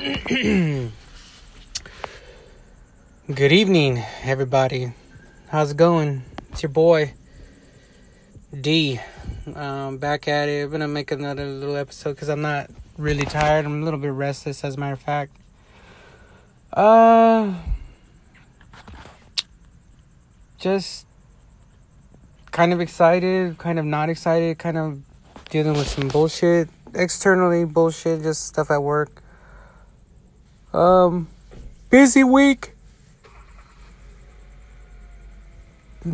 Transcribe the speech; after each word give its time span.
Good 0.30 0.92
evening, 3.28 4.02
everybody. 4.22 4.94
How's 5.48 5.72
it 5.72 5.76
going? 5.76 6.22
It's 6.50 6.62
your 6.62 6.70
boy 6.70 7.12
D. 8.58 8.98
Um, 9.54 9.98
back 9.98 10.26
at 10.26 10.48
it. 10.48 10.64
I'm 10.64 10.70
gonna 10.70 10.88
make 10.88 11.10
another 11.10 11.44
little 11.44 11.76
episode 11.76 12.12
because 12.14 12.30
I'm 12.30 12.40
not 12.40 12.70
really 12.96 13.26
tired. 13.26 13.66
I'm 13.66 13.82
a 13.82 13.84
little 13.84 14.00
bit 14.00 14.12
restless, 14.12 14.64
as 14.64 14.76
a 14.76 14.80
matter 14.80 14.94
of 14.94 15.02
fact. 15.02 15.36
Uh, 16.72 17.56
just 20.56 21.04
kind 22.52 22.72
of 22.72 22.80
excited, 22.80 23.58
kind 23.58 23.78
of 23.78 23.84
not 23.84 24.08
excited, 24.08 24.58
kind 24.58 24.78
of 24.78 25.02
dealing 25.50 25.74
with 25.74 25.88
some 25.88 26.08
bullshit 26.08 26.70
externally, 26.94 27.66
bullshit, 27.66 28.22
just 28.22 28.46
stuff 28.46 28.70
at 28.70 28.82
work. 28.82 29.19
Um, 30.72 31.26
busy 31.90 32.22
week. 32.22 32.74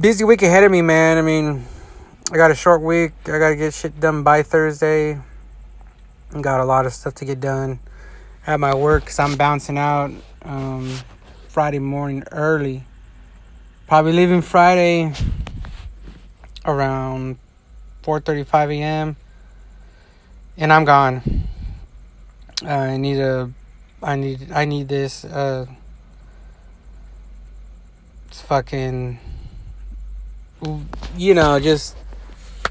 Busy 0.00 0.24
week 0.24 0.42
ahead 0.42 0.64
of 0.64 0.72
me, 0.72 0.80
man. 0.80 1.18
I 1.18 1.22
mean, 1.22 1.66
I 2.32 2.36
got 2.36 2.50
a 2.50 2.54
short 2.54 2.80
week. 2.80 3.12
I 3.26 3.38
got 3.38 3.50
to 3.50 3.56
get 3.56 3.74
shit 3.74 4.00
done 4.00 4.22
by 4.22 4.42
Thursday. 4.42 5.18
Got 6.40 6.60
a 6.60 6.64
lot 6.64 6.86
of 6.86 6.94
stuff 6.94 7.14
to 7.16 7.26
get 7.26 7.38
done 7.38 7.80
at 8.46 8.58
my 8.58 8.74
work 8.74 9.04
because 9.04 9.18
I'm 9.18 9.36
bouncing 9.36 9.76
out 9.76 10.10
um, 10.42 10.98
Friday 11.48 11.78
morning 11.78 12.24
early. 12.32 12.82
Probably 13.86 14.12
leaving 14.12 14.40
Friday 14.40 15.12
around 16.64 17.36
4:35 18.02 18.78
a.m. 18.78 19.16
and 20.56 20.72
I'm 20.72 20.84
gone. 20.86 21.44
Uh, 22.64 22.68
I 22.68 22.96
need 22.96 23.18
a 23.18 23.50
I 24.06 24.14
need 24.14 24.52
I 24.52 24.64
need 24.66 24.86
this 24.86 25.24
uh 25.24 25.66
it's 28.28 28.40
fucking 28.42 29.18
you 31.16 31.34
know, 31.34 31.58
just 31.58 31.96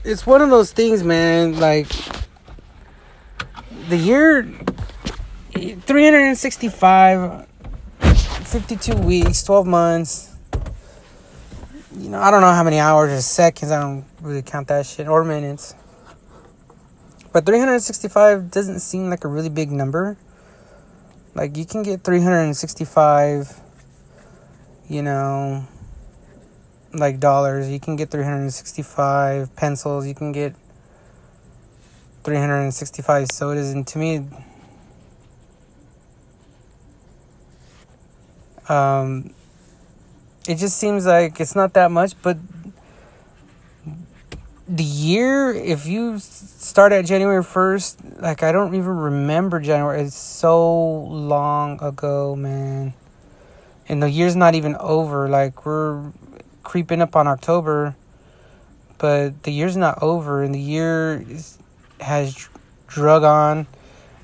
it's 0.06 0.26
one 0.26 0.42
of 0.42 0.50
those 0.50 0.72
things, 0.72 1.04
man, 1.04 1.60
like 1.60 1.90
the 3.90 3.98
year 3.98 4.44
365 5.54 7.48
52 8.00 8.96
weeks, 8.96 9.44
12 9.44 9.68
months. 9.68 10.32
You 12.00 12.10
know, 12.10 12.22
I 12.22 12.32
don't 12.32 12.40
know 12.40 12.52
how 12.52 12.64
many 12.64 12.80
hours 12.80 13.12
or 13.12 13.22
seconds, 13.22 13.72
I 13.74 13.82
don't 13.82 14.06
really 14.22 14.42
count 14.42 14.70
that 14.70 14.86
shit 14.86 15.10
or 15.10 15.26
minutes. 15.26 15.76
But 17.34 17.46
365 17.46 18.52
doesn't 18.52 18.80
seem 18.80 19.10
like 19.10 19.26
a 19.26 19.28
really 19.28 19.50
big 19.50 19.70
number. 19.70 20.16
Like 21.36 21.58
you 21.58 21.66
can 21.66 21.84
get 21.84 22.04
365 22.04 23.62
you 24.88 25.02
know 25.02 25.68
like 26.94 27.20
dollars. 27.20 27.70
You 27.70 27.80
can 27.80 27.96
get 27.96 28.10
365 28.10 29.56
pencils. 29.56 30.08
You 30.08 30.16
can 30.16 30.32
get 30.32 30.56
365 32.24 33.28
sodas 33.32 33.72
and 33.72 33.86
to 33.86 34.00
me 34.00 34.28
um 38.68 39.32
it 40.48 40.56
just 40.56 40.78
seems 40.78 41.06
like 41.06 41.40
it's 41.40 41.56
not 41.56 41.74
that 41.74 41.92
much 41.92 42.20
but 42.24 42.36
the 44.68 44.84
year 44.84 45.54
if 45.54 45.86
you 45.86 46.18
start 46.18 46.92
at 46.92 47.06
January 47.06 47.44
1st 47.44 48.22
like 48.22 48.42
I 48.42 48.52
don't 48.52 48.74
even 48.74 48.98
remember 48.98 49.60
January. 49.60 50.02
It's 50.02 50.16
so 50.16 51.04
long 51.04 51.82
ago 51.84 52.36
man. 52.36 52.94
And 53.88 54.02
the 54.02 54.10
year's 54.10 54.36
not 54.36 54.56
even 54.56 54.76
over. 54.78 55.30
Like 55.30 55.66
we're 55.66 56.12
creeping 56.64 57.02
up 57.02 57.16
on 57.16 57.28
October 57.28 57.96
but 58.98 59.44
the 59.44 59.52
year's 59.52 59.78
not 59.78 60.02
over 60.02 60.42
and 60.42 60.56
the 60.56 60.60
year 60.60 61.24
is, 61.30 61.60
has 62.00 62.48
drug 62.88 63.24
on. 63.24 63.68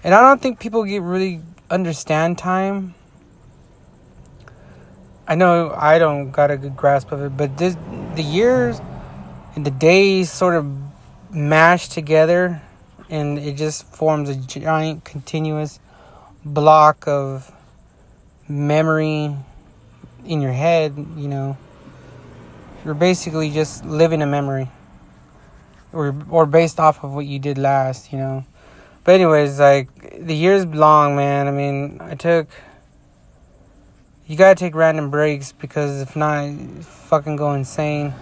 And 0.03 0.15
I 0.15 0.21
don't 0.21 0.41
think 0.41 0.59
people 0.59 0.83
get 0.85 1.03
really 1.03 1.41
understand 1.69 2.39
time. 2.39 2.95
I 5.27 5.35
know 5.35 5.71
I 5.77 5.99
don't 5.99 6.31
got 6.31 6.49
a 6.49 6.57
good 6.57 6.75
grasp 6.75 7.11
of 7.11 7.21
it 7.21 7.37
but 7.37 7.59
this 7.59 7.77
the 8.15 8.23
years 8.23 8.81
and 9.55 9.65
the 9.65 9.71
days 9.71 10.31
sort 10.31 10.55
of 10.55 10.65
mash 11.31 11.89
together 11.89 12.61
and 13.09 13.37
it 13.37 13.57
just 13.57 13.85
forms 13.85 14.29
a 14.29 14.35
giant 14.35 15.03
continuous 15.03 15.79
block 16.45 17.07
of 17.07 17.51
memory 18.47 19.35
in 20.25 20.41
your 20.41 20.53
head, 20.53 20.95
you 21.17 21.27
know. 21.27 21.57
You're 22.85 22.93
basically 22.93 23.51
just 23.51 23.85
living 23.85 24.21
a 24.21 24.25
memory. 24.25 24.69
Or 25.93 26.15
or 26.29 26.45
based 26.45 26.79
off 26.79 27.03
of 27.03 27.13
what 27.13 27.25
you 27.25 27.37
did 27.37 27.57
last, 27.57 28.13
you 28.13 28.17
know. 28.17 28.45
But 29.03 29.15
anyways, 29.15 29.59
like 29.59 30.25
the 30.25 30.33
year's 30.33 30.65
long, 30.65 31.17
man. 31.17 31.47
I 31.47 31.51
mean, 31.51 31.97
I 31.99 32.15
took 32.15 32.47
you 34.25 34.37
gotta 34.37 34.55
take 34.55 34.73
random 34.73 35.09
breaks 35.09 35.51
because 35.51 36.01
if 36.01 36.15
not, 36.15 36.49
fucking 36.81 37.35
go 37.35 37.51
insane 37.51 38.13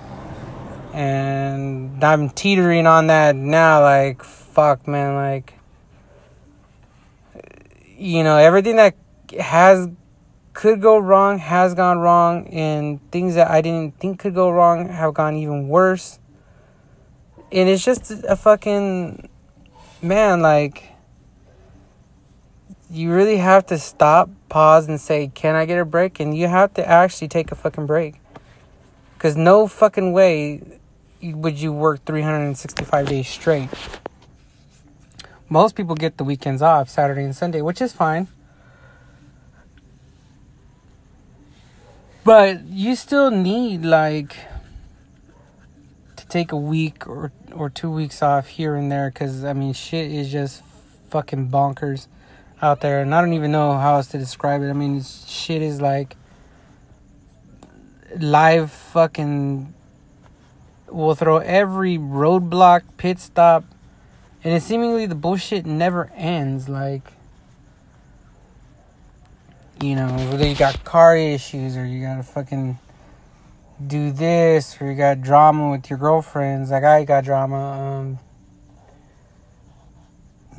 and 0.94 2.04
I'm 2.04 2.30
teetering 2.30 2.88
on 2.88 3.08
that 3.08 3.36
now. 3.36 3.82
Like, 3.82 4.24
fuck, 4.24 4.88
man. 4.88 5.16
Like, 5.16 5.54
you 7.98 8.24
know, 8.24 8.38
everything 8.38 8.78
that 8.78 8.96
has 9.40 9.88
could 10.54 10.82
go 10.82 10.98
wrong 10.98 11.38
has 11.38 11.74
gone 11.74 12.00
wrong, 12.00 12.48
and 12.48 13.00
things 13.12 13.36
that 13.36 13.50
I 13.50 13.62
didn't 13.62 13.98
think 14.00 14.20
could 14.20 14.34
go 14.34 14.50
wrong 14.50 14.90
have 14.90 15.14
gone 15.14 15.36
even 15.36 15.70
worse. 15.70 16.20
And 17.52 17.70
it's 17.70 17.84
just 17.84 18.12
a 18.12 18.36
fucking 18.36 19.30
man. 20.02 20.42
Like, 20.42 20.84
you 22.92 23.14
really 23.14 23.38
have 23.38 23.66
to 23.68 23.78
stop, 23.78 24.30
pause, 24.50 24.88
and 24.88 25.00
say, 25.00 25.32
"Can 25.34 25.56
I 25.56 25.66
get 25.66 25.80
a 25.80 25.86
break?" 25.86 26.20
And 26.20 26.36
you 26.36 26.48
have 26.48 26.74
to 26.74 26.88
actually 26.88 27.28
take 27.28 27.52
a 27.52 27.56
fucking 27.56 27.86
break. 27.86 28.16
Because 29.14 29.36
no 29.36 29.68
fucking 29.68 30.14
way 30.14 30.79
would 31.22 31.60
you 31.60 31.74
work 31.74 32.06
365 32.06 33.08
days 33.08 33.28
straight. 33.28 33.70
Most 35.50 35.76
people 35.76 35.96
get 35.96 36.18
the 36.18 36.24
weekends 36.24 36.62
off, 36.62 36.90
Saturday 36.90 37.24
and 37.24 37.36
Sunday, 37.36 37.62
which 37.62 37.82
is 37.82 37.92
fine. 37.92 38.28
But 42.24 42.66
you 42.66 42.96
still 42.96 43.32
need 43.32 43.84
like 43.84 44.36
to 46.16 46.28
take 46.28 46.52
a 46.52 46.58
week 46.58 47.08
or 47.08 47.32
or 47.52 47.70
two 47.70 47.90
weeks 47.90 48.22
off 48.22 48.48
here 48.48 48.76
and 48.76 48.92
there 48.92 49.10
cuz 49.10 49.44
I 49.44 49.54
mean 49.54 49.74
shit 49.74 50.12
is 50.12 50.32
just 50.32 50.62
fucking 51.10 51.50
bonkers 51.50 52.06
out 52.62 52.82
there 52.82 53.02
and 53.02 53.16
I 53.16 53.22
don't 53.22 53.34
even 53.34 53.52
know 53.52 53.78
how 53.78 53.96
else 53.96 54.08
to 54.08 54.20
describe 54.20 54.62
it. 54.62 54.70
I 54.70 54.74
mean 54.74 55.02
shit 55.02 55.64
is 55.64 55.82
like 55.82 56.16
live 58.20 58.70
fucking 58.72 59.74
will 60.92 61.16
throw 61.16 61.38
every 61.38 61.98
roadblock, 61.98 62.84
pit 62.98 63.20
stop, 63.20 63.64
and 64.44 64.54
it 64.54 64.64
seemingly 64.64 65.06
the 65.06 65.16
bullshit 65.16 65.66
never 65.66 66.12
ends. 66.16 66.70
Like, 66.70 67.04
you 69.82 69.96
know, 69.96 70.08
whether 70.32 70.48
you 70.48 70.56
got 70.56 70.84
car 70.84 71.16
issues 71.16 71.78
or 71.78 71.86
you 71.86 72.02
gotta 72.02 72.24
fucking 72.24 72.80
do 73.86 74.12
this 74.12 74.80
or 74.82 74.92
you 74.92 74.98
got 74.98 75.22
drama 75.22 75.72
with 75.72 75.90
your 75.90 76.00
girlfriends. 76.00 76.72
Like 76.72 76.84
I 76.84 77.04
got 77.06 77.24
drama. 77.24 77.58
Um, 77.58 78.20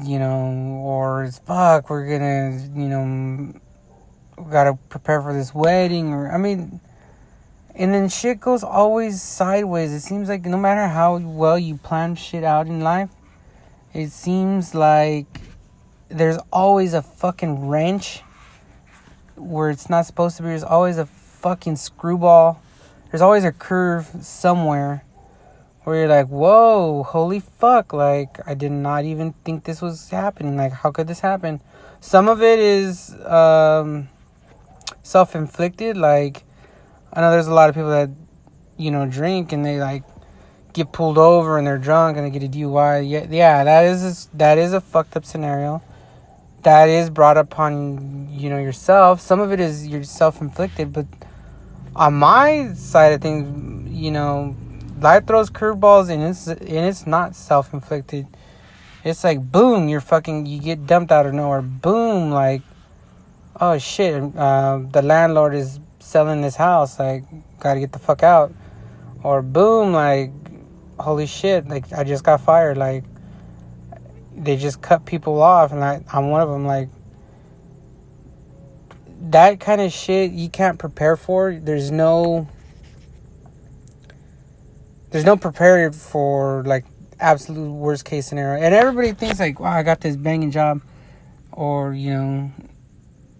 you 0.03 0.19
know, 0.19 0.81
or 0.85 1.25
it's 1.25 1.39
fuck. 1.39 1.91
We're 1.91 2.07
gonna, 2.07 2.59
you 2.75 2.89
know, 2.89 3.53
gotta 4.51 4.79
prepare 4.89 5.21
for 5.21 5.33
this 5.33 5.55
wedding, 5.55 6.13
or 6.13 6.33
I 6.33 6.39
mean 6.39 6.81
and 7.75 7.95
then 7.95 8.09
shit 8.09 8.41
goes 8.41 8.63
always 8.63 9.23
sideways. 9.23 9.93
It 9.93 10.01
seems 10.01 10.29
like 10.29 10.45
no 10.45 10.57
matter 10.57 10.87
how 10.87 11.19
well 11.19 11.59
you 11.59 11.77
plan 11.77 12.15
shit 12.15 12.45
out 12.45 12.67
in 12.67 12.81
life, 12.81 13.11
it 13.93 14.11
seems 14.11 14.75
like 14.75 15.41
there's 16.09 16.39
always 16.53 16.95
a 16.95 17.03
fucking 17.03 17.69
wrench 17.69 18.23
where 19.37 19.71
it's 19.71 19.89
not 19.89 20.07
supposed 20.07 20.37
to 20.37 20.43
be. 20.43 20.49
There's 20.49 20.65
always 20.65 20.99
a 20.99 21.07
fucking 21.07 21.77
screwball. 21.77 22.61
There's 23.11 23.23
always 23.23 23.45
a 23.45 23.53
curve 23.53 24.09
somewhere 24.21 25.05
where 25.85 25.97
you're 25.97 26.09
like, 26.09 26.29
whoa, 26.29 27.03
holy 27.03 27.41
fuck. 27.41 27.93
Like, 27.93 28.39
I 28.47 28.55
did 28.55 28.73
not 28.73 29.05
even 29.05 29.33
think 29.45 29.65
this 29.65 29.81
was 29.81 30.11
happening. 30.11 30.57
Like, 30.57 30.73
how 30.73 30.91
could 30.91 31.09
this 31.09 31.21
happen? 31.21 31.61
Some 32.01 32.29
of 32.29 32.43
it 32.43 32.59
is 32.59 33.15
um, 33.25 34.09
self 35.03 35.35
inflicted. 35.35 35.97
Like, 35.97 36.45
I 37.13 37.21
know 37.21 37.31
there's 37.31 37.49
a 37.49 37.55
lot 37.55 37.69
of 37.69 37.75
people 37.75 37.91
that, 37.91 38.11
you 38.77 38.91
know, 38.91 39.07
drink 39.07 39.53
and 39.53 39.65
they 39.65 39.81
like 39.81 40.05
get 40.73 40.93
pulled 40.93 41.19
over 41.19 41.59
and 41.59 41.67
they're 41.67 41.79
drunk 41.79 42.17
and 42.17 42.27
they 42.27 42.31
get 42.31 42.43
a 42.45 42.51
DUI. 42.51 43.09
Yeah, 43.09 43.27
yeah, 43.31 43.65
that 43.65 43.85
is 43.87 44.29
a, 44.33 44.37
that 44.39 44.59
is 44.59 44.73
a 44.73 44.81
fucked 44.81 45.17
up 45.17 45.25
scenario. 45.25 45.83
that 46.63 46.89
is 46.89 47.11
brought 47.11 47.37
upon 47.37 48.29
you 48.31 48.51
know 48.51 48.59
yourself. 48.59 49.21
Some 49.21 49.41
of 49.41 49.53
it 49.53 49.61
is 49.61 49.87
your 49.87 50.03
self 50.05 50.41
inflicted, 50.41 50.93
but 50.93 51.07
on 51.97 52.15
my 52.15 52.73
side 52.75 53.13
of 53.13 53.21
things, 53.21 53.91
you 53.91 54.11
know, 54.11 54.57
life 55.01 55.27
throws 55.27 55.51
curveballs 55.51 56.11
and 56.11 56.23
it's 56.23 56.47
and 56.47 56.87
it's 56.87 57.07
not 57.07 57.35
self 57.35 57.73
inflicted. 57.73 58.27
It's 59.05 59.25
like 59.25 59.41
boom, 59.51 59.89
you're 59.89 60.01
fucking 60.03 60.47
you 60.47 60.61
get 60.61 60.87
dumped 60.87 61.13
out 61.13 61.27
of 61.27 61.35
nowhere. 61.35 61.63
Boom, 61.63 62.31
like 62.31 62.63
oh 63.61 63.79
shit, 63.79 64.23
uh, 64.37 64.81
the 64.91 65.03
landlord 65.03 65.55
is 65.55 65.81
selling 66.11 66.41
this 66.41 66.57
house. 66.57 66.99
Like 66.99 67.25
gotta 67.59 67.81
get 67.81 67.93
the 67.93 67.99
fuck 67.99 68.23
out. 68.23 68.53
Or 69.23 69.43
boom, 69.43 69.93
like 69.93 70.33
holy 70.99 71.27
shit, 71.27 71.69
like 71.69 71.93
I 71.93 72.05
just 72.05 72.25
got 72.25 72.41
fired. 72.41 72.77
Like 72.77 73.05
they 74.37 74.57
just 74.57 74.81
cut 74.83 75.05
people 75.05 75.41
off, 75.41 75.73
and 75.73 75.85
I, 75.85 76.03
I'm 76.13 76.31
one 76.31 76.41
of 76.41 76.49
them. 76.49 76.67
Like 76.67 76.89
that 79.31 79.61
kind 79.61 79.81
of 79.81 79.93
shit 79.93 80.33
you 80.33 80.49
can't 80.49 80.79
prepare 80.79 81.17
for. 81.17 81.55
There's 81.55 81.91
no 81.91 82.49
there's 85.11 85.25
no 85.25 85.37
prepared 85.37 85.95
for 85.95 86.63
like 86.65 86.85
absolute 87.19 87.71
worst 87.71 88.05
case 88.05 88.27
scenario. 88.27 88.63
And 88.63 88.75
everybody 88.75 89.13
thinks 89.13 89.41
like, 89.41 89.61
wow, 89.61 89.73
I 89.73 89.83
got 89.83 90.01
this 90.01 90.17
banging 90.17 90.51
job, 90.51 90.81
or 91.53 91.93
you 91.93 92.15
know, 92.15 92.53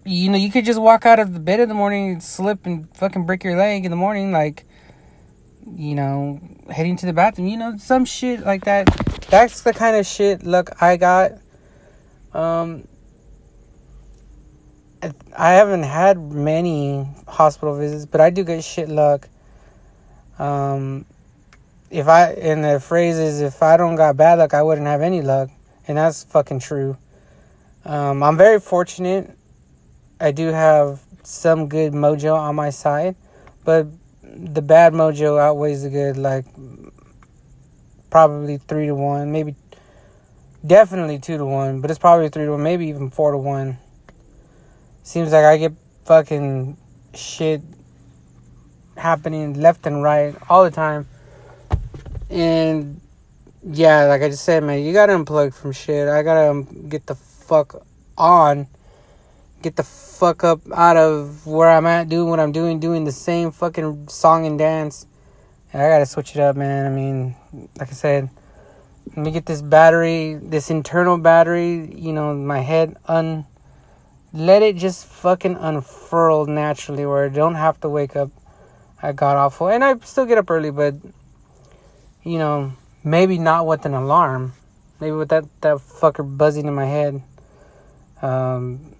you 0.05 0.29
know, 0.29 0.37
you 0.37 0.51
could 0.51 0.65
just 0.65 0.81
walk 0.81 1.05
out 1.05 1.19
of 1.19 1.33
the 1.33 1.39
bed 1.39 1.59
in 1.59 1.69
the 1.69 1.75
morning, 1.75 2.11
and 2.11 2.23
slip 2.23 2.65
and 2.65 2.87
fucking 2.95 3.25
break 3.25 3.43
your 3.43 3.55
leg 3.55 3.85
in 3.85 3.91
the 3.91 3.97
morning, 3.97 4.31
like, 4.31 4.65
you 5.75 5.95
know, 5.95 6.39
heading 6.69 6.95
to 6.97 7.05
the 7.05 7.13
bathroom, 7.13 7.47
you 7.47 7.57
know, 7.57 7.77
some 7.77 8.05
shit 8.05 8.41
like 8.41 8.65
that. 8.65 8.87
That's 9.29 9.61
the 9.61 9.73
kind 9.73 9.95
of 9.95 10.05
shit 10.05 10.43
look 10.43 10.81
I 10.81 10.97
got. 10.97 11.33
Um, 12.33 12.87
I 15.37 15.51
haven't 15.51 15.83
had 15.83 16.19
many 16.19 17.07
hospital 17.27 17.75
visits, 17.75 18.05
but 18.05 18.21
I 18.21 18.29
do 18.29 18.43
get 18.43 18.63
shit 18.63 18.89
luck. 18.89 19.27
Um, 20.37 21.05
if 21.89 22.07
I 22.07 22.31
and 22.31 22.63
the 22.63 22.79
phrase 22.79 23.17
is 23.17 23.41
if 23.41 23.61
I 23.61 23.77
don't 23.77 23.95
got 23.95 24.17
bad 24.17 24.39
luck, 24.39 24.53
I 24.53 24.63
wouldn't 24.63 24.87
have 24.87 25.01
any 25.01 25.21
luck, 25.21 25.49
and 25.87 25.97
that's 25.97 26.23
fucking 26.23 26.59
true. 26.59 26.97
Um, 27.83 28.23
I'm 28.23 28.37
very 28.37 28.59
fortunate. 28.59 29.35
I 30.21 30.29
do 30.29 30.49
have 30.49 31.01
some 31.23 31.67
good 31.67 31.93
mojo 31.93 32.35
on 32.35 32.55
my 32.55 32.69
side, 32.69 33.15
but 33.65 33.87
the 34.21 34.61
bad 34.61 34.93
mojo 34.93 35.41
outweighs 35.41 35.81
the 35.81 35.89
good, 35.89 36.15
like 36.15 36.45
probably 38.11 38.57
three 38.57 38.85
to 38.85 38.93
one, 38.93 39.31
maybe 39.31 39.55
definitely 40.65 41.17
two 41.17 41.37
to 41.37 41.45
one, 41.45 41.81
but 41.81 41.89
it's 41.89 41.99
probably 41.99 42.29
three 42.29 42.45
to 42.45 42.51
one, 42.51 42.61
maybe 42.61 42.85
even 42.87 43.09
four 43.09 43.31
to 43.31 43.37
one. 43.37 43.79
Seems 45.01 45.31
like 45.31 45.43
I 45.43 45.57
get 45.57 45.73
fucking 46.05 46.77
shit 47.15 47.61
happening 48.95 49.59
left 49.59 49.87
and 49.87 50.03
right 50.03 50.35
all 50.49 50.63
the 50.63 50.69
time. 50.69 51.07
And 52.29 53.01
yeah, 53.63 54.05
like 54.05 54.21
I 54.21 54.29
just 54.29 54.43
said, 54.43 54.63
man, 54.63 54.83
you 54.83 54.93
gotta 54.93 55.13
unplug 55.13 55.55
from 55.55 55.71
shit. 55.71 56.07
I 56.07 56.21
gotta 56.21 56.51
um, 56.51 56.89
get 56.89 57.07
the 57.07 57.15
fuck 57.15 57.83
on. 58.19 58.67
Get 59.61 59.75
the 59.75 59.83
fuck 59.83 60.43
up 60.43 60.59
out 60.73 60.97
of 60.97 61.45
where 61.45 61.69
I'm 61.69 61.85
at, 61.85 62.09
doing 62.09 62.29
what 62.29 62.39
I'm 62.39 62.51
doing, 62.51 62.79
doing 62.79 63.03
the 63.03 63.11
same 63.11 63.51
fucking 63.51 64.07
song 64.07 64.45
and 64.45 64.57
dance. 64.57 65.05
And 65.71 65.81
I 65.81 65.89
gotta 65.89 66.05
switch 66.05 66.35
it 66.35 66.41
up, 66.41 66.55
man. 66.55 66.85
I 66.85 66.89
mean, 66.89 67.35
like 67.77 67.89
I 67.89 67.93
said, 67.93 68.29
let 69.07 69.17
me 69.17 69.31
get 69.31 69.45
this 69.45 69.61
battery, 69.61 70.35
this 70.35 70.69
internal 70.69 71.17
battery, 71.17 71.93
you 71.95 72.13
know, 72.13 72.33
my 72.33 72.59
head 72.59 72.97
un 73.07 73.45
let 74.33 74.61
it 74.61 74.77
just 74.77 75.05
fucking 75.05 75.57
unfurl 75.57 76.45
naturally 76.45 77.05
where 77.05 77.25
I 77.25 77.29
don't 77.29 77.55
have 77.55 77.81
to 77.81 77.89
wake 77.89 78.15
up 78.15 78.31
I 79.03 79.13
got 79.13 79.35
awful. 79.35 79.69
And 79.69 79.83
I 79.83 79.97
still 80.03 80.25
get 80.25 80.37
up 80.37 80.49
early, 80.49 80.71
but 80.71 80.95
you 82.23 82.37
know, 82.37 82.73
maybe 83.03 83.37
not 83.39 83.65
with 83.65 83.85
an 83.85 83.93
alarm. 83.93 84.53
Maybe 84.99 85.13
with 85.13 85.29
that, 85.29 85.45
that 85.61 85.77
fucker 85.77 86.25
buzzing 86.37 86.67
in 86.67 86.75
my 86.75 86.85
head. 86.85 87.23
Um, 88.21 88.90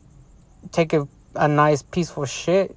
take 0.72 0.94
a, 0.94 1.08
a 1.36 1.48
nice 1.48 1.82
peaceful 1.82 2.26
shit. 2.26 2.76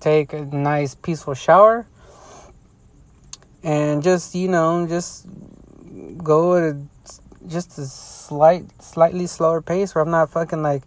Take 0.00 0.32
a 0.32 0.44
nice 0.44 0.94
peaceful 0.94 1.34
shower. 1.34 1.86
And 3.62 4.02
just, 4.02 4.34
you 4.34 4.48
know, 4.48 4.86
just 4.86 5.26
go 6.18 6.56
at 6.56 6.62
a, 6.74 6.80
just 7.46 7.78
a 7.78 7.86
slight, 7.86 8.64
slightly 8.80 9.26
slower 9.26 9.60
pace 9.60 9.94
where 9.94 10.02
I'm 10.02 10.10
not 10.10 10.30
fucking 10.30 10.62
like 10.62 10.82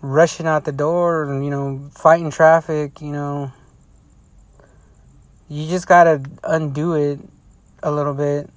rushing 0.00 0.46
out 0.46 0.64
the 0.64 0.72
door 0.72 1.24
and 1.24 1.44
you 1.44 1.50
know 1.50 1.90
fighting 1.92 2.30
traffic 2.30 3.00
you 3.00 3.10
know 3.10 3.50
you 5.48 5.68
just 5.68 5.88
gotta 5.88 6.22
undo 6.44 6.94
it 6.94 7.18
a 7.82 7.90
little 7.90 8.14
bit 8.14 8.48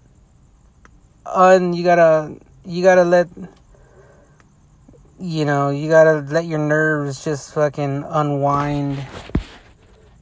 un 1.26 1.74
you 1.74 1.84
gotta 1.84 2.36
you 2.66 2.84
gotta 2.84 3.04
let 3.04 3.28
you 5.20 5.46
know 5.46 5.70
you 5.70 5.90
gotta 5.90 6.20
let 6.32 6.46
your 6.46 6.60
nerves 6.60 7.24
just 7.24 7.54
fucking 7.54 8.06
unwind. 8.08 9.06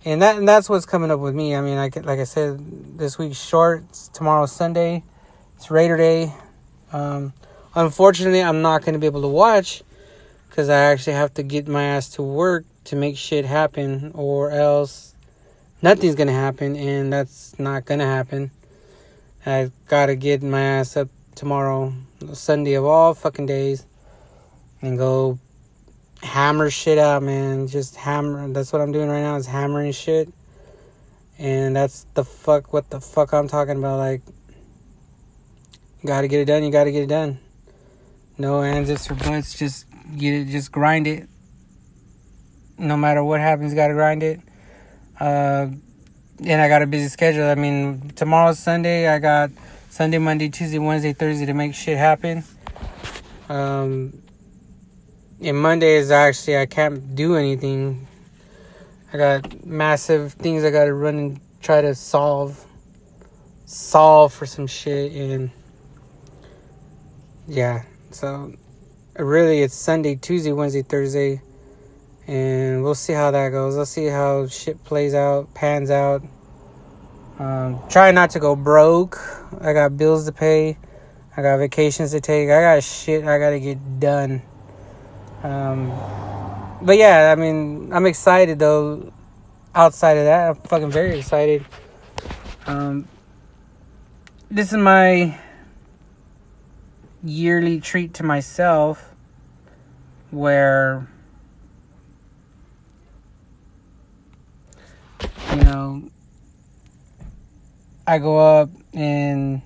And 0.05 0.21
that 0.21 0.37
and 0.37 0.47
that's 0.47 0.69
what's 0.69 0.85
coming 0.85 1.11
up 1.11 1.19
with 1.19 1.35
me. 1.35 1.55
I 1.55 1.61
mean 1.61 1.77
like 1.77 1.95
like 1.97 2.19
i 2.19 2.23
said 2.23 2.97
this 2.97 3.17
week's 3.17 3.39
short 3.39 3.83
tomorrow's 4.13 4.51
sunday 4.51 5.03
it's 5.55 5.69
raider 5.69 5.97
day. 5.97 6.33
Um 6.91 7.33
unfortunately 7.75 8.41
i'm 8.41 8.61
not 8.61 8.83
to 8.83 8.97
be 8.97 9.05
able 9.05 9.21
to 9.21 9.27
watch 9.27 9.83
because 10.57 10.69
I 10.69 10.91
actually 10.91 11.13
have 11.13 11.35
to 11.35 11.43
get 11.43 11.67
my 11.67 11.83
ass 11.83 12.09
to 12.15 12.23
work 12.23 12.65
to 12.85 12.95
make 12.95 13.15
shit 13.15 13.45
happen, 13.45 14.11
or 14.15 14.49
else 14.49 15.13
nothing's 15.83 16.15
gonna 16.15 16.31
happen, 16.31 16.75
and 16.75 17.13
that's 17.13 17.59
not 17.59 17.85
gonna 17.85 18.07
happen. 18.07 18.49
I 19.45 19.69
gotta 19.87 20.15
get 20.15 20.41
my 20.41 20.59
ass 20.59 20.97
up 20.97 21.09
tomorrow, 21.35 21.93
Sunday 22.33 22.73
of 22.73 22.85
all 22.85 23.13
fucking 23.13 23.45
days, 23.45 23.85
and 24.81 24.97
go 24.97 25.39
hammer 26.21 26.69
shit 26.69 26.97
out, 26.97 27.23
man. 27.23 27.67
Just 27.67 27.95
hammer. 27.95 28.47
That's 28.49 28.71
what 28.71 28.81
I'm 28.81 28.91
doing 28.91 29.09
right 29.09 29.21
now 29.21 29.35
is 29.35 29.45
hammering 29.45 29.91
shit, 29.91 30.29
and 31.37 31.75
that's 31.75 32.05
the 32.13 32.23
fuck 32.23 32.73
what 32.73 32.89
the 32.89 32.99
fuck 32.99 33.33
I'm 33.33 33.47
talking 33.47 33.77
about. 33.77 33.97
Like, 33.97 34.21
gotta 36.05 36.27
get 36.27 36.41
it 36.41 36.45
done. 36.45 36.63
You 36.63 36.71
gotta 36.71 36.91
get 36.91 37.03
it 37.03 37.09
done. 37.09 37.39
No 38.37 38.61
ands, 38.61 38.89
ifs, 38.89 39.09
or 39.09 39.15
buts. 39.15 39.57
Just 39.57 39.85
get 40.15 40.33
it, 40.33 40.45
just 40.45 40.71
grind 40.71 41.07
it. 41.07 41.27
No 42.77 42.95
matter 42.95 43.23
what 43.23 43.39
happens, 43.39 43.73
gotta 43.73 43.93
grind 43.93 44.21
it. 44.21 44.39
Uh, 45.19 45.67
and 46.45 46.61
I 46.61 46.67
got 46.67 46.83
a 46.83 46.87
busy 46.87 47.09
schedule. 47.09 47.45
I 47.45 47.55
mean, 47.55 48.11
tomorrow's 48.15 48.59
Sunday. 48.59 49.07
I 49.07 49.17
got 49.17 49.49
Sunday, 49.89 50.19
Monday, 50.19 50.49
Tuesday, 50.49 50.77
Wednesday, 50.77 51.13
Thursday 51.13 51.47
to 51.47 51.53
make 51.55 51.73
shit 51.73 51.97
happen. 51.97 52.43
Um, 53.49 54.13
and 55.41 55.57
Monday 55.57 55.95
is 55.95 56.11
actually 56.11 56.57
I 56.57 56.65
can't 56.65 57.15
do 57.15 57.35
anything. 57.35 58.07
I 59.13 59.17
got 59.17 59.65
massive 59.65 60.33
things 60.33 60.63
I 60.63 60.71
gotta 60.71 60.93
run 60.93 61.17
and 61.17 61.39
try 61.61 61.81
to 61.81 61.95
solve, 61.95 62.65
solve 63.65 64.33
for 64.33 64.45
some 64.45 64.67
shit, 64.67 65.11
and 65.13 65.51
yeah. 67.47 67.83
So 68.11 68.53
really 69.17 69.61
it's 69.61 69.75
Sunday, 69.75 70.15
Tuesday, 70.15 70.51
Wednesday, 70.51 70.81
Thursday, 70.81 71.41
and 72.25 72.83
we'll 72.83 72.95
see 72.95 73.13
how 73.13 73.31
that 73.31 73.49
goes. 73.49 73.77
Let's 73.77 73.91
see 73.91 74.07
how 74.07 74.47
shit 74.47 74.83
plays 74.83 75.13
out, 75.13 75.53
pans 75.53 75.91
out. 75.91 76.23
Um, 77.39 77.79
try 77.89 78.09
not 78.11 78.31
to 78.31 78.39
go 78.39 78.55
broke. 78.55 79.19
I 79.61 79.73
got 79.73 79.95
bills 79.95 80.25
to 80.25 80.31
pay. 80.31 80.77
I 81.35 81.43
got 81.43 81.57
vacations 81.57 82.11
to 82.11 82.19
take. 82.21 82.49
I 82.49 82.61
got 82.61 82.83
shit 82.83 83.23
I 83.23 83.37
gotta 83.37 83.59
get 83.59 83.99
done. 83.99 84.41
Um, 85.43 85.89
but 86.81 86.97
yeah, 86.97 87.33
I 87.35 87.39
mean, 87.39 87.91
I'm 87.93 88.05
excited 88.05 88.59
though. 88.59 89.11
Outside 89.75 90.17
of 90.17 90.25
that, 90.25 90.49
I'm 90.49 90.55
fucking 90.55 90.89
very 90.89 91.19
excited. 91.19 91.63
Um, 92.65 93.07
this 94.49 94.71
is 94.71 94.77
my 94.79 95.37
yearly 97.23 97.79
treat 97.79 98.15
to 98.15 98.23
myself 98.23 99.13
where 100.31 101.07
you 105.51 105.63
know 105.63 106.09
I 108.07 108.17
go 108.17 108.39
up 108.39 108.69
and 108.93 109.61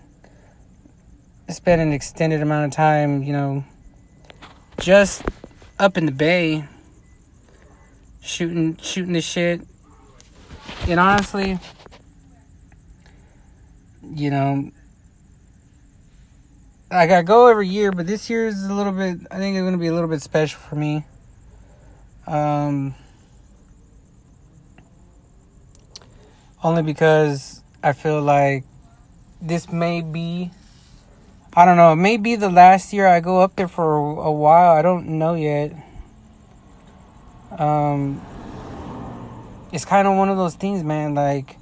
spend 1.48 1.82
an 1.82 1.94
extended 1.94 2.42
amount 2.42 2.66
of 2.66 2.72
time, 2.72 3.24
you 3.24 3.34
know, 3.34 3.64
just 4.80 5.24
up 5.82 5.98
in 5.98 6.06
the 6.06 6.12
bay 6.12 6.64
shooting 8.22 8.78
shooting 8.78 9.14
the 9.14 9.22
shit. 9.22 9.62
And 10.88 11.00
honestly, 11.00 11.58
you 14.04 14.30
know, 14.30 14.70
like 16.92 17.10
I 17.10 17.24
go 17.24 17.48
every 17.48 17.68
year, 17.68 17.92
but 17.92 18.06
this 18.06 18.30
year 18.30 18.46
is 18.46 18.64
a 18.64 18.74
little 18.74 18.92
bit. 18.92 19.22
I 19.32 19.38
think 19.38 19.58
it's 19.58 19.64
gonna 19.64 19.80
be 19.80 19.88
a 19.88 19.94
little 19.94 20.08
bit 20.08 20.22
special 20.22 20.60
for 20.60 20.76
me. 20.76 21.04
Um, 22.28 22.94
only 26.64 26.84
because 26.84 27.64
I 27.82 27.94
feel 27.94 28.22
like 28.22 28.66
this 29.42 29.72
may 29.72 30.02
be. 30.02 30.52
I 31.54 31.66
don't 31.66 31.76
know. 31.76 31.92
It 31.92 31.98
may 31.98 32.16
be 32.16 32.38
the 32.38 32.50
last 32.50 32.94
year 32.94 33.08
I 33.08 33.20
go 33.20 33.42
up 33.42 33.58
there 33.58 33.68
for 33.68 33.98
a 33.98 34.32
while. 34.32 34.72
I 34.72 34.82
don't 34.82 35.20
know 35.20 35.34
yet. 35.34 35.74
Um, 37.52 38.22
it's 39.74 39.84
kind 39.84 40.08
of 40.08 40.16
one 40.16 40.30
of 40.30 40.38
those 40.38 40.56
things, 40.56 40.82
man. 40.82 41.14
Like, 41.14 41.58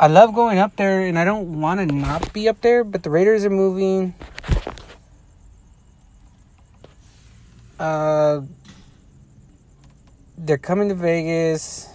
I 0.00 0.06
love 0.06 0.34
going 0.34 0.58
up 0.58 0.74
there, 0.76 1.02
and 1.02 1.18
I 1.18 1.26
don't 1.26 1.60
want 1.60 1.80
to 1.80 1.94
not 1.94 2.32
be 2.32 2.48
up 2.48 2.62
there. 2.62 2.82
But 2.82 3.02
the 3.02 3.10
Raiders 3.10 3.44
are 3.44 3.50
moving. 3.50 4.14
Uh, 7.78 8.40
they're 10.38 10.56
coming 10.56 10.88
to 10.88 10.94
Vegas. 10.94 11.90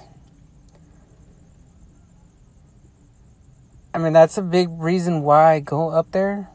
I 3.96 3.98
mean, 3.98 4.14
that's 4.14 4.38
a 4.38 4.44
big 4.44 4.70
reason 4.70 5.24
why 5.24 5.54
I 5.54 5.60
go 5.60 5.90
up 5.90 6.12
there. 6.12 6.51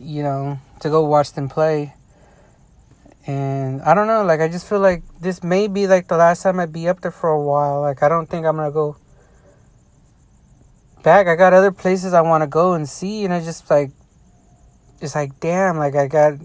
You 0.00 0.22
know, 0.22 0.58
to 0.80 0.88
go 0.88 1.04
watch 1.04 1.32
them 1.32 1.48
play. 1.48 1.94
And 3.26 3.82
I 3.82 3.92
don't 3.94 4.06
know, 4.06 4.24
like 4.24 4.40
I 4.40 4.48
just 4.48 4.66
feel 4.66 4.80
like 4.80 5.02
this 5.20 5.42
may 5.42 5.68
be 5.68 5.86
like 5.86 6.08
the 6.08 6.16
last 6.16 6.42
time 6.42 6.58
I'd 6.58 6.72
be 6.72 6.88
up 6.88 7.02
there 7.02 7.10
for 7.10 7.28
a 7.28 7.42
while. 7.42 7.82
Like 7.82 8.02
I 8.02 8.08
don't 8.08 8.28
think 8.28 8.46
I'm 8.46 8.56
gonna 8.56 8.70
go 8.70 8.96
back. 11.02 11.26
I 11.26 11.36
got 11.36 11.52
other 11.52 11.72
places 11.72 12.14
I 12.14 12.22
wanna 12.22 12.46
go 12.46 12.72
and 12.72 12.88
see 12.88 13.24
and 13.24 13.34
I 13.34 13.44
just 13.44 13.68
like 13.68 13.90
it's 15.00 15.14
like 15.14 15.38
damn, 15.40 15.76
like 15.76 15.94
I 15.94 16.06
got 16.06 16.38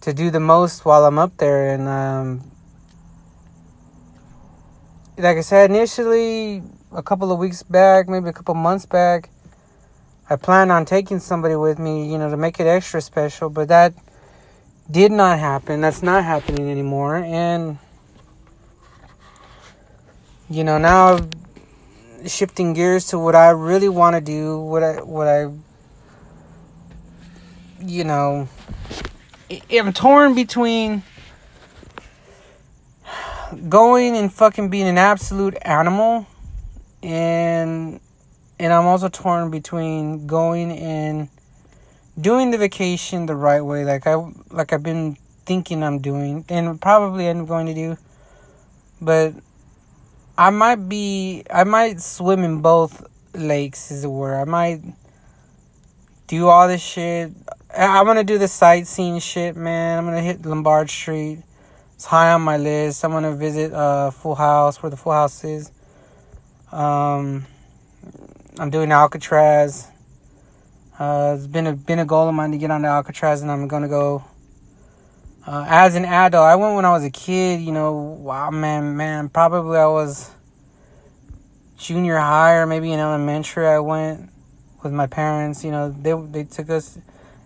to 0.00 0.12
do 0.12 0.30
the 0.30 0.40
most 0.40 0.84
while 0.84 1.04
I'm 1.04 1.18
up 1.18 1.36
there 1.36 1.72
and 1.72 1.88
um 1.88 2.50
like 5.16 5.36
I 5.36 5.40
said 5.40 5.70
initially 5.70 6.62
a 6.92 7.02
couple 7.02 7.30
of 7.30 7.38
weeks 7.38 7.62
back, 7.62 8.08
maybe 8.08 8.28
a 8.28 8.32
couple 8.32 8.54
months 8.54 8.86
back, 8.86 9.30
I 10.28 10.36
planned 10.36 10.72
on 10.72 10.86
taking 10.86 11.18
somebody 11.20 11.54
with 11.54 11.78
me, 11.78 12.10
you 12.10 12.16
know, 12.16 12.30
to 12.30 12.36
make 12.36 12.58
it 12.58 12.66
extra 12.66 13.02
special, 13.02 13.50
but 13.50 13.68
that 13.68 13.92
did 14.90 15.12
not 15.12 15.38
happen. 15.38 15.82
That's 15.82 16.02
not 16.02 16.24
happening 16.24 16.70
anymore. 16.70 17.16
And, 17.16 17.78
you 20.48 20.64
know, 20.64 20.78
now 20.78 21.18
shifting 22.26 22.72
gears 22.72 23.08
to 23.08 23.18
what 23.18 23.34
I 23.34 23.50
really 23.50 23.90
want 23.90 24.14
to 24.14 24.20
do, 24.20 24.60
what 24.60 24.82
I, 24.82 25.02
what 25.02 25.28
I, 25.28 25.50
you 27.82 28.04
know, 28.04 28.48
I'm 29.70 29.92
torn 29.92 30.34
between 30.34 31.02
going 33.68 34.16
and 34.16 34.32
fucking 34.32 34.70
being 34.70 34.88
an 34.88 34.96
absolute 34.96 35.56
animal 35.62 36.26
and 37.02 38.00
and 38.58 38.72
I'm 38.72 38.86
also 38.86 39.08
torn 39.08 39.50
between 39.50 40.26
going 40.26 40.72
and 40.72 41.28
doing 42.20 42.50
the 42.50 42.58
vacation 42.58 43.26
the 43.26 43.34
right 43.34 43.60
way, 43.60 43.84
like 43.84 44.06
I 44.06 44.14
like 44.50 44.72
I've 44.72 44.82
been 44.82 45.16
thinking 45.44 45.82
I'm 45.82 45.98
doing, 45.98 46.44
and 46.48 46.80
probably 46.80 47.28
I'm 47.28 47.46
going 47.46 47.66
to 47.66 47.74
do. 47.74 47.96
But 49.00 49.34
I 50.38 50.50
might 50.50 50.88
be, 50.88 51.44
I 51.52 51.64
might 51.64 52.00
swim 52.00 52.44
in 52.44 52.60
both 52.60 53.06
lakes, 53.34 53.90
as 53.90 54.04
it 54.04 54.08
were. 54.08 54.40
I 54.40 54.44
might 54.44 54.82
do 56.26 56.48
all 56.48 56.68
this 56.68 56.82
shit. 56.82 57.32
I'm 57.76 58.06
gonna 58.06 58.24
do 58.24 58.38
the 58.38 58.48
sightseeing 58.48 59.18
shit, 59.18 59.56
man. 59.56 59.98
I'm 59.98 60.04
gonna 60.04 60.20
hit 60.20 60.46
Lombard 60.46 60.88
Street. 60.88 61.42
It's 61.94 62.04
high 62.04 62.32
on 62.32 62.42
my 62.42 62.56
list. 62.56 63.04
I'm 63.04 63.10
gonna 63.10 63.34
visit 63.34 63.72
uh 63.72 64.10
Full 64.10 64.34
House, 64.34 64.82
where 64.82 64.90
the 64.90 64.96
Full 64.96 65.12
House 65.12 65.42
is. 65.44 65.70
Um, 66.72 67.46
I'm 68.56 68.70
doing 68.70 68.92
Alcatraz. 68.92 69.88
Uh, 70.96 71.34
it's 71.36 71.48
been 71.48 71.66
a 71.66 71.72
been 71.72 71.98
a 71.98 72.04
goal 72.04 72.28
of 72.28 72.34
mine 72.36 72.52
to 72.52 72.58
get 72.58 72.70
on 72.70 72.82
the 72.82 72.88
Alcatraz, 72.88 73.42
and 73.42 73.50
I'm 73.50 73.66
gonna 73.66 73.88
go. 73.88 74.24
Uh, 75.44 75.66
as 75.68 75.96
an 75.96 76.04
adult, 76.04 76.44
I 76.44 76.54
went 76.54 76.76
when 76.76 76.84
I 76.84 76.90
was 76.90 77.02
a 77.02 77.10
kid. 77.10 77.60
You 77.60 77.72
know, 77.72 77.92
wow, 77.92 78.50
man, 78.50 78.96
man, 78.96 79.28
probably 79.28 79.76
I 79.76 79.86
was 79.86 80.30
junior 81.76 82.16
high 82.16 82.54
or 82.54 82.66
maybe 82.66 82.92
in 82.92 83.00
elementary. 83.00 83.66
I 83.66 83.80
went 83.80 84.30
with 84.84 84.92
my 84.92 85.08
parents. 85.08 85.64
You 85.64 85.72
know, 85.72 85.90
they 85.90 86.14
they 86.14 86.44
took 86.44 86.70
us, 86.70 86.96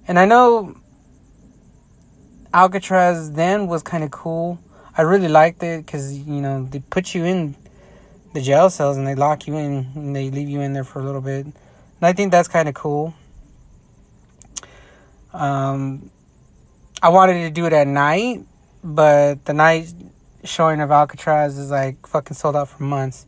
and 0.06 0.18
I 0.18 0.26
know 0.26 0.76
Alcatraz 2.52 3.32
then 3.32 3.66
was 3.66 3.82
kind 3.82 4.04
of 4.04 4.10
cool. 4.10 4.58
I 4.94 5.02
really 5.02 5.28
liked 5.28 5.62
it 5.62 5.86
because 5.86 6.18
you 6.18 6.42
know 6.42 6.64
they 6.64 6.80
put 6.80 7.14
you 7.14 7.24
in 7.24 7.56
the 8.38 8.44
jail 8.44 8.70
cells 8.70 8.96
and 8.96 9.06
they 9.06 9.16
lock 9.16 9.48
you 9.48 9.56
in 9.56 9.90
and 9.96 10.14
they 10.14 10.30
leave 10.30 10.48
you 10.48 10.60
in 10.60 10.72
there 10.72 10.84
for 10.84 11.00
a 11.00 11.02
little 11.02 11.20
bit. 11.20 11.44
And 11.44 11.54
I 12.02 12.12
think 12.12 12.30
that's 12.30 12.46
kind 12.46 12.68
of 12.68 12.74
cool. 12.74 13.12
Um, 15.32 16.10
I 17.02 17.08
wanted 17.08 17.42
to 17.42 17.50
do 17.50 17.66
it 17.66 17.72
at 17.72 17.88
night, 17.88 18.44
but 18.84 19.44
the 19.44 19.54
night 19.54 19.92
showing 20.44 20.80
of 20.80 20.92
Alcatraz 20.92 21.58
is 21.58 21.70
like 21.70 22.06
fucking 22.06 22.36
sold 22.36 22.54
out 22.54 22.68
for 22.68 22.84
months. 22.84 23.26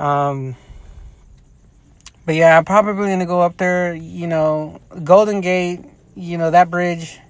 Um, 0.00 0.56
but 2.26 2.34
yeah, 2.34 2.58
I'm 2.58 2.64
probably 2.64 3.08
gonna 3.08 3.26
go 3.26 3.40
up 3.40 3.56
there. 3.56 3.94
You 3.94 4.26
know, 4.26 4.80
Golden 5.04 5.40
Gate. 5.40 5.80
You 6.16 6.38
know 6.38 6.50
that 6.50 6.70
bridge 6.70 7.20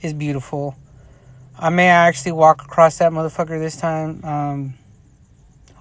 is 0.00 0.12
beautiful. 0.12 0.76
I 1.58 1.70
may 1.70 1.88
actually 1.88 2.32
walk 2.32 2.62
across 2.62 2.98
that 2.98 3.10
motherfucker 3.10 3.58
this 3.58 3.76
time, 3.76 4.24
um, 4.24 4.77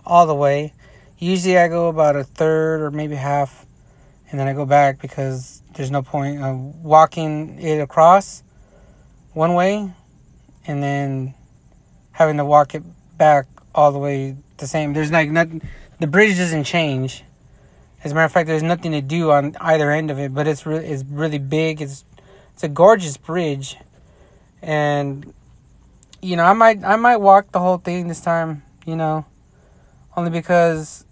all 0.07 0.25
the 0.25 0.35
way. 0.35 0.73
Usually 1.19 1.57
I 1.57 1.67
go 1.67 1.89
about 1.89 2.15
a 2.15 2.23
third 2.23 2.81
or 2.81 2.91
maybe 2.91 3.15
half, 3.15 3.65
and 4.31 4.39
then 4.39 4.47
I 4.47 4.53
go 4.53 4.65
back 4.65 5.01
because 5.01 5.61
there's 5.75 5.91
no 5.91 6.01
point 6.01 6.41
of 6.41 6.57
walking 6.57 7.59
it 7.59 7.79
across 7.79 8.43
one 9.33 9.53
way 9.53 9.91
and 10.65 10.81
then 10.81 11.33
having 12.11 12.37
to 12.37 12.45
walk 12.45 12.73
it 12.73 12.83
back 13.17 13.45
all 13.75 13.91
the 13.91 13.99
way 13.99 14.35
the 14.57 14.67
same. 14.67 14.93
There's 14.93 15.11
like 15.11 15.29
nothing. 15.29 15.61
The 15.99 16.07
bridge 16.07 16.37
doesn't 16.37 16.63
change. 16.63 17.23
As 18.03 18.11
a 18.11 18.15
matter 18.15 18.25
of 18.25 18.31
fact, 18.31 18.47
there's 18.47 18.63
nothing 18.63 18.91
to 18.91 19.01
do 19.01 19.31
on 19.31 19.55
either 19.59 19.91
end 19.91 20.11
of 20.11 20.19
it, 20.19 20.33
but 20.33 20.47
it's 20.47 20.65
really 20.65 20.85
it's 20.85 21.03
really 21.03 21.39
big. 21.39 21.81
It's 21.81 22.03
it's 22.53 22.63
a 22.63 22.67
gorgeous 22.67 23.17
bridge, 23.17 23.77
and 24.61 25.33
you 26.21 26.35
know 26.35 26.43
I 26.43 26.53
might 26.53 26.83
I 26.83 26.95
might 26.95 27.17
walk 27.17 27.51
the 27.51 27.59
whole 27.59 27.77
thing 27.77 28.07
this 28.07 28.21
time. 28.21 28.63
You 28.85 28.95
know, 28.95 29.25
only 30.17 30.31
because 30.31 31.05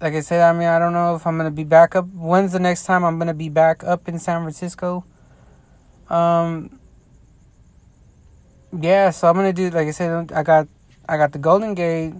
like 0.00 0.12
I 0.12 0.20
said, 0.20 0.42
I 0.42 0.52
mean, 0.52 0.68
I 0.68 0.78
don't 0.78 0.92
know 0.92 1.16
if 1.16 1.26
I'm 1.26 1.38
gonna 1.38 1.50
be 1.50 1.64
back 1.64 1.96
up. 1.96 2.06
When's 2.12 2.52
the 2.52 2.60
next 2.60 2.84
time 2.84 3.02
I'm 3.04 3.18
gonna 3.18 3.34
be 3.34 3.48
back 3.48 3.82
up 3.82 4.08
in 4.08 4.18
San 4.18 4.42
Francisco? 4.42 5.04
Um, 6.10 6.78
yeah, 8.78 9.10
so 9.10 9.28
I'm 9.28 9.34
gonna 9.34 9.54
do. 9.54 9.70
Like 9.70 9.88
I 9.88 9.92
said, 9.92 10.30
I 10.32 10.42
got, 10.42 10.68
I 11.08 11.16
got 11.16 11.32
the 11.32 11.38
Golden 11.38 11.74
Gate. 11.74 12.12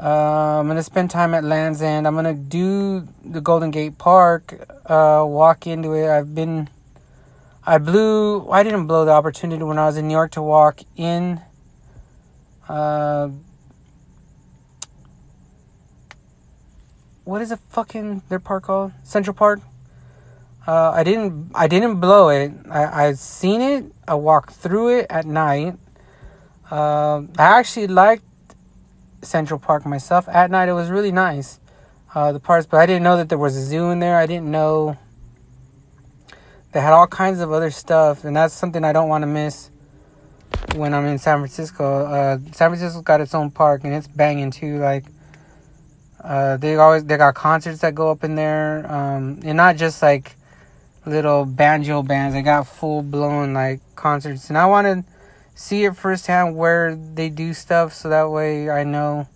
Uh, 0.00 0.60
I'm 0.60 0.68
gonna 0.68 0.84
spend 0.84 1.10
time 1.10 1.34
at 1.34 1.42
Land's 1.42 1.82
End. 1.82 2.06
I'm 2.06 2.14
gonna 2.14 2.34
do 2.34 3.06
the 3.24 3.40
Golden 3.40 3.72
Gate 3.72 3.98
Park. 3.98 4.54
Uh, 4.86 5.24
walk 5.26 5.66
into 5.66 5.94
it. 5.94 6.08
I've 6.08 6.32
been. 6.32 6.70
I 7.66 7.78
blew. 7.78 8.48
I 8.50 8.62
didn't 8.62 8.86
blow 8.86 9.04
the 9.04 9.10
opportunity 9.10 9.64
when 9.64 9.78
I 9.78 9.86
was 9.86 9.96
in 9.96 10.06
New 10.06 10.14
York 10.14 10.30
to 10.32 10.42
walk 10.42 10.80
in. 10.96 11.40
Uh, 12.68 13.30
what 17.28 17.42
is 17.42 17.52
it 17.52 17.58
fucking 17.68 18.22
their 18.30 18.38
park 18.38 18.64
called? 18.64 18.90
Central 19.02 19.34
Park. 19.34 19.60
Uh, 20.66 20.90
I 20.92 21.04
didn't 21.04 21.50
I 21.54 21.68
didn't 21.68 22.00
blow 22.00 22.30
it. 22.30 22.52
I 22.70 23.04
I 23.04 23.12
seen 23.12 23.60
it. 23.60 23.84
I 24.06 24.14
walked 24.14 24.54
through 24.54 24.98
it 24.98 25.06
at 25.10 25.26
night. 25.26 25.76
Uh, 26.70 27.22
I 27.38 27.58
actually 27.60 27.86
liked 27.86 28.24
Central 29.20 29.60
Park 29.60 29.84
myself. 29.84 30.26
At 30.26 30.50
night, 30.50 30.70
it 30.70 30.72
was 30.72 30.88
really 30.88 31.12
nice. 31.12 31.60
Uh, 32.14 32.32
the 32.32 32.40
parks, 32.40 32.64
but 32.64 32.80
I 32.80 32.86
didn't 32.86 33.02
know 33.02 33.18
that 33.18 33.28
there 33.28 33.36
was 33.36 33.56
a 33.56 33.62
zoo 33.62 33.90
in 33.90 33.98
there. 33.98 34.16
I 34.16 34.24
didn't 34.24 34.50
know 34.50 34.96
they 36.72 36.80
had 36.80 36.94
all 36.94 37.06
kinds 37.06 37.40
of 37.40 37.52
other 37.52 37.70
stuff, 37.70 38.24
and 38.24 38.34
that's 38.34 38.54
something 38.54 38.84
I 38.84 38.92
don't 38.94 39.10
want 39.10 39.22
to 39.22 39.26
miss 39.26 39.70
when 40.76 40.94
I'm 40.94 41.04
in 41.04 41.18
San 41.18 41.38
Francisco. 41.40 42.06
Uh, 42.06 42.38
San 42.52 42.70
Francisco's 42.70 43.02
got 43.02 43.20
its 43.20 43.34
own 43.34 43.50
park, 43.50 43.84
and 43.84 43.92
it's 43.92 44.08
banging 44.08 44.50
too. 44.50 44.78
Like 44.78 45.04
uh, 46.28 46.56
they 46.58 46.76
always 46.76 47.04
they 47.04 47.16
got 47.16 47.34
concerts 47.34 47.80
that 47.80 47.94
go 47.94 48.10
up 48.10 48.22
in 48.22 48.34
there, 48.34 48.84
um, 48.92 49.40
and 49.42 49.56
not 49.56 49.76
just 49.76 50.02
like 50.02 50.36
little 51.06 51.44
banjo 51.44 52.02
bands. 52.02 52.34
They 52.34 52.42
got 52.42 52.66
full 52.66 53.02
blown 53.02 53.54
like 53.54 53.80
concerts, 53.96 54.48
and 54.50 54.58
I 54.58 54.66
want 54.66 54.86
to 54.86 55.04
see 55.54 55.84
it 55.84 55.96
firsthand 55.96 56.54
where 56.56 56.94
they 56.94 57.30
do 57.30 57.54
stuff, 57.54 57.94
so 57.94 58.10
that 58.10 58.30
way 58.30 58.70
I 58.70 58.84
know 58.84 59.26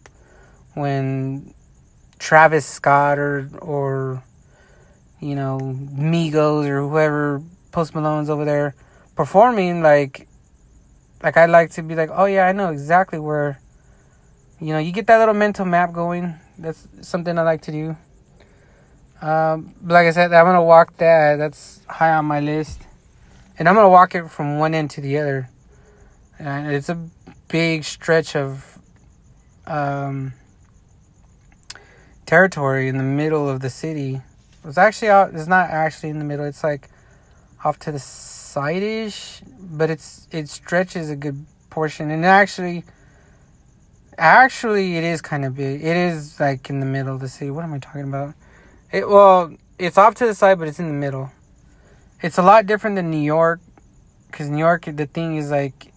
when 0.74 1.54
Travis 2.18 2.66
Scott 2.66 3.18
or 3.18 3.48
or 3.60 4.22
you 5.22 5.36
know, 5.36 5.58
Migos 5.62 6.66
or 6.66 6.80
whoever 6.86 7.40
Post 7.70 7.94
Malone's 7.94 8.28
over 8.28 8.44
there 8.44 8.74
performing, 9.14 9.80
like, 9.80 10.26
like 11.22 11.36
I 11.36 11.46
like 11.46 11.70
to 11.72 11.82
be 11.82 11.94
like, 11.94 12.10
oh 12.12 12.24
yeah, 12.24 12.46
I 12.46 12.52
know 12.52 12.70
exactly 12.70 13.18
where. 13.18 13.58
You 14.60 14.68
know, 14.68 14.78
you 14.78 14.92
get 14.92 15.08
that 15.08 15.18
little 15.18 15.34
mental 15.34 15.64
map 15.64 15.92
going. 15.92 16.38
That's 16.58 16.86
something 17.00 17.38
I 17.38 17.42
like 17.42 17.62
to 17.62 17.72
do. 17.72 17.96
Um, 19.20 19.74
like 19.84 20.06
I 20.06 20.10
said, 20.10 20.32
I'm 20.32 20.44
gonna 20.44 20.62
walk 20.62 20.96
that. 20.98 21.36
That's 21.36 21.80
high 21.88 22.12
on 22.12 22.24
my 22.24 22.40
list, 22.40 22.82
and 23.58 23.68
I'm 23.68 23.74
gonna 23.74 23.88
walk 23.88 24.14
it 24.14 24.28
from 24.28 24.58
one 24.58 24.74
end 24.74 24.90
to 24.92 25.00
the 25.00 25.18
other. 25.18 25.48
And 26.38 26.72
it's 26.72 26.88
a 26.88 26.98
big 27.48 27.84
stretch 27.84 28.34
of 28.34 28.78
um, 29.66 30.32
territory 32.26 32.88
in 32.88 32.98
the 32.98 33.04
middle 33.04 33.48
of 33.48 33.60
the 33.60 33.70
city. 33.70 34.20
It's 34.64 34.78
actually 34.78 35.08
out. 35.08 35.34
It's 35.34 35.46
not 35.46 35.70
actually 35.70 36.10
in 36.10 36.18
the 36.18 36.24
middle. 36.24 36.44
It's 36.44 36.64
like 36.64 36.88
off 37.64 37.78
to 37.80 37.92
the 37.92 37.98
side 37.98 38.82
ish, 38.82 39.40
but 39.58 39.90
it's 39.90 40.28
it 40.32 40.48
stretches 40.48 41.10
a 41.10 41.16
good 41.16 41.46
portion, 41.70 42.10
and 42.10 42.24
actually, 42.24 42.84
actually, 44.18 44.96
it 44.96 45.04
is 45.04 45.20
kind 45.20 45.44
of 45.44 45.54
big. 45.56 45.82
It 45.82 45.96
is 45.96 46.38
like 46.40 46.70
in 46.70 46.80
the 46.80 46.86
middle 46.86 47.14
of 47.14 47.20
the 47.20 47.28
city. 47.28 47.50
What 47.50 47.64
am 47.64 47.72
I 47.72 47.78
talking 47.78 48.02
about? 48.02 48.34
It 48.90 49.08
well, 49.08 49.54
it's 49.78 49.98
off 49.98 50.14
to 50.16 50.26
the 50.26 50.34
side, 50.34 50.58
but 50.58 50.68
it's 50.68 50.78
in 50.78 50.88
the 50.88 50.94
middle. 50.94 51.30
It's 52.22 52.38
a 52.38 52.42
lot 52.42 52.66
different 52.66 52.96
than 52.96 53.10
New 53.10 53.16
York, 53.16 53.60
because 54.30 54.48
New 54.48 54.58
York, 54.58 54.84
the 54.86 55.06
thing 55.06 55.36
is 55.36 55.50
like, 55.50 55.92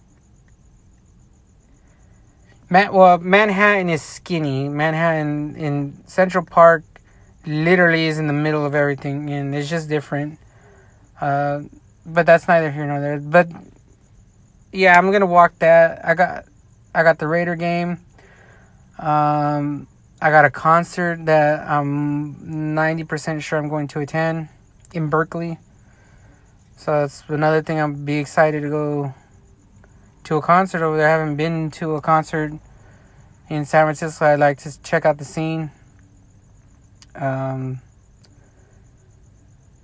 Man, 2.68 2.92
well, 2.92 3.18
Manhattan 3.18 3.88
is 3.88 4.02
skinny. 4.02 4.68
Manhattan 4.68 5.54
in 5.54 6.02
Central 6.08 6.44
Park 6.44 6.82
literally 7.46 8.06
is 8.06 8.18
in 8.18 8.26
the 8.26 8.32
middle 8.32 8.66
of 8.66 8.74
everything, 8.74 9.30
and 9.30 9.54
it's 9.54 9.70
just 9.70 9.88
different. 9.88 10.40
Uh, 11.20 11.60
but 12.04 12.26
that's 12.26 12.48
neither 12.48 12.72
here 12.72 12.84
nor 12.84 13.00
there. 13.00 13.20
But 13.20 13.48
yeah, 14.72 14.98
I'm 14.98 15.12
gonna 15.12 15.26
walk 15.26 15.56
that. 15.60 16.04
I 16.04 16.14
got, 16.14 16.46
I 16.92 17.04
got 17.04 17.20
the 17.20 17.28
Raider 17.28 17.54
game. 17.54 17.98
Um, 18.98 19.86
I 20.20 20.30
got 20.30 20.46
a 20.46 20.50
concert 20.50 21.26
that 21.26 21.68
I'm 21.68 22.36
90% 22.74 23.42
sure 23.42 23.58
I'm 23.58 23.68
going 23.68 23.88
to 23.88 24.00
attend 24.00 24.48
in 24.94 25.08
Berkeley. 25.08 25.58
So 26.76 27.00
that's 27.00 27.22
another 27.28 27.62
thing 27.62 27.78
I'm 27.78 28.04
be 28.04 28.16
excited 28.18 28.62
to 28.62 28.70
go 28.70 29.14
to 30.24 30.36
a 30.36 30.42
concert 30.42 30.82
over 30.82 30.96
there. 30.96 31.08
I 31.08 31.10
haven't 31.10 31.36
been 31.36 31.70
to 31.72 31.96
a 31.96 32.00
concert 32.00 32.52
in 33.48 33.64
San 33.66 33.84
Francisco. 33.84 34.24
I'd 34.24 34.38
like 34.38 34.58
to 34.58 34.82
check 34.82 35.04
out 35.04 35.18
the 35.18 35.24
scene. 35.24 35.70
Um, 37.14 37.80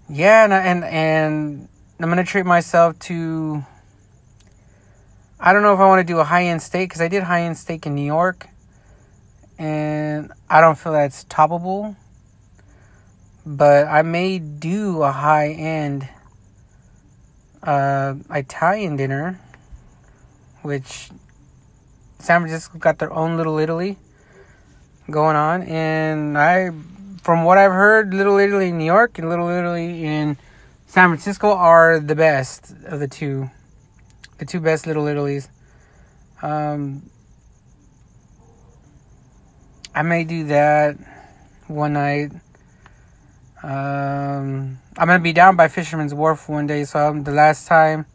yeah, 0.09 0.45
and 0.45 0.53
and 0.53 0.85
and 0.85 1.69
I'm 2.01 2.09
gonna 2.09 2.25
treat 2.25 2.45
myself 2.45 2.99
to. 3.01 3.65
I 5.41 5.53
don't 5.53 5.63
know 5.63 5.75
if 5.75 5.81
I 5.81 5.89
want 5.89 6.07
to 6.07 6.13
do 6.13 6.19
a 6.19 6.25
high 6.25 6.45
end 6.45 6.63
steak 6.63 6.91
because 6.91 7.01
I 7.01 7.09
did 7.09 7.23
high 7.23 7.43
end 7.43 7.57
steak 7.57 7.87
in 7.87 7.95
New 7.95 8.05
York 8.05 8.49
and 9.63 10.33
I 10.51 10.61
don't 10.61 10.77
feel 10.77 10.93
that's 10.93 11.23
toppable. 11.25 11.95
But 13.47 13.87
I 13.87 14.03
may 14.03 14.41
do 14.41 15.03
a 15.03 15.13
high 15.13 15.51
end 15.51 16.09
uh, 17.63 18.15
Italian 18.31 18.97
dinner, 18.97 19.41
which 20.63 21.11
San 22.19 22.41
Francisco 22.41 22.79
got 22.79 22.99
their 22.99 23.13
own 23.13 23.37
little 23.37 23.59
Italy 23.59 23.99
going 25.11 25.37
on, 25.37 25.63
and 25.63 26.37
I, 26.37 26.71
from 27.23 27.45
what 27.45 27.59
I've 27.59 27.73
heard, 27.73 28.15
Little 28.15 28.39
Italy 28.39 28.69
in 28.69 28.79
New 28.79 28.85
York 28.85 29.19
and 29.19 29.29
Little 29.29 29.49
Italy 29.49 30.05
in 30.05 30.37
San 30.87 31.09
Francisco 31.09 31.53
are 31.53 32.01
the 32.01 32.17
best 32.17 32.75
of 32.87 32.99
the 32.99 33.09
two, 33.09 33.49
the 34.39 34.45
two 34.45 34.61
best 34.61 34.87
Little 34.87 35.07
Italies. 35.07 35.49
Um, 36.43 37.11
I 39.95 40.03
may 40.03 40.25
do 40.25 40.45
that 40.45 40.97
one 41.67 41.93
night. 41.93 42.33
Um, 43.63 44.79
I'm 44.97 45.07
gonna 45.07 45.19
be 45.19 45.35
down 45.35 45.57
by 45.57 45.69
Fisherman's 45.69 46.15
Wharf 46.15 46.49
one 46.49 46.67
day, 46.67 46.85
so 46.85 46.99
I'm 46.99 47.25
the 47.25 47.33
last 47.33 47.67
time. 47.67 48.07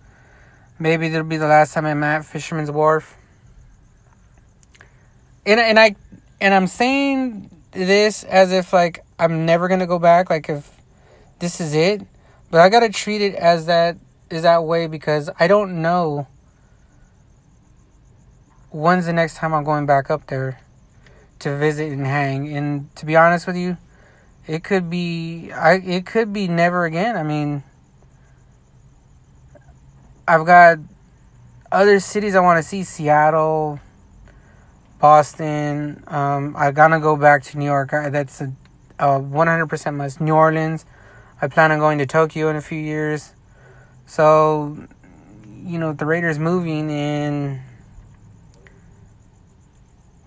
Maybe 0.79 1.07
it'll 1.07 1.23
be 1.23 1.37
the 1.37 1.47
last 1.47 1.73
time 1.73 1.85
I'm 1.85 2.03
at 2.03 2.25
Fisherman's 2.25 2.71
Wharf. 2.71 3.15
And 5.45 5.59
and 5.59 5.79
I 5.79 5.95
and 6.41 6.53
I'm 6.53 6.67
saying 6.67 7.51
this 7.71 8.23
as 8.23 8.51
if 8.51 8.73
like 8.73 9.05
I'm 9.19 9.45
never 9.45 9.67
gonna 9.67 9.87
go 9.87 9.99
back. 9.99 10.31
Like 10.31 10.49
if 10.49 10.69
this 11.37 11.61
is 11.61 11.75
it, 11.75 12.01
but 12.49 12.59
I 12.59 12.69
gotta 12.69 12.89
treat 12.89 13.21
it 13.21 13.35
as 13.35 13.67
that 13.67 13.97
is 14.31 14.41
that 14.41 14.63
way 14.63 14.87
because 14.87 15.29
I 15.39 15.47
don't 15.47 15.83
know 15.83 16.27
when's 18.71 19.05
the 19.05 19.13
next 19.13 19.37
time 19.37 19.53
I'm 19.53 19.63
going 19.63 19.85
back 19.85 20.09
up 20.09 20.25
there 20.25 20.59
to 21.39 21.58
visit 21.58 21.91
and 21.91 22.06
hang. 22.06 22.56
And 22.56 22.93
to 22.95 23.06
be 23.06 23.15
honest 23.15 23.47
with 23.47 23.58
you, 23.58 23.78
it 24.47 24.63
could 24.63 24.89
be 24.89 25.52
I 25.52 25.73
it 25.73 26.06
could 26.06 26.32
be 26.32 26.47
never 26.47 26.86
again. 26.86 27.15
I 27.17 27.23
mean, 27.23 27.63
I've 30.28 30.45
got 30.45 30.80
other 31.71 32.00
cities 32.00 32.36
I 32.36 32.39
want 32.39 32.58
to 32.58 32.63
see: 32.63 32.84
Seattle, 32.84 33.80
Boston. 35.00 36.04
Um, 36.08 36.56
I 36.58 36.71
gotta 36.71 37.00
go 37.00 37.15
back 37.17 37.43
to 37.43 37.58
New 37.58 37.65
York. 37.65 37.91
That's 37.91 38.41
a, 38.41 38.54
a 39.00 39.19
100% 39.19 39.95
must. 39.95 40.21
New 40.21 40.34
Orleans. 40.34 40.86
I 41.41 41.47
plan 41.47 41.71
on 41.71 41.80
going 41.80 42.00
to 42.00 42.08
Tokyo 42.08 42.50
in 42.50 42.56
a 42.56 42.62
few 42.62 42.80
years. 42.80 43.34
So, 44.08 44.88
you 45.63 45.78
know, 45.78 45.93
the 45.93 46.06
Raiders 46.06 46.39
moving 46.39 46.89
and 46.89 47.60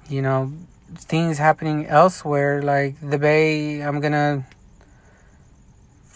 you 0.08 0.20
know 0.20 0.52
things 0.94 1.38
happening 1.38 1.86
elsewhere, 1.86 2.62
like 2.62 2.96
the 3.00 3.18
Bay. 3.18 3.80
I'm 3.80 4.00
gonna, 4.00 4.46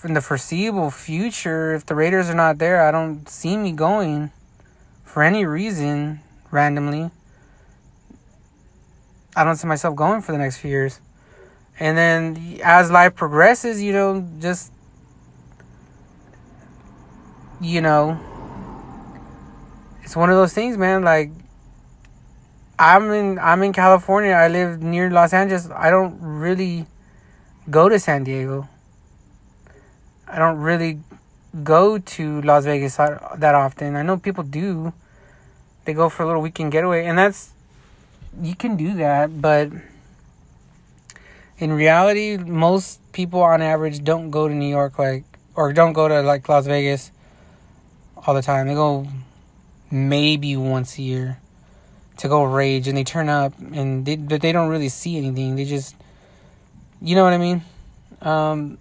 in 0.03 0.15
the 0.15 0.21
foreseeable 0.21 0.91
future, 0.91 1.75
if 1.75 1.87
the 1.87 1.95
Raiders 1.95 2.29
are 2.29 2.35
not 2.35 2.59
there, 2.59 2.87
I 2.87 2.91
don't 2.91 3.29
see 3.29 3.57
me 3.57 3.73
going 3.73 4.31
for 5.05 5.23
any 5.23 5.47
reason 5.47 6.21
randomly. 6.51 7.11
I 9.37 9.45
don't 9.45 9.57
see 9.57 9.67
myself 9.67 9.97
going 9.97 10.23
for 10.23 10.33
the 10.33 10.39
next 10.39 10.59
few 10.59 10.71
years. 10.71 11.01
And 11.81 11.99
then 11.99 12.61
as 12.63 12.91
life 12.91 13.17
progresses, 13.17 13.83
you 13.83 13.93
know, 13.93 14.29
just, 14.39 14.71
you 17.61 17.81
know, 17.81 18.19
it's 20.03 20.15
one 20.15 20.31
of 20.31 20.37
those 20.37 20.53
things, 20.53 20.77
man. 20.77 21.03
Like, 21.03 21.31
I'm 22.79 23.11
in 23.13 23.39
I'm 23.39 23.63
in 23.63 23.73
California. 23.73 24.33
I 24.33 24.49
live 24.49 24.83
near 24.83 25.11
Los 25.11 25.33
Angeles. 25.33 25.71
I 25.71 25.91
don't 25.91 26.19
really 26.21 26.87
go 27.71 27.89
to 27.89 27.99
San 27.99 28.25
Diego. 28.25 28.69
I 30.27 30.39
don't 30.39 30.59
really 30.59 30.99
go 31.63 31.99
to 31.99 32.43
Las 32.43 32.65
Vegas 32.65 32.97
that 32.97 33.55
often. 33.55 33.95
I 33.95 34.03
know 34.03 34.17
people 34.17 34.43
do. 34.43 34.93
They 35.85 35.95
go 35.95 36.09
for 36.09 36.25
a 36.25 36.27
little 36.27 36.43
weekend 36.43 36.73
getaway, 36.73 37.05
and 37.07 37.17
that's 37.17 37.53
you 38.41 38.57
can 38.57 38.77
do 38.77 38.95
that, 38.95 39.41
but 39.41 39.71
in 41.59 41.73
reality, 41.73 42.37
most 42.37 43.01
people 43.13 43.41
on 43.41 43.63
average 43.63 44.03
don't 44.03 44.31
go 44.31 44.49
to 44.49 44.55
New 44.55 44.69
York 44.69 44.99
like 44.99 45.25
or 45.55 45.73
don't 45.73 45.93
go 45.93 46.09
to 46.09 46.23
like 46.23 46.49
Las 46.49 46.67
Vegas 46.67 47.13
all 48.27 48.35
the 48.35 48.43
time. 48.43 48.67
They 48.67 48.75
go 48.75 49.07
maybe 49.93 50.57
once 50.57 50.99
a 50.99 51.03
year 51.03 51.39
to 52.25 52.29
go 52.29 52.43
rage 52.43 52.89
and 52.89 52.97
they 52.97 53.05
turn 53.05 53.29
up 53.29 53.53
and 53.75 54.07
they 54.07 54.17
but 54.17 54.41
they 54.41 54.51
don't 54.51 54.71
really 54.71 54.89
see 54.89 55.19
anything. 55.19 55.57
They 55.57 55.67
just 55.67 55.95
you 57.03 57.15
know 57.15 57.23
what 57.23 57.35
I 57.35 57.39
mean? 57.39 57.63
Um 58.23 58.79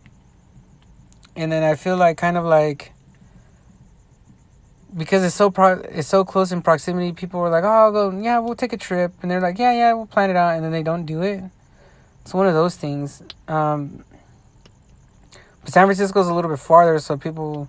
and 1.35 1.51
then 1.51 1.61
I 1.61 1.75
feel 1.75 1.97
like 1.97 2.17
kind 2.17 2.37
of 2.37 2.45
like 2.45 2.93
because 4.95 5.25
it's 5.25 5.35
so 5.35 5.51
pro 5.51 5.73
it's 5.73 6.07
so 6.07 6.23
close 6.23 6.53
in 6.53 6.61
proximity, 6.61 7.11
people 7.11 7.41
were 7.41 7.49
like, 7.49 7.65
"Oh, 7.65 7.67
I'll 7.67 7.91
go, 7.91 8.11
yeah, 8.11 8.39
we'll 8.39 8.55
take 8.55 8.71
a 8.71 8.77
trip." 8.77 9.11
And 9.21 9.29
they're 9.29 9.41
like, 9.41 9.59
"Yeah, 9.59 9.73
yeah, 9.73 9.91
we'll 9.91 10.05
plan 10.05 10.29
it 10.29 10.37
out." 10.37 10.55
And 10.55 10.63
then 10.63 10.71
they 10.71 10.83
don't 10.83 11.05
do 11.05 11.21
it. 11.21 11.43
It's 12.21 12.33
one 12.33 12.47
of 12.47 12.53
those 12.53 12.77
things. 12.77 13.21
Um 13.49 14.05
but 15.65 15.73
San 15.73 15.85
Francisco's 15.85 16.29
a 16.29 16.33
little 16.33 16.49
bit 16.49 16.59
farther, 16.59 16.97
so 16.99 17.17
people 17.17 17.67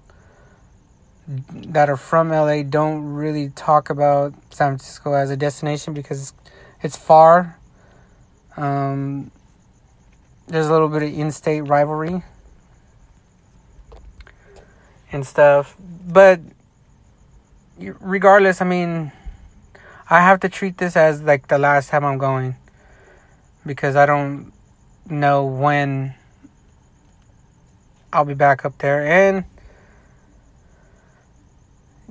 that 1.27 1.89
are 1.89 1.97
from 1.97 2.31
LA 2.31 2.63
don't 2.63 3.03
really 3.15 3.51
talk 3.51 3.91
about 3.91 4.35
San 4.51 4.73
Francisco 4.73 5.15
as 5.15 5.31
a 5.31 5.37
destination 5.37 5.95
because 5.95 6.35
it's, 6.83 6.97
far. 6.97 7.59
Um, 8.57 9.31
there's 10.47 10.67
a 10.67 10.73
little 10.73 10.89
bit 10.89 11.03
of 11.03 11.13
in-state 11.13 11.63
rivalry 11.63 12.23
and 15.11 15.27
stuff, 15.27 15.77
but 16.07 16.41
regardless, 17.79 18.61
I 18.61 18.67
mean, 18.67 19.13
I 20.11 20.21
have 20.21 20.41
to 20.41 20.49
treat 20.49 20.77
this 20.77 20.97
as 20.97 21.23
like 21.23 21.49
the 21.49 21.59
last 21.59 21.89
time 21.89 22.05
I'm 22.05 22.19
going 22.19 22.57
because 23.65 23.97
I 23.97 24.05
don't 24.05 24.53
know 25.09 25.47
when 25.47 26.15
I'll 28.13 28.25
be 28.25 28.35
back 28.35 28.65
up 28.65 28.79
there. 28.79 29.07
And, 29.07 29.45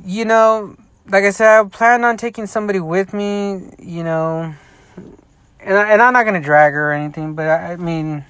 you 0.06 0.26
know, 0.26 0.76
like 1.08 1.24
I 1.24 1.32
said, 1.32 1.60
I 1.60 1.64
plan 1.68 2.04
on 2.04 2.18
taking 2.18 2.48
somebody 2.48 2.80
with 2.80 3.14
me, 3.14 3.62
you 3.80 4.04
know, 4.04 4.54
and, 5.60 5.78
I, 5.78 5.92
and 5.92 6.02
I'm 6.02 6.14
not 6.14 6.24
going 6.24 6.36
to 6.36 6.46
drag 6.46 6.74
her 6.74 6.92
or 6.92 6.94
anything, 6.94 7.36
but 7.36 7.48
I, 7.48 7.74
I 7.74 7.76
mean, 7.76 8.26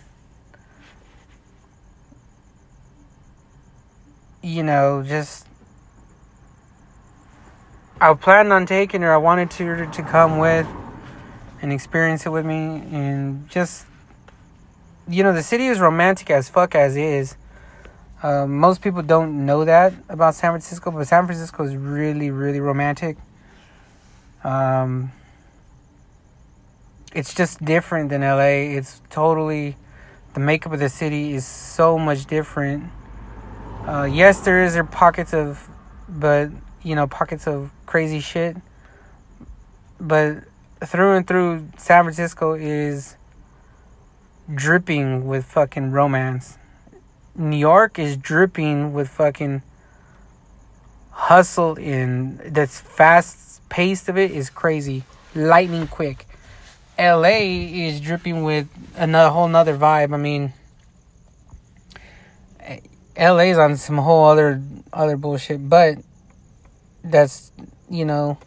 you 4.41 4.63
know, 4.63 5.04
just 5.08 5.47
I 8.02 8.13
planned 8.13 8.52
on 8.52 8.65
taking 8.65 9.02
her. 9.02 9.13
I 9.13 9.17
wanted 9.17 9.54
her 9.54 9.86
to 9.86 10.04
come 10.04 10.38
with 10.38 10.67
and 11.62 11.71
experience 11.71 12.26
it 12.26 12.30
with 12.30 12.45
me, 12.45 12.84
and 12.91 13.49
just 13.49 13.86
you 15.08 15.23
know, 15.23 15.34
the 15.34 15.43
city 15.43 15.67
is 15.67 15.80
romantic 15.80 16.30
as 16.30 16.49
fuck 16.49 16.76
as 16.76 16.95
is. 16.95 17.36
Uh, 18.23 18.47
most 18.47 18.81
people 18.81 19.01
don't 19.01 19.45
know 19.45 19.65
that 19.65 19.93
about 20.07 20.33
San 20.33 20.51
Francisco, 20.51 20.91
but 20.91 21.05
San 21.05 21.25
Francisco 21.25 21.65
is 21.65 21.75
really, 21.75 22.31
really 22.31 22.62
romantic. 22.62 23.17
Um, 24.45 25.12
it's 27.13 27.33
just 27.33 27.63
different 27.65 28.09
than 28.09 28.21
LA. 28.21 28.77
It's 28.77 29.01
totally 29.09 29.75
the 30.33 30.39
makeup 30.39 30.71
of 30.71 30.79
the 30.79 30.88
city 30.88 31.33
is 31.33 31.45
so 31.45 31.99
much 31.99 32.25
different. 32.25 32.86
Uh, 33.86 34.07
yes, 34.09 34.39
there 34.39 34.63
is 34.63 34.73
there 34.73 34.86
pockets 34.86 35.33
of, 35.33 35.67
but 36.07 36.49
you 36.81 36.95
know, 36.95 37.07
pockets 37.07 37.45
of 37.45 37.71
crazy 37.86 38.21
shit. 38.21 38.55
But 39.99 40.45
through 40.86 41.17
and 41.17 41.27
through, 41.27 41.67
San 41.77 42.05
Francisco 42.05 42.53
is 42.53 43.17
dripping 44.55 45.27
with 45.27 45.43
fucking 45.43 45.91
romance. 45.91 46.57
New 47.36 47.58
York 47.58 47.98
is 47.98 48.15
dripping 48.15 48.93
with 48.93 49.10
fucking 49.10 49.63
hustle 51.10 51.76
in 51.76 52.39
that's 52.46 52.80
fast 52.80 53.67
paced 53.69 54.10
of 54.10 54.17
it 54.17 54.32
is 54.32 54.50
crazy. 54.50 55.04
Lightning 55.34 55.88
quick. 55.88 56.28
LA 56.98 57.39
is 57.39 58.00
dripping 58.00 58.43
with 58.43 58.67
another 58.96 59.32
whole 59.32 59.48
nother 59.48 59.76
vibe. 59.76 60.13
I 60.13 60.17
mean 60.17 60.54
eh, 62.60 62.80
LA's 63.17 63.58
on 63.58 63.78
some 63.78 63.98
whole 63.98 64.26
other 64.26 64.62
other 64.91 65.17
bullshit, 65.17 65.67
but 65.67 65.98
that's 67.04 67.52
you 67.89 68.06
know 68.06 68.38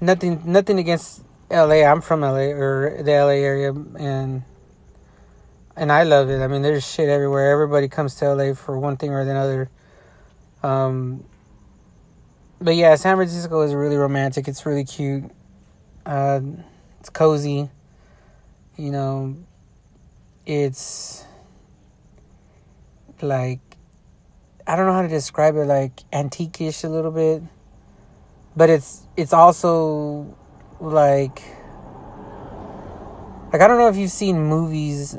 nothing 0.00 0.42
nothing 0.44 0.78
against 0.78 1.22
LA. 1.50 1.82
I'm 1.82 2.00
from 2.00 2.20
LA 2.20 2.52
or 2.54 3.02
the 3.02 3.10
LA 3.10 3.42
area 3.42 3.72
and 3.72 4.44
and 5.76 5.90
I 5.90 6.04
love 6.04 6.30
it. 6.30 6.40
I 6.40 6.46
mean, 6.46 6.62
there's 6.62 6.86
shit 6.86 7.08
everywhere. 7.08 7.50
Everybody 7.50 7.88
comes 7.88 8.14
to 8.16 8.32
LA 8.32 8.54
for 8.54 8.78
one 8.78 8.96
thing 8.96 9.10
or 9.10 9.20
another. 9.20 9.70
Um, 10.62 11.24
but 12.60 12.76
yeah, 12.76 12.94
San 12.94 13.16
Francisco 13.16 13.62
is 13.62 13.74
really 13.74 13.96
romantic. 13.96 14.48
It's 14.48 14.64
really 14.64 14.84
cute. 14.84 15.24
Uh, 16.06 16.40
it's 17.00 17.10
cozy. 17.10 17.68
You 18.76 18.90
know, 18.90 19.36
it's 20.46 21.24
like 23.20 23.60
I 24.66 24.76
don't 24.76 24.86
know 24.86 24.92
how 24.92 25.02
to 25.02 25.08
describe 25.08 25.56
it. 25.56 25.64
Like 25.66 26.00
antique-ish 26.12 26.84
a 26.84 26.88
little 26.88 27.10
bit, 27.10 27.42
but 28.56 28.70
it's 28.70 29.06
it's 29.16 29.32
also 29.32 30.34
like 30.80 31.42
like 33.52 33.60
I 33.60 33.68
don't 33.68 33.78
know 33.78 33.88
if 33.88 33.96
you've 33.96 34.10
seen 34.10 34.38
movies 34.38 35.16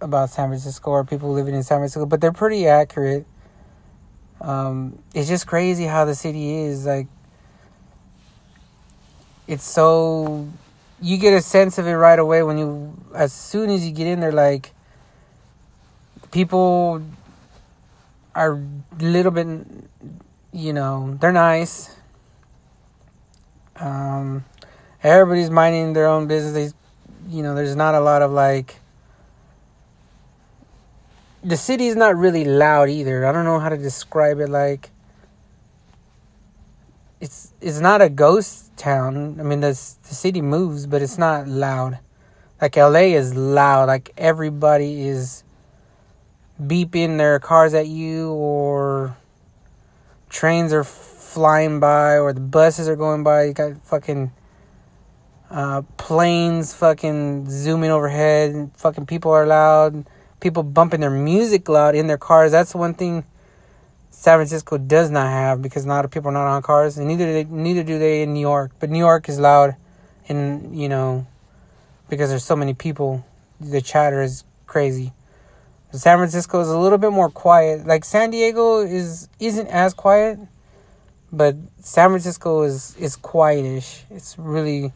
about 0.00 0.30
San 0.30 0.48
Francisco 0.48 0.90
or 0.90 1.04
people 1.04 1.32
living 1.32 1.54
in 1.54 1.62
San 1.62 1.78
Francisco, 1.78 2.06
but 2.06 2.20
they're 2.20 2.32
pretty 2.32 2.66
accurate. 2.66 3.26
Um, 4.40 4.98
it's 5.14 5.28
just 5.28 5.46
crazy 5.46 5.84
how 5.84 6.04
the 6.04 6.14
city 6.14 6.56
is 6.56 6.86
like. 6.86 7.08
It's 9.46 9.64
so 9.64 10.46
you 11.00 11.16
get 11.16 11.32
a 11.32 11.40
sense 11.40 11.78
of 11.78 11.86
it 11.86 11.94
right 11.94 12.18
away 12.18 12.42
when 12.42 12.58
you 12.58 12.96
as 13.14 13.32
soon 13.32 13.70
as 13.70 13.86
you 13.86 13.92
get 13.92 14.06
in 14.06 14.20
there 14.20 14.32
like 14.32 14.72
people 16.30 17.02
are 18.34 18.52
a 18.52 19.02
little 19.02 19.30
bit 19.30 19.46
you 20.52 20.72
know 20.72 21.16
they're 21.20 21.32
nice 21.32 21.94
um 23.76 24.44
everybody's 25.02 25.50
minding 25.50 25.92
their 25.92 26.06
own 26.06 26.26
business 26.26 26.52
they 26.52 27.34
you 27.34 27.42
know 27.42 27.54
there's 27.54 27.76
not 27.76 27.94
a 27.94 28.00
lot 28.00 28.22
of 28.22 28.32
like 28.32 28.76
the 31.48 31.56
city 31.56 31.86
is 31.86 31.96
not 31.96 32.14
really 32.14 32.44
loud 32.44 32.90
either. 32.90 33.24
I 33.24 33.32
don't 33.32 33.46
know 33.46 33.58
how 33.58 33.70
to 33.70 33.78
describe 33.78 34.38
it. 34.38 34.50
Like, 34.50 34.90
it's 37.20 37.54
it's 37.62 37.80
not 37.80 38.02
a 38.02 38.10
ghost 38.10 38.76
town. 38.76 39.38
I 39.40 39.42
mean, 39.42 39.60
the 39.60 39.68
the 39.68 40.14
city 40.14 40.42
moves, 40.42 40.86
but 40.86 41.00
it's 41.00 41.16
not 41.16 41.48
loud. 41.48 42.00
Like 42.60 42.76
LA 42.76 43.16
is 43.16 43.34
loud. 43.34 43.88
Like 43.88 44.10
everybody 44.18 45.08
is 45.08 45.42
beeping 46.62 47.16
their 47.16 47.38
cars 47.38 47.72
at 47.72 47.86
you, 47.86 48.30
or 48.32 49.16
trains 50.28 50.74
are 50.74 50.84
flying 50.84 51.80
by, 51.80 52.18
or 52.18 52.34
the 52.34 52.40
buses 52.40 52.88
are 52.88 52.96
going 52.96 53.22
by. 53.22 53.44
You 53.44 53.52
got 53.54 53.86
fucking 53.86 54.32
uh, 55.50 55.80
planes 55.96 56.74
fucking 56.74 57.48
zooming 57.48 57.90
overhead. 57.90 58.70
Fucking 58.76 59.06
people 59.06 59.32
are 59.32 59.46
loud 59.46 60.04
people 60.40 60.62
bumping 60.62 61.00
their 61.00 61.10
music 61.10 61.68
loud 61.68 61.94
in 61.94 62.06
their 62.06 62.18
cars. 62.18 62.52
That's 62.52 62.74
one 62.74 62.94
thing 62.94 63.24
San 64.10 64.38
Francisco 64.38 64.78
does 64.78 65.10
not 65.10 65.28
have 65.28 65.62
because 65.62 65.84
a 65.84 65.88
lot 65.88 66.04
of 66.04 66.10
people 66.10 66.30
are 66.30 66.32
not 66.32 66.46
on 66.46 66.62
cars, 66.62 66.98
and 66.98 67.06
neither 67.06 67.32
they, 67.32 67.44
neither 67.44 67.82
do 67.82 67.98
they 67.98 68.22
in 68.22 68.34
New 68.34 68.40
York. 68.40 68.72
But 68.80 68.90
New 68.90 68.98
York 68.98 69.28
is 69.28 69.38
loud, 69.38 69.76
and 70.28 70.78
you 70.78 70.88
know, 70.88 71.26
because 72.08 72.30
there's 72.30 72.44
so 72.44 72.56
many 72.56 72.74
people, 72.74 73.24
the 73.60 73.80
chatter 73.80 74.22
is 74.22 74.44
crazy. 74.66 75.12
San 75.92 76.18
Francisco 76.18 76.60
is 76.60 76.68
a 76.68 76.78
little 76.78 76.98
bit 76.98 77.12
more 77.12 77.30
quiet. 77.30 77.86
Like 77.86 78.04
San 78.04 78.30
Diego 78.30 78.80
is 78.80 79.28
isn't 79.38 79.68
as 79.68 79.94
quiet, 79.94 80.38
but 81.32 81.56
San 81.80 82.10
Francisco 82.10 82.62
is 82.62 82.96
is 82.96 83.16
quietish. 83.16 84.02
It's 84.10 84.38
really, 84.38 84.92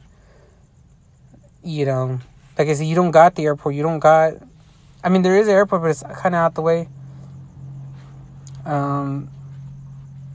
you 1.62 1.86
know, 1.86 2.20
like 2.58 2.68
I 2.68 2.74
said, 2.74 2.86
you 2.86 2.94
don't 2.94 3.10
got 3.10 3.34
the 3.36 3.44
airport. 3.44 3.74
You 3.74 3.82
don't 3.82 4.00
got 4.00 4.34
I 5.04 5.08
mean, 5.08 5.22
there 5.22 5.36
is 5.36 5.48
an 5.48 5.54
airport, 5.54 5.82
but 5.82 5.90
it's 5.90 6.02
kind 6.02 6.34
of 6.34 6.40
out 6.40 6.54
the 6.54 6.62
way. 6.62 6.88
Um, 8.64 9.30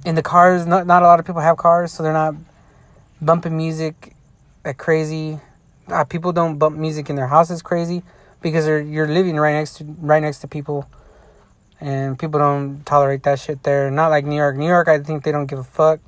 in 0.05 0.15
the 0.15 0.21
cars, 0.21 0.65
not 0.65 0.85
not 0.85 1.03
a 1.03 1.05
lot 1.05 1.19
of 1.19 1.25
people 1.25 1.41
have 1.41 1.57
cars, 1.57 1.91
so 1.93 2.03
they're 2.03 2.13
not 2.13 2.35
bumping 3.21 3.55
music 3.55 4.13
like 4.65 4.77
crazy. 4.77 5.39
Uh, 5.87 6.03
people 6.03 6.33
don't 6.33 6.57
bump 6.57 6.75
music 6.75 7.09
in 7.09 7.15
their 7.15 7.27
houses 7.27 7.61
crazy 7.61 8.03
because 8.41 8.67
you're 8.67 9.07
living 9.07 9.37
right 9.37 9.53
next 9.53 9.75
to 9.75 9.85
right 9.99 10.21
next 10.21 10.39
to 10.39 10.47
people, 10.47 10.89
and 11.79 12.19
people 12.19 12.39
don't 12.39 12.85
tolerate 12.85 13.23
that 13.23 13.39
shit 13.39 13.63
there. 13.63 13.89
Not 13.89 14.09
like 14.09 14.25
New 14.25 14.35
York. 14.35 14.57
New 14.57 14.67
York, 14.67 14.89
I 14.89 14.99
think 14.99 15.23
they 15.23 15.31
don't 15.31 15.45
give 15.45 15.59
a 15.59 15.63
fuck, 15.63 16.01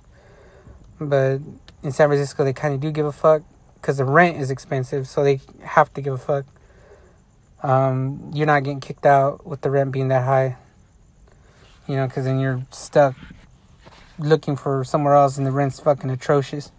but 1.00 1.40
in 1.82 1.94
San 1.94 2.10
Francisco, 2.10 2.44
they 2.44 2.54
kind 2.54 2.74
of 2.74 2.82
do 2.82 2.92
give 2.92 3.06
a 3.06 3.14
fuck 3.14 3.42
because 3.76 3.98
the 3.98 4.06
rent 4.06 4.36
is 4.36 4.52
expensive, 4.52 5.08
so 5.08 5.24
they 5.24 5.40
have 5.64 5.94
to 5.94 6.02
give 6.02 6.14
a 6.14 6.18
fuck 6.18 6.46
um, 7.64 8.32
you're 8.34 8.48
not 8.48 8.64
getting 8.64 8.80
kicked 8.80 9.06
out 9.06 9.46
with 9.46 9.62
the 9.62 9.72
rent 9.72 9.92
being 9.92 10.10
that 10.10 10.24
high. 10.24 10.58
You 11.88 11.96
know, 11.96 12.08
because 12.08 12.26
then 12.26 12.40
you're 12.40 12.62
stuck 12.72 13.16
looking 14.20 14.56
for 14.56 14.84
somewhere 14.84 15.16
else 15.16 15.38
and 15.38 15.48
the 15.48 15.52
rent's 15.52 15.80
fucking 15.80 16.10
atrocious. 16.10 16.72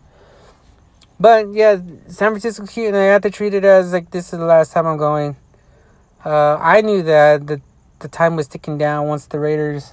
But 1.18 1.52
yeah, 1.52 1.76
San 2.08 2.30
Francisco 2.30 2.66
cute, 2.66 2.88
and 2.88 2.96
I 2.96 3.04
have 3.04 3.22
to 3.22 3.30
treat 3.30 3.52
it 3.52 3.64
as 3.64 3.92
like 3.92 4.10
this 4.10 4.32
is 4.32 4.38
the 4.38 4.44
last 4.44 4.72
time 4.72 4.86
I'm 4.86 4.96
going. 4.96 5.36
Uh, 6.24 6.56
I 6.56 6.80
knew 6.80 7.02
that 7.02 7.46
the 7.46 7.60
the 7.98 8.08
time 8.08 8.36
was 8.36 8.48
ticking 8.48 8.78
down 8.78 9.06
once 9.06 9.26
the 9.26 9.38
Raiders 9.38 9.92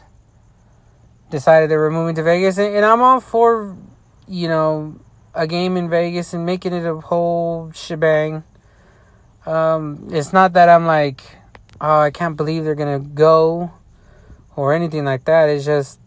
decided 1.29 1.69
they 1.69 1.75
were 1.75 1.91
moving 1.91 2.15
to 2.15 2.23
Vegas, 2.23 2.57
and, 2.57 2.73
and 2.73 2.85
I'm 2.85 3.01
all 3.01 3.19
for 3.19 3.75
you 4.27 4.47
know 4.47 4.99
a 5.33 5.47
game 5.47 5.75
in 5.75 5.89
Vegas 5.89 6.33
and 6.33 6.45
making 6.45 6.73
it 6.73 6.85
a 6.85 6.95
whole 6.95 7.71
shebang. 7.73 8.43
Um, 9.47 10.09
it's 10.11 10.33
not 10.33 10.53
that 10.53 10.67
I'm 10.67 10.85
like, 10.85 11.21
oh, 11.79 12.01
I 12.01 12.11
can't 12.11 12.35
believe 12.35 12.65
they're 12.65 12.75
gonna 12.75 12.99
go, 12.99 13.71
or 14.57 14.73
anything 14.73 15.05
like 15.05 15.23
that. 15.23 15.47
It's 15.47 15.63
just 15.63 16.01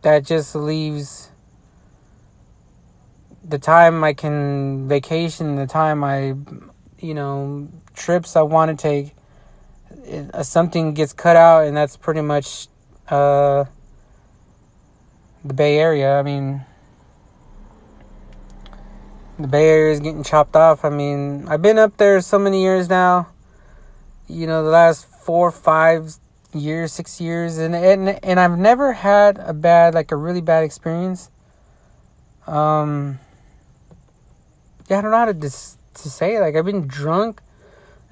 that 0.00 0.24
just 0.24 0.54
leaves 0.54 1.30
the 3.44 3.58
time 3.58 4.02
I 4.02 4.14
can 4.14 4.88
vacation, 4.88 5.56
the 5.56 5.66
time 5.66 6.02
I, 6.02 6.34
you 6.98 7.12
know, 7.12 7.68
trips 7.94 8.36
I 8.36 8.42
want 8.42 8.70
to 8.70 8.82
take. 8.82 9.14
It, 10.04 10.34
uh, 10.34 10.42
something 10.42 10.94
gets 10.94 11.12
cut 11.12 11.36
out, 11.36 11.66
and 11.66 11.76
that's 11.76 11.98
pretty 11.98 12.22
much 12.22 12.68
uh, 13.08 13.66
the 15.44 15.52
Bay 15.52 15.78
Area. 15.78 16.18
I 16.18 16.22
mean 16.22 16.64
the 19.38 19.48
Bay 19.48 19.68
Area 19.68 19.92
is 19.92 20.00
getting 20.00 20.22
chopped 20.22 20.56
off. 20.56 20.84
I 20.84 20.90
mean, 20.90 21.46
I've 21.48 21.62
been 21.62 21.78
up 21.78 21.96
there 21.96 22.20
so 22.20 22.38
many 22.38 22.62
years 22.62 22.88
now. 22.88 23.28
You 24.28 24.46
know, 24.46 24.62
the 24.64 24.70
last 24.70 25.06
four, 25.06 25.50
five 25.50 26.14
years, 26.54 26.92
six 26.92 27.20
years, 27.20 27.58
and 27.58 27.74
and 27.74 28.24
and 28.24 28.38
I've 28.38 28.58
never 28.58 28.92
had 28.92 29.38
a 29.38 29.52
bad, 29.52 29.94
like 29.94 30.12
a 30.12 30.16
really 30.16 30.40
bad 30.40 30.64
experience. 30.64 31.30
Um, 32.46 33.18
yeah, 34.88 34.98
I 34.98 35.02
don't 35.02 35.10
know 35.10 35.18
how 35.18 35.24
to 35.26 35.34
dis- 35.34 35.76
to 35.94 36.10
say. 36.10 36.36
It. 36.36 36.40
Like 36.40 36.56
I've 36.56 36.64
been 36.64 36.86
drunk 36.86 37.40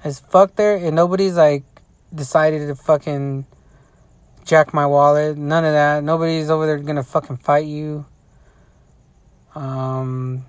as 0.03 0.19
fuck 0.19 0.55
there, 0.55 0.75
and 0.77 0.95
nobody's 0.95 1.35
like 1.35 1.63
decided 2.13 2.67
to 2.67 2.75
fucking 2.75 3.45
jack 4.45 4.73
my 4.73 4.85
wallet. 4.85 5.37
None 5.37 5.65
of 5.65 5.73
that. 5.73 6.03
Nobody's 6.03 6.49
over 6.49 6.65
there 6.65 6.77
gonna 6.77 7.03
fucking 7.03 7.37
fight 7.37 7.65
you. 7.65 8.05
Um, 9.53 10.45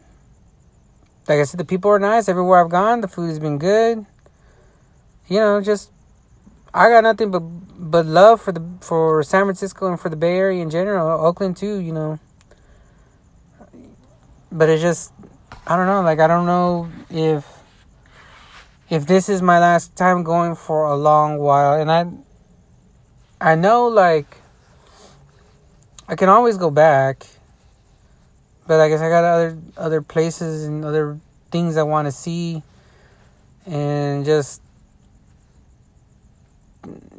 like 1.29 1.39
I 1.39 1.45
said, 1.45 1.59
the 1.59 1.65
people 1.65 1.91
are 1.91 1.99
nice 1.99 2.29
everywhere 2.29 2.63
I've 2.63 2.71
gone. 2.71 3.01
The 3.01 3.09
food 3.09 3.29
has 3.29 3.39
been 3.39 3.59
good. 3.59 4.05
You 5.29 5.39
know, 5.39 5.61
just 5.61 5.91
I 6.75 6.89
got 6.89 7.05
nothing 7.05 7.31
but 7.31 7.41
but 7.41 8.07
love 8.07 8.41
for 8.41 8.53
the 8.53 8.63
for 8.81 9.23
San 9.23 9.45
Francisco 9.45 9.89
and 9.89 10.01
for 10.01 10.09
the 10.09 10.17
Bay 10.17 10.37
Area 10.37 10.63
in 10.63 10.71
general, 10.71 11.25
Oakland 11.25 11.57
too. 11.57 11.79
You 11.79 11.93
know, 11.93 12.19
but 14.51 14.69
it's 14.69 14.83
just 14.83 15.13
I 15.67 15.77
don't 15.77 15.87
know. 15.87 16.03
Like 16.03 16.19
I 16.19 16.27
don't 16.27 16.47
know 16.47 16.91
if 17.11 17.47
if 18.91 19.07
this 19.07 19.29
is 19.29 19.41
my 19.41 19.59
last 19.59 19.97
time 19.97 20.23
going 20.23 20.55
for 20.55 20.87
a 20.87 20.97
long 20.97 21.39
while, 21.39 21.81
and 21.81 21.91
I 21.91 22.07
I 23.41 23.55
know 23.55 23.87
like 23.87 24.37
I 26.09 26.17
can 26.17 26.29
always 26.29 26.59
go 26.59 26.71
back, 26.71 27.27
but 28.67 28.81
I 28.81 28.89
guess 28.89 29.01
I 29.01 29.09
got 29.09 29.25
other 29.25 29.59
other 29.77 30.03
places 30.03 30.65
and 30.65 30.85
other 30.85 31.19
things 31.51 31.77
I 31.77 31.83
want 31.83 32.07
to 32.07 32.13
see, 32.13 32.63
and 33.67 34.25
just 34.25 34.63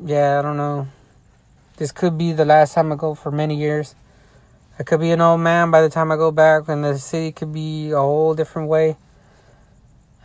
yeah, 0.05 0.39
I 0.39 0.41
don't 0.41 0.57
know. 0.57 0.87
This 1.77 1.91
could 1.91 2.17
be 2.17 2.33
the 2.33 2.45
last 2.45 2.73
time 2.73 2.91
I 2.91 2.95
go 2.95 3.15
for 3.15 3.31
many 3.31 3.55
years. 3.55 3.95
I 4.79 4.83
could 4.83 4.99
be 4.99 5.11
an 5.11 5.21
old 5.21 5.39
man 5.39 5.71
by 5.71 5.81
the 5.81 5.89
time 5.89 6.11
I 6.11 6.15
go 6.15 6.31
back, 6.31 6.67
and 6.67 6.83
the 6.83 6.97
city 6.97 7.31
could 7.31 7.53
be 7.53 7.91
a 7.91 7.97
whole 7.97 8.33
different 8.33 8.69
way. 8.69 8.97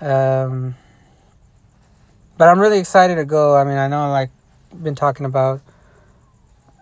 Um, 0.00 0.74
but 2.36 2.48
I'm 2.48 2.58
really 2.58 2.78
excited 2.78 3.16
to 3.16 3.24
go. 3.24 3.56
I 3.56 3.64
mean, 3.64 3.76
I 3.76 3.88
know 3.88 4.10
like 4.10 4.30
been 4.82 4.94
talking 4.94 5.26
about 5.26 5.60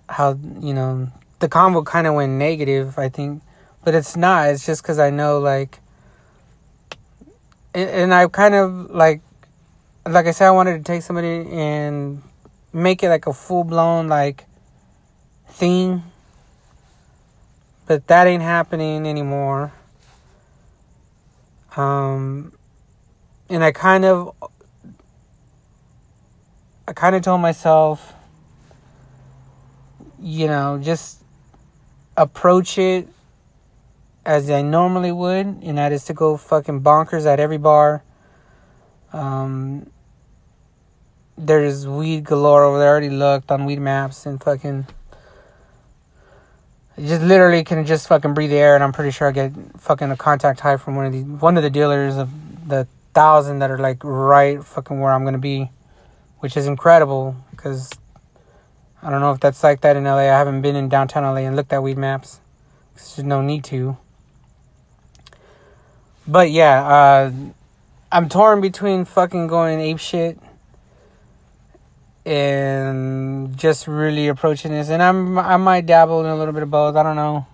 how 0.09 0.39
you 0.61 0.75
know 0.75 1.09
the 1.41 1.49
convo 1.49 1.85
kind 1.85 2.07
of 2.07 2.15
went 2.15 2.33
negative. 2.33 2.99
I 2.99 3.09
think, 3.09 3.43
but 3.87 3.95
it's 3.95 4.17
not. 4.17 4.49
It's 4.49 4.67
just 4.67 4.83
because 4.83 4.99
I 4.99 5.11
know 5.11 5.39
like, 5.39 5.79
and, 7.73 7.89
and 7.89 8.13
I 8.13 8.27
kind 8.27 8.57
of 8.57 8.91
like, 8.91 9.21
like 10.05 10.27
I 10.27 10.33
said, 10.33 10.49
I 10.49 10.51
wanted 10.51 10.79
to 10.79 10.83
take 10.83 11.03
somebody 11.03 11.49
and 11.53 12.21
make 12.73 13.05
it 13.05 13.11
like 13.11 13.29
a 13.29 13.33
full 13.33 13.63
blown 13.63 14.09
like 14.09 14.45
thing. 15.51 16.03
But 17.87 18.09
that 18.09 18.27
ain't 18.27 18.43
happening 18.43 19.07
anymore. 19.07 19.73
Um 21.77 22.53
and 23.49 23.63
I 23.63 23.71
kind 23.71 24.05
of 24.05 24.35
I 26.89 26.93
kind 26.93 27.15
of 27.15 27.23
told 27.23 27.41
myself 27.41 28.15
you 30.21 30.49
know, 30.49 30.81
just 30.83 31.23
approach 32.17 32.79
it 32.79 33.07
as 34.27 34.51
I 34.51 34.61
normally 34.61 35.13
would, 35.13 35.47
and 35.47 35.79
that 35.79 35.93
is 35.93 36.05
to 36.07 36.13
go 36.13 36.37
fucking 36.37 36.83
bonkers 36.83 37.27
at 37.27 37.39
every 37.39 37.59
bar. 37.59 38.03
Um, 39.13 39.89
there's 41.39 41.87
weed 41.87 42.25
galore 42.25 42.65
over 42.65 42.79
there. 42.79 42.89
I 42.89 42.91
already 42.91 43.11
looked 43.11 43.53
on 43.53 43.69
Weedmaps 43.69 44.27
and 44.27 44.43
fucking. 44.43 44.87
You 46.99 47.07
just 47.07 47.23
literally 47.23 47.63
can 47.63 47.87
just 47.87 48.09
fucking 48.09 48.35
breathe 48.35 48.51
the 48.51 48.57
air, 48.57 48.75
and 48.75 48.83
I'm 48.83 48.93
pretty 48.93 49.13
sure 49.13 49.29
I 49.29 49.31
get 49.31 49.53
fucking 49.79 50.11
a 50.11 50.17
contact 50.17 50.59
high 50.59 50.77
from 50.77 50.97
one 50.97 51.07
of 51.07 51.13
the 51.13 51.23
one 51.23 51.57
of 51.57 51.63
the 51.63 51.71
dealers 51.71 52.17
of 52.17 52.29
the 52.69 52.89
thousand 53.15 53.61
that 53.61 53.71
are 53.71 53.79
like 53.79 54.03
right 54.03 54.63
fucking 54.63 54.99
where 54.99 55.13
I'm 55.13 55.25
gonna 55.25 55.39
be, 55.39 55.71
which 56.41 56.57
is 56.57 56.67
incredible 56.67 57.37
because 57.53 57.91
I 59.03 59.11
don't 59.11 59.21
know 59.21 59.31
if 59.31 59.39
that's 59.39 59.63
like 59.63 59.83
that 59.83 59.95
in 59.95 60.03
LA. 60.03 60.19
I 60.19 60.39
haven't 60.39 60.63
been 60.63 60.75
in 60.75 60.89
downtown 60.89 61.23
LA 61.23 61.43
and 61.43 61.55
looked 61.55 61.73
at 61.73 61.81
Weedmaps. 61.81 62.41
There's 62.95 63.23
no 63.23 63.41
need 63.41 63.63
to. 63.65 63.97
But 66.29 66.51
yeah, 66.51 66.87
uh, 66.87 67.33
I'm 68.11 68.29
torn 68.29 68.61
between 68.61 69.05
fucking 69.05 69.47
going 69.47 69.81
ape 69.81 69.99
shit 69.99 70.39
and 72.25 73.57
just 73.57 73.87
really 73.87 74.27
approaching 74.27 74.73
this. 74.73 74.89
And 74.89 75.01
I'm 75.03 75.39
I 75.39 75.57
might 75.57 75.87
dabble 75.87 76.21
in 76.21 76.27
a 76.27 76.37
little 76.37 76.53
bit 76.53 76.65
of 76.65 76.71
both. 76.71 76.97
I 76.97 77.05
don't 77.05 77.17
know. 77.17 77.47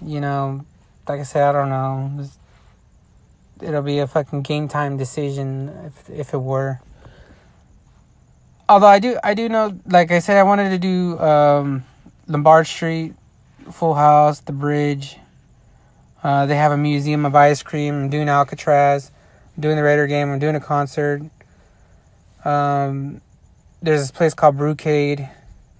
You 0.00 0.20
know, 0.20 0.64
like 1.08 1.20
I 1.20 1.24
said, 1.24 1.42
I 1.42 1.52
don't 1.52 1.68
know. 1.68 2.24
It'll 3.60 3.82
be 3.82 3.98
a 3.98 4.06
fucking 4.06 4.42
game 4.42 4.68
time 4.68 4.96
decision 4.96 5.68
if 5.86 6.08
if 6.10 6.34
it 6.34 6.38
were. 6.38 6.80
Although 8.68 8.86
I 8.86 9.00
do 9.00 9.18
I 9.24 9.34
do 9.34 9.48
know, 9.48 9.76
like 9.86 10.12
I 10.12 10.20
said, 10.20 10.36
I 10.36 10.44
wanted 10.44 10.70
to 10.70 10.78
do 10.78 11.18
um, 11.18 11.84
Lombard 12.28 12.68
Street, 12.68 13.14
Full 13.72 13.94
House, 13.94 14.40
the 14.40 14.52
Bridge. 14.52 15.16
Uh, 16.22 16.46
they 16.46 16.56
have 16.56 16.72
a 16.72 16.76
museum 16.76 17.26
of 17.26 17.34
ice 17.34 17.62
cream. 17.62 17.94
I'm 17.94 18.10
doing 18.10 18.28
Alcatraz. 18.28 19.10
I'm 19.56 19.60
doing 19.60 19.76
the 19.76 19.82
Raider 19.82 20.06
game. 20.06 20.30
I'm 20.30 20.38
doing 20.38 20.54
a 20.54 20.60
concert. 20.60 21.22
Um, 22.44 23.20
there's 23.82 24.00
this 24.00 24.10
place 24.10 24.34
called 24.34 24.56
Brewcade, 24.56 25.28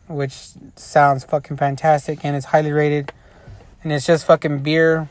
which 0.09 0.35
sounds 0.77 1.25
fucking 1.25 1.57
fantastic 1.57 2.25
and 2.25 2.37
it's 2.37 2.47
highly 2.47 2.73
rated. 2.73 3.13
And 3.83 3.93
it's 3.93 4.07
just 4.07 4.27
fucking 4.27 4.61
beer 4.61 5.09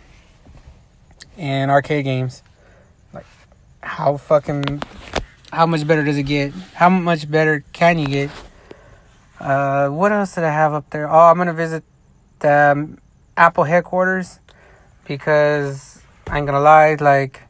and 1.38 1.72
arcade 1.72 2.06
games. 2.06 2.44
Like, 3.13 3.26
how 3.82 4.17
fucking. 4.17 4.82
How 5.52 5.65
much 5.65 5.86
better 5.86 6.06
does 6.06 6.17
it 6.17 6.24
get? 6.24 6.54
How 6.76 6.89
much 6.89 7.30
better 7.30 7.65
can 7.74 8.00
you 8.00 8.08
get? 8.08 8.30
Uh, 9.38 9.89
what 9.89 10.13
else 10.13 10.36
did 10.36 10.46
I 10.46 10.52
have 10.52 10.74
up 10.74 10.89
there? 10.91 11.12
Oh, 11.12 11.20
I'm 11.20 11.38
gonna 11.38 11.54
visit 11.54 11.84
the 12.39 12.72
um, 12.72 13.00
Apple 13.36 13.65
headquarters 13.65 14.39
because 15.07 16.01
I 16.27 16.37
ain't 16.37 16.45
gonna 16.45 16.59
lie, 16.59 16.95
like 16.95 17.41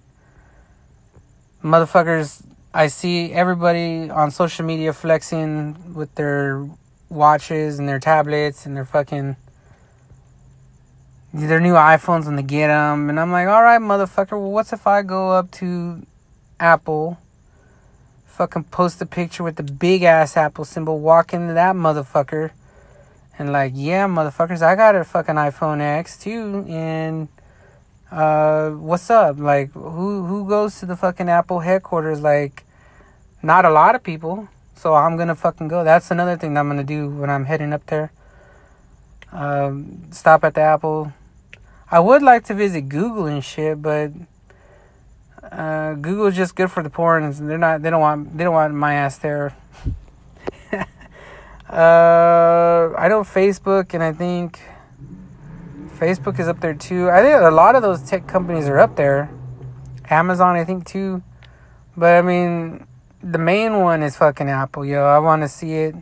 motherfuckers 1.64 2.44
I 2.74 2.88
see 2.88 3.34
everybody 3.34 4.10
on 4.10 4.32
social 4.32 4.66
media 4.66 4.94
flexing 4.94 5.94
with 5.94 6.16
their 6.16 6.68
watches 7.10 7.80
and 7.80 7.88
their 7.88 8.00
tablets 8.00 8.66
and 8.66 8.78
their 8.78 8.86
fucking 8.86 9.36
their 11.34 11.60
new 11.60 11.74
iPhones 11.74 12.26
when 12.26 12.36
they 12.36 12.44
get 12.44 12.68
them, 12.68 13.10
and 13.10 13.20
I'm 13.20 13.32
like, 13.32 13.48
all 13.48 13.64
right, 13.64 13.80
motherfucker. 13.80 14.32
Well, 14.32 14.52
what's 14.52 14.74
if 14.74 14.86
I 14.86 15.02
go 15.02 15.32
up 15.32 15.50
to 15.52 16.06
Apple, 16.60 17.18
fucking 18.26 18.66
post 18.66 19.02
a 19.02 19.06
picture 19.06 19.44
with 19.44 19.56
the 19.56 19.64
big 19.64 20.04
ass 20.04 20.36
Apple 20.36 20.66
symbol, 20.66 21.00
walk 21.00 21.34
into 21.34 21.54
that 21.54 21.76
motherfucker, 21.76 22.52
and 23.40 23.52
like, 23.54 23.72
yeah, 23.76 24.08
motherfuckers, 24.08 24.62
I 24.62 24.76
got 24.76 24.96
a 24.96 25.04
fucking 25.06 25.36
iPhone 25.36 25.80
X 25.80 26.18
too, 26.18 26.66
and 26.68 27.30
uh, 28.12 28.72
what's 28.72 29.10
up? 29.10 29.40
Like, 29.40 29.72
who 29.72 30.26
who 30.26 30.48
goes 30.48 30.80
to 30.80 30.86
the 30.86 30.98
fucking 30.98 31.30
Apple 31.30 31.62
headquarters? 31.62 32.22
Like, 32.22 32.66
not 33.42 33.64
a 33.64 33.70
lot 33.70 33.96
of 33.96 34.04
people. 34.04 34.50
So 34.76 34.96
I'm 34.96 35.16
gonna 35.16 35.36
fucking 35.36 35.68
go. 35.70 35.84
That's 35.84 36.12
another 36.12 36.36
thing 36.38 36.58
I'm 36.58 36.68
gonna 36.68 36.84
do 36.84 37.10
when 37.10 37.30
I'm 37.30 37.46
heading 37.46 37.72
up 37.72 37.86
there. 37.86 38.12
Um, 39.32 40.12
stop 40.12 40.44
at 40.44 40.56
the 40.56 40.62
Apple. 40.62 41.14
I 41.90 42.00
would 42.00 42.22
like 42.22 42.46
to 42.46 42.54
visit 42.54 42.90
Google 42.90 43.28
and 43.28 43.44
shit, 43.44 43.82
but 43.82 44.12
uh, 45.52 45.94
Google 45.94 46.28
is 46.28 46.36
just 46.36 46.56
good 46.56 46.72
for 46.72 46.84
the 46.84 46.90
poor, 46.90 47.18
and 47.18 47.34
they're 47.34 47.58
not. 47.58 47.82
They 47.82 47.90
don't 47.90 48.02
want. 48.02 48.38
They 48.38 48.44
don't 48.44 48.54
want 48.54 48.74
my 48.74 48.96
ass 48.96 49.20
there. 49.20 49.56
uh, 51.70 52.90
I 52.98 53.08
know 53.08 53.24
Facebook, 53.24 53.94
and 53.94 54.04
I 54.04 54.12
think 54.12 54.60
Facebook 56.02 56.40
is 56.40 56.48
up 56.48 56.60
there 56.62 56.74
too. 56.74 57.12
I 57.12 57.22
think 57.22 57.40
a 57.40 57.52
lot 57.52 57.76
of 57.76 57.84
those 57.84 58.02
tech 58.02 58.26
companies 58.28 58.68
are 58.68 58.80
up 58.80 58.96
there. 58.96 59.30
Amazon, 60.10 60.56
I 60.56 60.66
think 60.66 60.88
too. 60.88 61.22
But 61.96 62.18
I 62.18 62.22
mean, 62.24 62.88
the 63.22 63.38
main 63.38 63.82
one 63.82 64.02
is 64.02 64.18
fucking 64.18 64.50
Apple, 64.50 64.84
yo. 64.84 65.06
I 65.06 65.20
want 65.20 65.44
to 65.44 65.48
see 65.48 65.74
it 65.74 65.96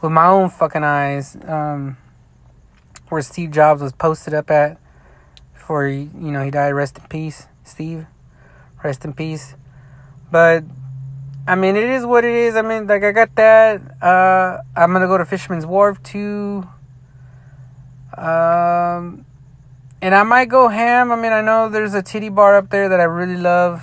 with 0.00 0.12
my 0.12 0.28
own 0.28 0.50
fucking 0.50 0.84
eyes. 0.84 1.36
Um, 1.48 1.96
where 3.08 3.22
Steve 3.22 3.50
Jobs 3.50 3.82
was 3.82 3.92
posted 3.92 4.34
up 4.34 4.52
at 4.52 4.78
before 5.52 5.88
he, 5.88 6.10
you 6.16 6.30
know, 6.30 6.44
he 6.44 6.52
died. 6.52 6.70
Rest 6.70 6.98
in 6.98 7.04
peace, 7.08 7.48
Steve. 7.64 8.06
Rest 8.84 9.04
in 9.04 9.14
peace. 9.14 9.56
But 10.30 10.62
I 11.48 11.56
mean, 11.56 11.74
it 11.74 11.90
is 11.90 12.06
what 12.06 12.24
it 12.24 12.34
is. 12.34 12.54
I 12.54 12.62
mean, 12.62 12.86
like 12.86 13.02
I 13.02 13.10
got 13.10 13.34
that. 13.34 14.00
Uh, 14.00 14.62
I'm 14.76 14.92
gonna 14.92 15.08
go 15.08 15.18
to 15.18 15.24
Fisherman's 15.24 15.66
Wharf 15.66 16.00
too. 16.04 16.68
Um, 18.16 19.24
and 20.00 20.14
I 20.14 20.22
might 20.22 20.48
go 20.48 20.68
ham. 20.68 21.10
I 21.10 21.16
mean, 21.16 21.32
I 21.32 21.40
know 21.40 21.68
there's 21.68 21.94
a 21.94 22.02
titty 22.02 22.28
bar 22.28 22.56
up 22.56 22.70
there 22.70 22.88
that 22.88 23.00
I 23.00 23.04
really 23.04 23.36
love. 23.36 23.82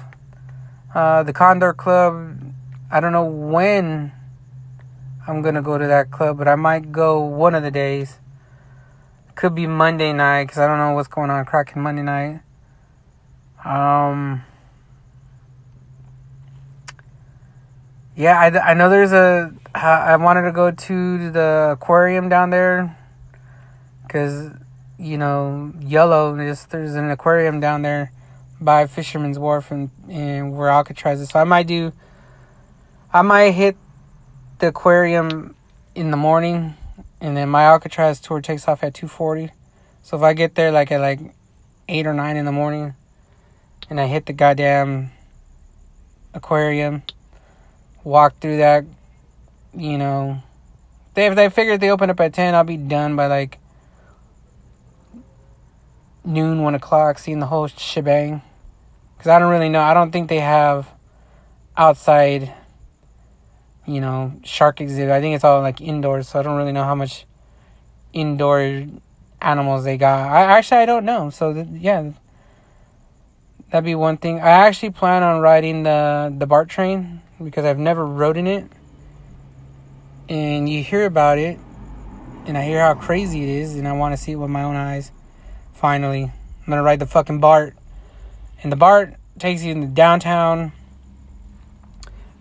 Uh, 0.93 1.23
the 1.23 1.33
Condor 1.33 1.73
Club. 1.73 2.37
I 2.91 2.99
don't 2.99 3.13
know 3.13 3.25
when 3.25 4.11
I'm 5.27 5.41
gonna 5.41 5.61
go 5.61 5.77
to 5.77 5.87
that 5.87 6.11
club, 6.11 6.37
but 6.37 6.47
I 6.47 6.55
might 6.55 6.91
go 6.91 7.21
one 7.21 7.55
of 7.55 7.63
the 7.63 7.71
days. 7.71 8.19
Could 9.35 9.55
be 9.55 9.65
Monday 9.65 10.13
night 10.13 10.43
because 10.43 10.59
I 10.59 10.67
don't 10.67 10.77
know 10.77 10.91
what's 10.93 11.07
going 11.07 11.29
on 11.29 11.45
cracking 11.45 11.81
Monday 11.81 12.03
night. 12.03 12.41
Um. 13.63 14.43
Yeah, 18.15 18.39
I, 18.39 18.71
I 18.71 18.73
know 18.73 18.89
there's 18.89 19.13
a. 19.13 19.53
I 19.73 20.17
wanted 20.17 20.43
to 20.43 20.51
go 20.51 20.69
to 20.69 21.31
the 21.31 21.69
aquarium 21.71 22.27
down 22.27 22.49
there 22.49 22.97
because 24.11 24.51
you 24.99 25.17
know 25.17 25.71
yellow. 25.79 26.35
There's 26.35 26.65
there's 26.65 26.95
an 26.95 27.09
aquarium 27.09 27.61
down 27.61 27.81
there 27.81 28.11
by 28.59 28.87
Fisherman's 28.87 29.39
Wharf 29.39 29.71
and, 29.71 29.89
and 30.09 30.55
where 30.55 30.69
Alcatraz 30.69 31.21
is. 31.21 31.29
So 31.29 31.39
I 31.39 31.45
might 31.45 31.67
do. 31.67 31.93
I 33.13 33.21
might 33.21 33.51
hit 33.51 33.77
the 34.59 34.67
aquarium 34.67 35.55
in 35.95 36.11
the 36.11 36.17
morning, 36.17 36.75
and 37.21 37.37
then 37.37 37.49
my 37.49 37.63
Alcatraz 37.63 38.19
tour 38.19 38.41
takes 38.41 38.67
off 38.67 38.83
at 38.83 38.93
two 38.93 39.07
forty. 39.07 39.51
So 40.03 40.17
if 40.17 40.23
I 40.23 40.33
get 40.33 40.55
there 40.55 40.71
like 40.71 40.91
at 40.91 40.99
like 40.99 41.19
eight 41.87 42.05
or 42.05 42.13
nine 42.13 42.35
in 42.35 42.45
the 42.45 42.51
morning, 42.51 42.93
and 43.89 43.99
I 43.99 44.07
hit 44.07 44.25
the 44.25 44.33
goddamn 44.33 45.11
aquarium 46.33 47.03
walk 48.03 48.39
through 48.39 48.57
that, 48.57 48.83
you 49.75 49.97
know. 49.97 50.41
They 51.13 51.27
if 51.27 51.35
they 51.35 51.49
figure 51.49 51.77
they 51.77 51.91
open 51.91 52.09
up 52.09 52.19
at 52.19 52.33
ten, 52.33 52.55
I'll 52.55 52.63
be 52.63 52.77
done 52.77 53.15
by 53.15 53.27
like 53.27 53.57
noon, 56.23 56.61
one 56.61 56.75
o'clock, 56.75 57.19
seeing 57.19 57.39
the 57.39 57.47
whole 57.47 57.67
shebang. 57.67 58.41
Cause 59.17 59.27
I 59.27 59.39
don't 59.39 59.51
really 59.51 59.69
know. 59.69 59.81
I 59.81 59.93
don't 59.93 60.11
think 60.11 60.29
they 60.29 60.39
have 60.39 60.89
outside, 61.77 62.51
you 63.85 64.01
know, 64.01 64.33
shark 64.43 64.81
exhibit. 64.81 65.11
I 65.11 65.21
think 65.21 65.35
it's 65.35 65.43
all 65.43 65.61
like 65.61 65.79
indoors. 65.79 66.29
So 66.29 66.39
I 66.39 66.43
don't 66.43 66.57
really 66.57 66.71
know 66.71 66.83
how 66.83 66.95
much 66.95 67.25
indoor 68.13 68.87
animals 69.41 69.83
they 69.83 69.97
got. 69.97 70.31
I 70.31 70.57
actually 70.57 70.77
I 70.77 70.85
don't 70.85 71.05
know. 71.05 71.29
So 71.29 71.53
th- 71.53 71.67
yeah, 71.71 72.11
that'd 73.69 73.85
be 73.85 73.95
one 73.95 74.17
thing. 74.17 74.39
I 74.39 74.49
actually 74.49 74.91
plan 74.91 75.23
on 75.23 75.41
riding 75.41 75.83
the 75.83 76.33
the 76.35 76.47
BART 76.47 76.69
train 76.69 77.21
because 77.43 77.65
I've 77.65 77.79
never 77.79 78.05
rode 78.05 78.37
in 78.37 78.47
it. 78.47 78.65
And 80.29 80.69
you 80.69 80.81
hear 80.83 81.05
about 81.05 81.37
it, 81.39 81.59
and 82.45 82.57
I 82.57 82.63
hear 82.63 82.79
how 82.79 82.93
crazy 82.93 83.43
it 83.43 83.49
is, 83.49 83.75
and 83.75 83.87
I 83.87 83.91
want 83.93 84.13
to 84.13 84.17
see 84.17 84.31
it 84.31 84.35
with 84.35 84.49
my 84.49 84.63
own 84.63 84.75
eyes. 84.75 85.11
Finally, 85.81 86.25
I'm 86.25 86.69
gonna 86.69 86.83
ride 86.83 86.99
the 86.99 87.07
fucking 87.07 87.39
BART, 87.39 87.75
and 88.61 88.71
the 88.71 88.75
BART 88.75 89.15
takes 89.39 89.63
you 89.63 89.71
into 89.71 89.87
downtown 89.87 90.73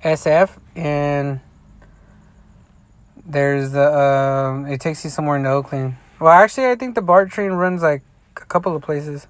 SF, 0.05 0.59
and 0.77 1.41
there's 3.25 3.71
the 3.71 3.81
uh, 3.81 4.65
it 4.69 4.83
takes 4.83 5.03
you 5.05 5.09
somewhere 5.09 5.39
in 5.39 5.47
Oakland. 5.47 5.97
Well, 6.21 6.31
actually, 6.31 6.67
I 6.67 6.75
think 6.75 6.95
the 6.95 7.01
BART 7.01 7.31
train 7.31 7.53
runs 7.53 7.81
like 7.81 8.03
a 8.37 8.45
couple 8.45 8.77
of 8.77 8.83
places. 8.83 9.27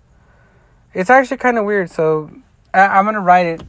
It's 0.92 1.08
actually 1.08 1.36
kind 1.36 1.56
of 1.56 1.64
weird, 1.64 1.88
so 1.88 2.32
I- 2.74 2.98
I'm 2.98 3.04
gonna 3.04 3.20
ride 3.20 3.46
it 3.46 3.62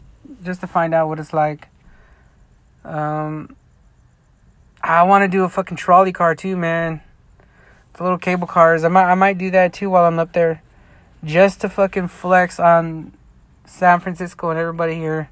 just 0.44 0.62
to 0.62 0.68
find 0.68 0.96
out 0.96 1.08
what 1.08 1.20
it's 1.20 1.34
like. 1.34 1.68
Um, 2.84 3.56
I 4.82 5.04
want 5.04 5.22
to 5.22 5.28
do 5.28 5.44
a 5.44 5.50
fucking 5.50 5.78
trolley 5.78 6.12
car 6.12 6.34
too, 6.34 6.58
man. 6.58 7.02
The 8.02 8.06
little 8.06 8.18
cable 8.18 8.48
cars. 8.48 8.84
I 8.84 8.88
might 8.88 9.12
I 9.12 9.14
might 9.14 9.38
do 9.38 9.52
that 9.52 9.74
too 9.74 9.92
while 9.92 10.06
I'm 10.06 10.18
up 10.18 10.34
there, 10.34 10.64
just 11.24 11.62
to 11.62 11.70
fucking 11.70 12.08
flex 12.08 12.60
on 12.60 13.14
San 13.66 14.00
Francisco 14.00 14.50
and 14.50 14.58
everybody 14.58 14.96
here 14.96 15.30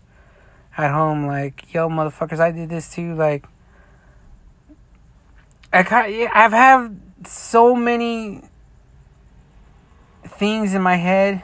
at 0.77 0.91
home. 0.91 1.25
Like, 1.25 1.73
yo, 1.73 1.89
motherfuckers, 1.89 2.39
I 2.39 2.51
did 2.51 2.69
this 2.69 2.93
too. 2.93 3.15
Like, 3.15 3.47
I 5.73 5.81
kind 5.81 6.29
I've 6.31 6.51
had 6.51 6.95
so 7.25 7.75
many 7.75 8.43
things 10.23 10.75
in 10.75 10.83
my 10.83 10.97
head, 10.97 11.41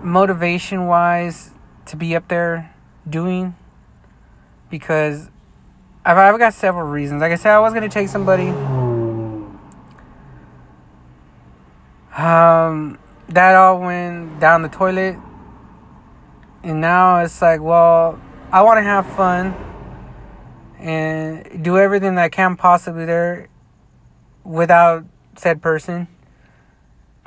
motivation 0.00 0.86
wise, 0.86 1.50
to 1.86 1.96
be 1.96 2.14
up 2.14 2.28
there 2.28 2.72
doing 3.10 3.56
because 4.70 5.28
I've, 6.04 6.18
I've 6.18 6.38
got 6.38 6.54
several 6.54 6.86
reasons. 6.86 7.20
Like 7.20 7.32
I 7.32 7.34
said, 7.34 7.50
I 7.50 7.58
was 7.58 7.74
gonna 7.74 7.88
take 7.88 8.06
somebody. 8.06 8.54
Um, 12.18 12.98
that 13.28 13.54
all 13.54 13.78
went 13.78 14.40
down 14.40 14.62
the 14.62 14.68
toilet, 14.68 15.16
and 16.64 16.80
now 16.80 17.20
it's 17.20 17.40
like, 17.40 17.60
well, 17.60 18.20
I 18.50 18.62
want 18.62 18.78
to 18.78 18.82
have 18.82 19.06
fun 19.14 19.54
and 20.80 21.62
do 21.62 21.78
everything 21.78 22.16
that 22.16 22.24
I 22.24 22.28
can 22.28 22.56
possibly 22.56 23.04
there 23.04 23.48
without 24.42 25.04
said 25.36 25.62
person, 25.62 26.08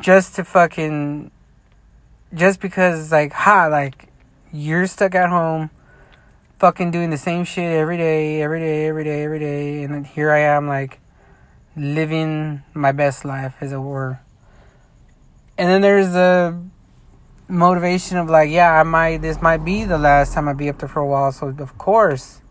just 0.01 0.35
to 0.35 0.43
fucking, 0.43 1.31
just 2.33 2.59
because 2.59 3.13
like, 3.13 3.31
ha, 3.31 3.67
like 3.67 4.09
you're 4.51 4.87
stuck 4.87 5.15
at 5.15 5.29
home 5.29 5.69
fucking 6.59 6.91
doing 6.91 7.11
the 7.11 7.17
same 7.17 7.45
shit 7.45 7.71
every 7.71 7.95
day, 7.95 8.41
every 8.41 8.59
day, 8.59 8.87
every 8.87 9.05
day, 9.05 9.23
every 9.23 9.39
day, 9.39 9.83
and 9.83 10.05
here 10.05 10.31
I 10.31 10.39
am 10.39 10.67
like 10.67 10.99
living 11.77 12.61
my 12.73 12.91
best 12.91 13.23
life 13.23 13.55
as 13.61 13.71
it 13.71 13.77
were. 13.77 14.19
And 15.61 15.69
then 15.69 15.81
there's 15.81 16.11
the 16.11 16.59
motivation 17.47 18.17
of 18.17 18.27
like, 18.27 18.49
yeah, 18.49 18.79
I 18.79 18.81
might 18.81 19.21
this 19.21 19.43
might 19.43 19.63
be 19.63 19.85
the 19.85 19.99
last 19.99 20.33
time 20.33 20.49
I 20.49 20.53
be 20.53 20.69
up 20.69 20.79
there 20.79 20.89
for 20.89 21.01
a 21.01 21.05
while, 21.05 21.31
so 21.31 21.49
of 21.59 21.77
course 21.77 22.41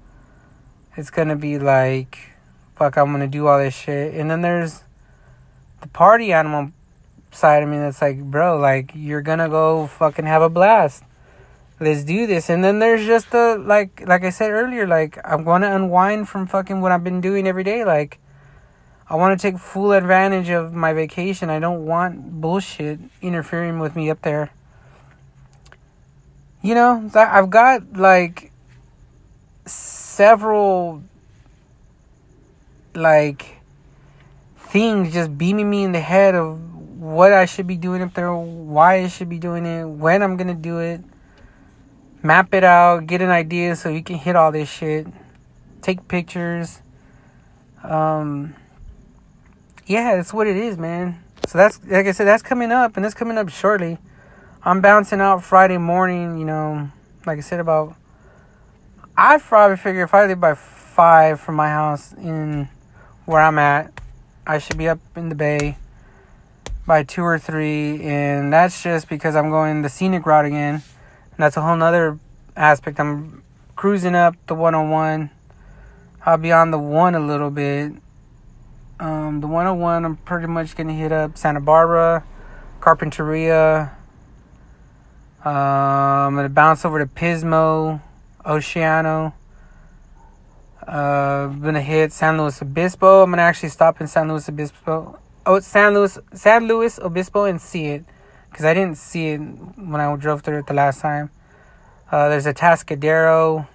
it's 0.96 1.10
gonna 1.10 1.34
be 1.34 1.58
like 1.58 2.20
fuck 2.76 2.96
I'm 2.96 3.10
gonna 3.10 3.26
do 3.26 3.48
all 3.48 3.58
this 3.58 3.74
shit. 3.74 4.14
And 4.14 4.30
then 4.30 4.42
there's 4.42 4.84
the 5.80 5.88
party 5.88 6.32
animal 6.32 6.70
side 7.32 7.64
of 7.64 7.68
me 7.68 7.78
that's 7.78 8.00
like, 8.00 8.22
bro, 8.22 8.56
like 8.58 8.92
you're 8.94 9.22
gonna 9.22 9.48
go 9.48 9.88
fucking 9.88 10.26
have 10.26 10.42
a 10.42 10.48
blast. 10.48 11.02
Let's 11.80 12.04
do 12.04 12.28
this. 12.28 12.48
And 12.48 12.62
then 12.62 12.78
there's 12.78 13.04
just 13.04 13.32
the 13.32 13.60
like 13.60 14.04
like 14.06 14.22
i 14.22 14.30
said 14.30 14.52
earlier 14.52 14.86
like 14.86 15.18
i'm 15.24 15.44
to 15.44 15.74
unwind 15.74 16.28
from 16.28 16.46
fucking 16.46 16.80
what 16.80 16.92
i've 16.92 17.02
been 17.02 17.20
doing 17.20 17.48
every 17.48 17.64
day. 17.64 17.84
Like 17.84 18.20
i 19.10 19.16
want 19.16 19.38
to 19.38 19.42
take 19.50 19.60
full 19.60 19.92
advantage 19.92 20.48
of 20.50 20.72
my 20.72 20.92
vacation. 20.92 21.50
I 21.50 21.58
don't 21.58 21.84
want 21.84 22.40
bullshit 22.40 23.00
interfering 23.20 23.80
with 23.80 23.96
me 23.96 24.08
up 24.08 24.22
there. 24.22 24.50
You 26.62 26.74
know 26.74 27.10
i've 27.14 27.50
got 27.50 27.94
like 27.94 28.52
several 29.66 31.02
like 32.94 33.56
things 34.56 35.12
just 35.12 35.36
beaming 35.36 35.68
me 35.68 35.84
in 35.84 35.92
the 35.92 36.00
head 36.00 36.34
of 36.34 36.58
what 37.00 37.32
i 37.32 37.46
should 37.46 37.66
be 37.66 37.76
doing 37.76 38.02
up 38.02 38.12
there 38.14 38.32
why 38.34 39.02
i 39.02 39.08
should 39.08 39.28
be 39.28 39.38
doing 39.38 39.64
it 39.64 39.84
when 39.84 40.22
i'm 40.22 40.36
gonna 40.36 40.54
do 40.54 40.78
it. 40.78 41.00
Map 42.22 42.52
it 42.52 42.64
out, 42.64 43.06
get 43.06 43.22
an 43.22 43.30
idea 43.30 43.74
so 43.74 43.88
you 43.88 44.02
can 44.02 44.16
hit 44.16 44.36
all 44.36 44.52
this 44.52 44.68
shit, 44.68 45.06
take 45.80 46.06
pictures. 46.06 46.82
Um, 47.82 48.54
yeah, 49.90 50.14
that's 50.14 50.32
what 50.32 50.46
it 50.46 50.56
is, 50.56 50.78
man. 50.78 51.20
So 51.48 51.58
that's 51.58 51.80
like 51.84 52.06
I 52.06 52.12
said, 52.12 52.28
that's 52.28 52.44
coming 52.44 52.70
up, 52.70 52.96
and 52.96 53.04
that's 53.04 53.14
coming 53.14 53.36
up 53.36 53.48
shortly. 53.48 53.98
I'm 54.62 54.80
bouncing 54.80 55.20
out 55.20 55.42
Friday 55.42 55.78
morning. 55.78 56.38
You 56.38 56.44
know, 56.44 56.90
like 57.26 57.38
I 57.38 57.40
said 57.40 57.58
about. 57.58 57.96
I 59.16 59.38
probably 59.38 59.76
figure 59.76 60.04
if 60.04 60.14
I 60.14 60.26
leave 60.26 60.40
by 60.40 60.54
five 60.54 61.40
from 61.40 61.56
my 61.56 61.68
house 61.68 62.12
in 62.12 62.68
where 63.26 63.40
I'm 63.40 63.58
at, 63.58 63.92
I 64.46 64.58
should 64.58 64.78
be 64.78 64.88
up 64.88 65.00
in 65.16 65.28
the 65.28 65.34
bay 65.34 65.76
by 66.86 67.02
two 67.02 67.22
or 67.22 67.38
three, 67.38 68.00
and 68.02 68.52
that's 68.52 68.82
just 68.84 69.08
because 69.08 69.34
I'm 69.34 69.50
going 69.50 69.82
the 69.82 69.88
scenic 69.88 70.24
route 70.24 70.44
again 70.44 70.74
And 70.74 71.38
that's 71.38 71.56
a 71.56 71.62
whole 71.62 71.76
nother 71.76 72.18
aspect. 72.56 73.00
I'm 73.00 73.42
cruising 73.74 74.14
up 74.14 74.36
the 74.46 74.54
101. 74.54 75.30
I'll 76.24 76.38
be 76.38 76.52
on 76.52 76.70
the 76.70 76.78
one 76.78 77.16
a 77.16 77.20
little 77.20 77.50
bit. 77.50 77.92
Um, 79.00 79.40
the 79.40 79.46
101, 79.46 80.04
I'm 80.04 80.16
pretty 80.18 80.46
much 80.46 80.76
gonna 80.76 80.92
hit 80.92 81.10
up 81.10 81.38
Santa 81.38 81.60
Barbara, 81.60 82.22
Carpinteria. 82.80 83.92
Uh, 85.44 85.48
I'm 85.48 86.36
gonna 86.36 86.50
bounce 86.50 86.84
over 86.84 86.98
to 86.98 87.06
Pismo, 87.06 88.02
Oceano. 88.44 89.32
Uh, 90.86 91.48
I'm 91.48 91.62
gonna 91.62 91.80
hit 91.80 92.12
San 92.12 92.36
Luis 92.36 92.60
Obispo. 92.60 93.22
I'm 93.22 93.30
gonna 93.30 93.40
actually 93.40 93.70
stop 93.70 94.02
in 94.02 94.06
San 94.06 94.28
Luis 94.28 94.50
Obispo. 94.50 95.18
Oh, 95.46 95.60
San 95.60 95.94
Luis, 95.94 96.18
San 96.34 96.68
Luis 96.68 96.98
Obispo, 96.98 97.44
and 97.44 97.58
see 97.58 97.86
it 97.86 98.04
because 98.50 98.66
I 98.66 98.74
didn't 98.74 98.98
see 98.98 99.28
it 99.28 99.38
when 99.38 99.98
I 100.02 100.14
drove 100.16 100.42
through 100.42 100.58
it 100.58 100.66
the 100.66 100.74
last 100.74 101.00
time. 101.00 101.30
Uh, 102.12 102.28
there's 102.28 102.44
Atascadero. 102.44 103.66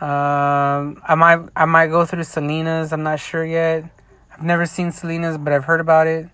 Um, 0.00 1.00
I 1.08 1.14
might 1.16 1.40
I 1.56 1.64
might 1.64 1.86
go 1.86 2.04
through 2.04 2.24
Salinas. 2.24 2.92
I'm 2.92 3.02
not 3.02 3.18
sure 3.18 3.44
yet. 3.44 3.84
I've 4.30 4.42
never 4.42 4.66
seen 4.66 4.92
Salinas, 4.92 5.38
but 5.38 5.54
I've 5.54 5.64
heard 5.64 5.80
about 5.80 6.06
it. 6.06 6.28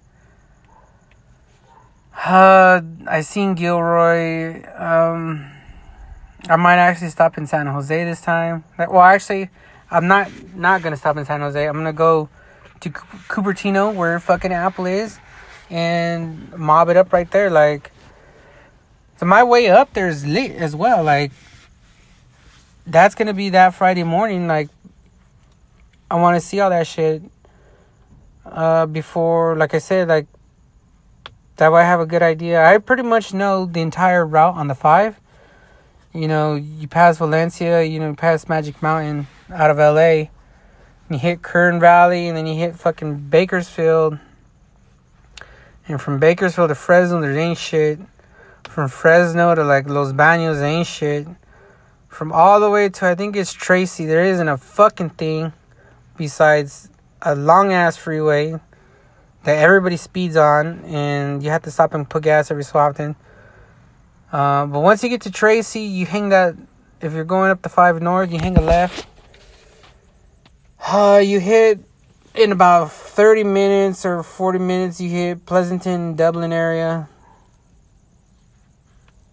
Uh, 2.17 2.81
I 3.07 3.21
seen 3.21 3.55
Gilroy. 3.55 4.65
Um, 4.77 5.49
I 6.49 6.57
might 6.57 6.79
actually 6.79 7.11
stop 7.11 7.39
in 7.39 7.47
San 7.47 7.67
Jose 7.69 8.05
this 8.05 8.21
time. 8.21 8.65
Well, 8.77 9.01
actually, 9.01 9.49
I'm 9.93 10.09
not 10.09 10.29
not 10.57 10.83
gonna 10.83 10.97
stop 10.97 11.17
in 11.17 11.25
San 11.25 11.41
Jose. 11.41 11.65
I'm 11.65 11.75
gonna 11.75 11.93
go 11.93 12.29
to 12.81 12.91
Cupertino, 12.91 13.95
where 13.95 14.19
fucking 14.19 14.53
Apple 14.53 14.87
is, 14.87 15.21
and 15.71 16.53
mob 16.57 16.89
it 16.89 16.97
up 16.97 17.13
right 17.13 17.31
there. 17.31 17.49
Like, 17.49 17.93
so 19.19 19.27
my 19.27 19.45
way 19.45 19.69
up 19.69 19.93
there 19.93 20.09
is 20.09 20.27
lit 20.27 20.51
as 20.51 20.75
well. 20.75 21.05
Like, 21.05 21.31
that's 22.87 23.15
gonna 23.15 23.35
be 23.35 23.51
that 23.51 23.75
Friday 23.75 24.05
morning. 24.05 24.47
Like, 24.47 24.69
I 26.11 26.17
want 26.17 26.41
to 26.41 26.47
see 26.47 26.61
all 26.61 26.71
that 26.71 26.87
shit 26.87 27.23
uh, 28.45 28.87
before, 28.87 29.57
like 29.57 29.75
I 29.75 29.79
said, 29.79 30.09
like 30.09 30.27
that 31.57 31.73
way 31.73 31.83
I 31.83 31.85
have 31.85 32.01
a 32.01 32.07
good 32.07 32.23
idea. 32.23 32.65
I 32.65 32.79
pretty 32.79 33.03
much 33.03 33.33
know 33.33 33.67
the 33.67 33.81
entire 33.81 34.27
route 34.27 34.57
on 34.57 34.69
the 34.69 34.75
five. 34.75 35.19
You 36.13 36.29
know, 36.29 36.55
you 36.55 36.89
pass 36.89 37.19
Valencia, 37.19 37.83
you 37.83 37.99
know, 37.99 38.15
pass 38.15 38.49
Magic 38.49 38.83
Mountain 38.83 39.27
out 39.51 39.71
of 39.71 39.79
LA. 39.79 40.31
You 41.09 41.19
hit 41.19 41.43
Kern 41.43 41.81
Valley, 41.81 42.29
and 42.29 42.37
then 42.37 42.47
you 42.47 42.55
hit 42.55 42.77
fucking 42.77 43.29
Bakersfield. 43.29 44.19
And 45.89 46.01
from 46.01 46.19
Bakersfield 46.19 46.69
to 46.69 46.75
Fresno, 46.75 47.21
there 47.21 47.37
ain't 47.39 47.59
shit. 47.59 47.99
From 48.69 48.89
Fresno 48.89 49.55
to 49.55 49.65
like 49.65 49.89
Los 49.89 50.13
there 50.13 50.65
ain't 50.65 50.87
shit. 50.87 51.27
From 52.13 52.31
all 52.31 52.61
the 52.61 52.69
way 52.69 52.91
to 52.91 53.07
I 53.07 53.15
think 53.15 53.37
it's 53.37 53.55
Tracy, 53.55 54.05
there 54.05 54.23
isn't 54.23 54.47
a 54.47 54.59
fucking 54.59 55.11
thing 55.17 55.51
besides 56.19 56.91
a 57.23 57.35
long 57.35 57.73
ass 57.73 57.97
freeway 57.97 58.61
that 59.45 59.59
everybody 59.59 59.97
speeds 59.97 60.37
on, 60.37 60.85
and 60.85 61.43
you 61.43 61.49
have 61.49 61.63
to 61.63 61.71
stop 61.71 61.95
and 61.95 62.09
put 62.09 62.25
gas 62.25 62.51
every 62.51 62.65
so 62.65 62.79
often. 62.79 63.17
Uh, 64.31 64.67
but 64.67 64.81
once 64.81 65.03
you 65.03 65.09
get 65.09 65.23
to 65.23 65.31
Tracy, 65.31 65.81
you 65.81 66.05
hang 66.05 66.29
that. 66.29 66.55
If 67.01 67.15
you're 67.15 67.25
going 67.25 67.51
up 67.51 67.63
the 67.63 67.71
five 67.71 68.03
north, 68.03 68.31
you 68.31 68.39
hang 68.39 68.59
a 68.59 68.61
left. 68.61 69.07
Uh, 70.87 71.23
you 71.25 71.41
hit 71.41 71.81
in 72.35 72.53
about 72.53 72.93
30 72.93 73.43
minutes 73.43 74.05
or 74.05 74.23
40 74.23 74.59
minutes. 74.59 75.01
You 75.01 75.09
hit 75.09 75.47
Pleasanton, 75.47 76.15
Dublin 76.15 76.53
area, 76.53 77.09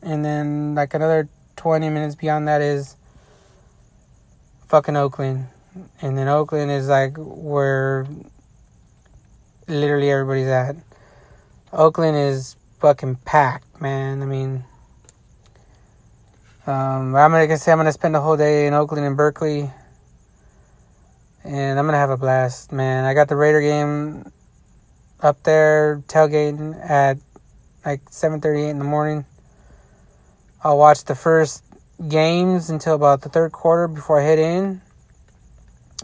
and 0.01 0.23
then 0.23 0.75
like 0.75 0.93
another 0.93 1.27
20 1.59 1.89
minutes 1.89 2.15
beyond 2.15 2.47
that 2.47 2.61
is 2.61 2.95
fucking 4.69 4.95
Oakland, 4.95 5.47
and 6.01 6.17
then 6.17 6.29
Oakland 6.29 6.71
is 6.71 6.87
like 6.87 7.17
where 7.17 8.07
literally 9.67 10.09
everybody's 10.09 10.47
at. 10.47 10.77
Oakland 11.73 12.15
is 12.15 12.55
fucking 12.79 13.17
packed, 13.25 13.81
man. 13.81 14.23
I 14.23 14.25
mean, 14.25 14.63
um, 16.65 17.13
I'm 17.13 17.31
gonna 17.31 17.57
say 17.57 17.73
I'm 17.73 17.77
gonna 17.77 17.91
spend 17.91 18.15
the 18.15 18.21
whole 18.21 18.37
day 18.37 18.65
in 18.65 18.73
Oakland 18.73 19.05
and 19.05 19.17
Berkeley, 19.17 19.69
and 21.43 21.77
I'm 21.77 21.85
gonna 21.85 21.97
have 21.97 22.09
a 22.09 22.15
blast, 22.17 22.71
man. 22.71 23.03
I 23.03 23.13
got 23.13 23.27
the 23.27 23.35
Raider 23.35 23.59
game 23.59 24.31
up 25.19 25.43
there 25.43 26.01
tailgating 26.07 26.73
at 26.89 27.17
like 27.85 28.09
7:38 28.09 28.69
in 28.69 28.79
the 28.79 28.85
morning. 28.85 29.25
I'll 30.61 30.77
watch 30.77 31.05
the 31.05 31.15
first 31.15 31.63
games 32.05 32.69
until 32.69 32.95
about 32.95 33.21
the 33.21 33.29
third 33.29 33.53
quarter 33.53 33.87
before 33.87 34.19
I 34.19 34.23
head 34.23 34.39
in. 34.39 34.81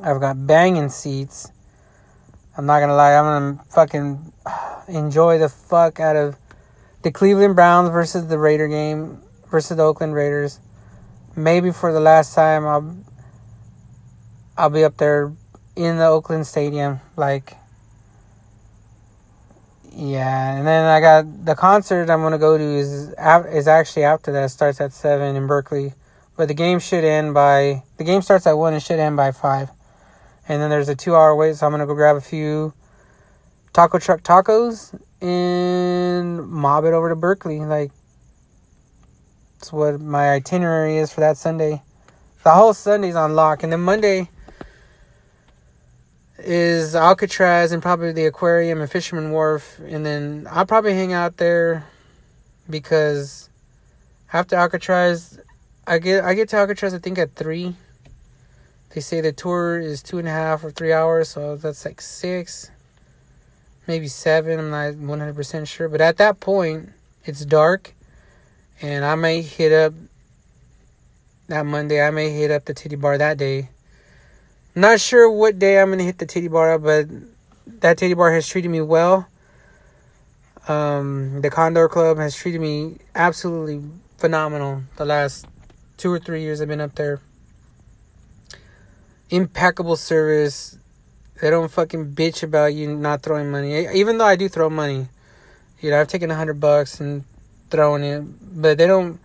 I've 0.02 0.22
got 0.22 0.48
banging 0.48 0.88
seats. 0.90 1.52
I'm 2.58 2.66
not 2.66 2.80
gonna 2.80 2.96
lie, 2.96 3.16
I'm 3.16 3.26
gonna 3.26 3.64
fucking 3.72 4.32
enjoy 4.88 5.40
the 5.40 5.50
fuck 5.50 6.00
out 6.00 6.16
of 6.16 6.38
the 7.02 7.12
Cleveland 7.12 7.56
Browns 7.56 7.90
versus 7.90 8.28
the 8.28 8.40
Raider 8.40 8.70
game 8.70 9.22
versus 9.52 9.76
the 9.76 9.84
Oakland 9.84 10.14
Raiders. 10.14 10.62
Maybe 11.36 11.72
for 11.72 11.92
the 11.92 12.00
last 12.00 12.34
time, 12.34 12.66
I'll 12.66 12.96
I'll 14.58 14.70
be 14.70 14.86
up 14.86 14.96
there 14.96 15.34
in 15.76 15.98
the 15.98 16.06
Oakland 16.06 16.48
Stadium, 16.48 17.02
like. 17.18 17.58
Yeah, 19.96 20.58
and 20.58 20.68
then 20.68 20.86
I 20.86 21.00
got 21.00 21.46
the 21.46 21.56
concert 21.56 22.10
I'm 22.10 22.22
gonna 22.22 22.38
go 22.38 22.58
to 22.58 22.64
is 22.64 23.14
is 23.54 23.68
actually 23.68 24.04
after 24.04 24.32
that. 24.34 24.44
It 24.44 24.50
starts 24.50 24.82
at 24.82 24.92
seven 24.92 25.36
in 25.36 25.48
Berkeley, 25.48 25.94
but 26.36 26.50
the 26.50 26.54
game 26.54 26.80
should 26.80 27.06
end 27.06 27.34
by 27.34 27.84
the 27.98 28.04
game 28.04 28.22
starts 28.22 28.46
at 28.46 28.58
one 28.58 28.74
and 28.74 28.84
should 28.84 29.00
end 29.00 29.16
by 29.16 29.32
five 29.32 29.70
and 30.48 30.62
then 30.62 30.70
there's 30.70 30.90
a 30.90 30.96
two 30.96 31.16
hour 31.16 31.36
wait, 31.36 31.56
so 31.56 31.66
I'm 31.66 31.72
gonna 31.72 31.86
go 31.86 31.96
grab 31.96 32.16
a 32.16 32.22
few 32.22 32.74
taco 33.74 34.00
truck 34.00 34.22
tacos 34.22 34.98
and 35.22 36.48
mob 36.48 36.86
it 36.86 36.94
over 36.94 37.10
to 37.10 37.16
Berkeley. 37.16 37.60
Like, 37.60 37.92
that's 39.54 39.74
what 39.74 40.00
my 40.00 40.32
itinerary 40.32 40.98
is 40.98 41.12
for 41.12 41.22
that 41.22 41.38
Sunday. 41.38 41.82
The 42.44 42.52
whole 42.52 42.74
Sunday's 42.74 43.16
on 43.16 43.36
lock, 43.36 43.64
and 43.64 43.72
then 43.72 43.82
Monday 43.82 44.30
is 46.38 46.96
Alcatraz 46.96 47.72
and 47.72 47.82
probably 47.82 48.12
the 48.12 48.26
aquarium 48.26 48.82
and 48.82 48.92
Fisherman 48.92 49.32
Wharf, 49.32 49.80
and 49.80 50.06
then 50.06 50.48
I'll 50.50 50.66
probably 50.66 50.94
hang 50.94 51.14
out 51.14 51.38
there 51.38 51.86
because 52.70 53.50
after 54.34 54.56
Alcatraz, 54.56 55.40
I 55.88 56.00
get 56.00 56.24
I 56.24 56.34
get 56.34 56.50
to 56.50 56.58
Alcatraz 56.58 56.94
I 56.94 57.00
think 57.00 57.18
at 57.18 57.36
three 57.36 57.76
they 58.96 59.02
say 59.02 59.20
the 59.20 59.34
tour 59.34 59.78
is 59.78 60.02
two 60.02 60.20
and 60.20 60.28
a 60.28 60.32
half 60.32 60.64
or 60.64 60.72
three 60.72 60.94
hours, 60.94 61.28
so 61.28 61.58
that's 61.58 61.84
like 61.84 62.00
six, 62.00 62.72
maybe 63.88 64.08
seven. 64.08 64.58
I'm 64.58 64.70
not 64.70 64.94
100% 64.94 65.68
sure. 65.68 65.90
But 65.90 66.00
at 66.00 66.16
that 66.16 66.40
point, 66.40 66.92
it's 67.26 67.46
dark, 67.46 67.94
and 68.82 69.04
I 69.04 69.16
may 69.16 69.42
hit 69.42 69.74
up 69.74 69.94
that 71.48 71.66
Monday. 71.66 72.02
I 72.02 72.10
may 72.12 72.30
hit 72.30 72.52
up 72.52 72.64
the 72.64 72.74
titty 72.74 72.96
bar 72.96 73.18
that 73.18 73.38
day. 73.38 73.68
Not 74.76 75.00
sure 75.00 75.30
what 75.30 75.58
day 75.60 75.80
I'm 75.80 75.98
to 75.98 76.04
hit 76.04 76.18
the 76.18 76.26
titty 76.26 76.48
bar, 76.48 76.78
but 76.80 77.08
that 77.82 77.98
titty 77.98 78.14
bar 78.14 78.32
has 78.34 78.48
treated 78.48 78.70
me 78.70 78.82
well. 78.82 79.28
Um, 80.68 81.42
the 81.42 81.50
Condor 81.50 81.88
Club 81.88 82.18
has 82.18 82.36
treated 82.36 82.60
me 82.60 82.98
absolutely 83.14 83.82
phenomenal 84.18 84.84
the 84.98 85.06
last 85.06 85.46
two 85.98 86.12
or 86.12 86.20
three 86.20 86.42
years 86.42 86.60
I've 86.60 86.68
been 86.68 86.82
up 86.82 86.96
there 86.96 87.22
impeccable 89.30 89.96
service. 89.96 90.78
They 91.42 91.50
don't 91.50 91.72
fucking 91.72 92.14
bitch 92.14 92.44
about 92.44 92.74
you 92.74 92.96
not 92.96 93.22
throwing 93.22 93.52
money. 93.52 93.88
Even 93.94 94.18
though 94.18 94.26
I 94.26 94.36
do 94.36 94.48
throw 94.48 94.70
money, 94.70 95.08
you 95.82 95.92
know, 95.92 96.00
I've 96.00 96.08
taken 96.08 96.32
a 96.32 96.36
hundred 96.36 96.60
bucks 96.60 97.00
and 97.00 97.24
thrown 97.70 98.04
it, 98.04 98.24
but 98.62 98.78
they 98.78 98.88
don't 98.88 99.20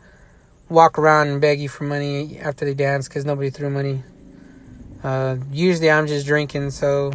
walk 0.69 0.99
around 0.99 1.29
and 1.29 1.41
beg 1.41 1.61
you 1.61 1.69
for 1.69 1.85
money 1.85 2.39
after 2.39 2.65
they 2.65 2.75
dance 2.75 3.09
because 3.09 3.25
nobody 3.25 3.51
threw 3.51 3.71
money. 3.71 4.03
Uh, 5.03 5.37
usually 5.51 5.91
I'm 5.91 6.07
just 6.07 6.27
drinking, 6.27 6.71
so, 6.71 7.13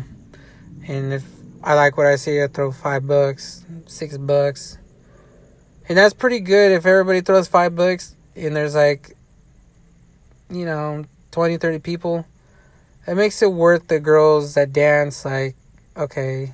and 0.87 1.13
if 1.13 1.23
I 1.63 1.73
like 1.75 1.97
what 1.97 2.07
I 2.07 2.15
see, 2.15 2.41
I 2.41 2.47
throw 2.47 2.71
five 2.71 3.07
bucks, 3.07 3.65
six 3.85 4.17
bucks, 4.17 4.77
and 5.87 5.97
that's 5.97 6.13
pretty 6.13 6.39
good 6.39 6.71
if 6.71 6.85
everybody 6.85 7.21
throws 7.21 7.47
five 7.47 7.75
bucks 7.75 8.15
and 8.35 8.55
there's 8.55 8.75
like, 8.75 9.15
you 10.49 10.65
know, 10.65 11.05
20, 11.31 11.57
30 11.57 11.79
people. 11.79 12.25
It 13.07 13.15
makes 13.15 13.41
it 13.41 13.51
worth 13.51 13.87
the 13.87 13.99
girls 13.99 14.55
that 14.55 14.73
dance 14.73 15.25
like 15.25 15.55
okay 15.97 16.53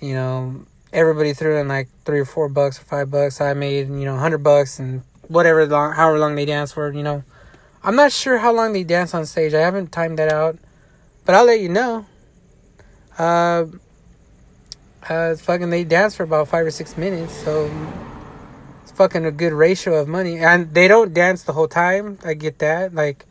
you 0.00 0.14
know 0.14 0.64
everybody 0.92 1.32
threw 1.32 1.58
in 1.58 1.68
like 1.68 1.88
three 2.04 2.20
or 2.20 2.24
four 2.24 2.48
bucks 2.48 2.78
or 2.78 2.84
five 2.84 3.10
bucks. 3.10 3.40
I 3.40 3.54
made 3.54 3.88
you 3.88 4.04
know 4.04 4.12
100 4.12 4.38
bucks 4.38 4.78
and 4.78 5.02
whatever 5.28 5.66
long 5.66 5.92
however 5.92 6.18
long 6.18 6.34
they 6.34 6.44
dance 6.44 6.72
for 6.72 6.92
you 6.92 7.02
know 7.02 7.24
i'm 7.84 7.96
not 7.96 8.12
sure 8.12 8.38
how 8.38 8.52
long 8.52 8.72
they 8.72 8.84
dance 8.84 9.14
on 9.14 9.26
stage. 9.26 9.54
I 9.54 9.60
haven't 9.60 9.92
timed 9.92 10.18
that 10.18 10.32
out 10.32 10.58
but 11.24 11.34
i'll 11.34 11.44
let 11.44 11.60
you 11.60 11.68
know. 11.68 12.06
Uh 13.18 13.66
uh 15.08 15.36
fucking 15.36 15.70
they 15.70 15.84
dance 15.84 16.14
for 16.14 16.22
about 16.22 16.48
five 16.48 16.64
or 16.66 16.70
six 16.70 16.96
minutes 16.96 17.34
so 17.44 17.70
it's 18.82 18.92
fucking 18.92 19.24
a 19.24 19.30
good 19.30 19.52
ratio 19.52 19.94
of 19.94 20.08
money. 20.08 20.38
And 20.38 20.72
they 20.74 20.88
don't 20.88 21.14
dance 21.14 21.44
the 21.44 21.52
whole 21.52 21.68
time. 21.68 22.18
I 22.24 22.34
get 22.34 22.58
that. 22.58 22.94
Like 22.94 23.24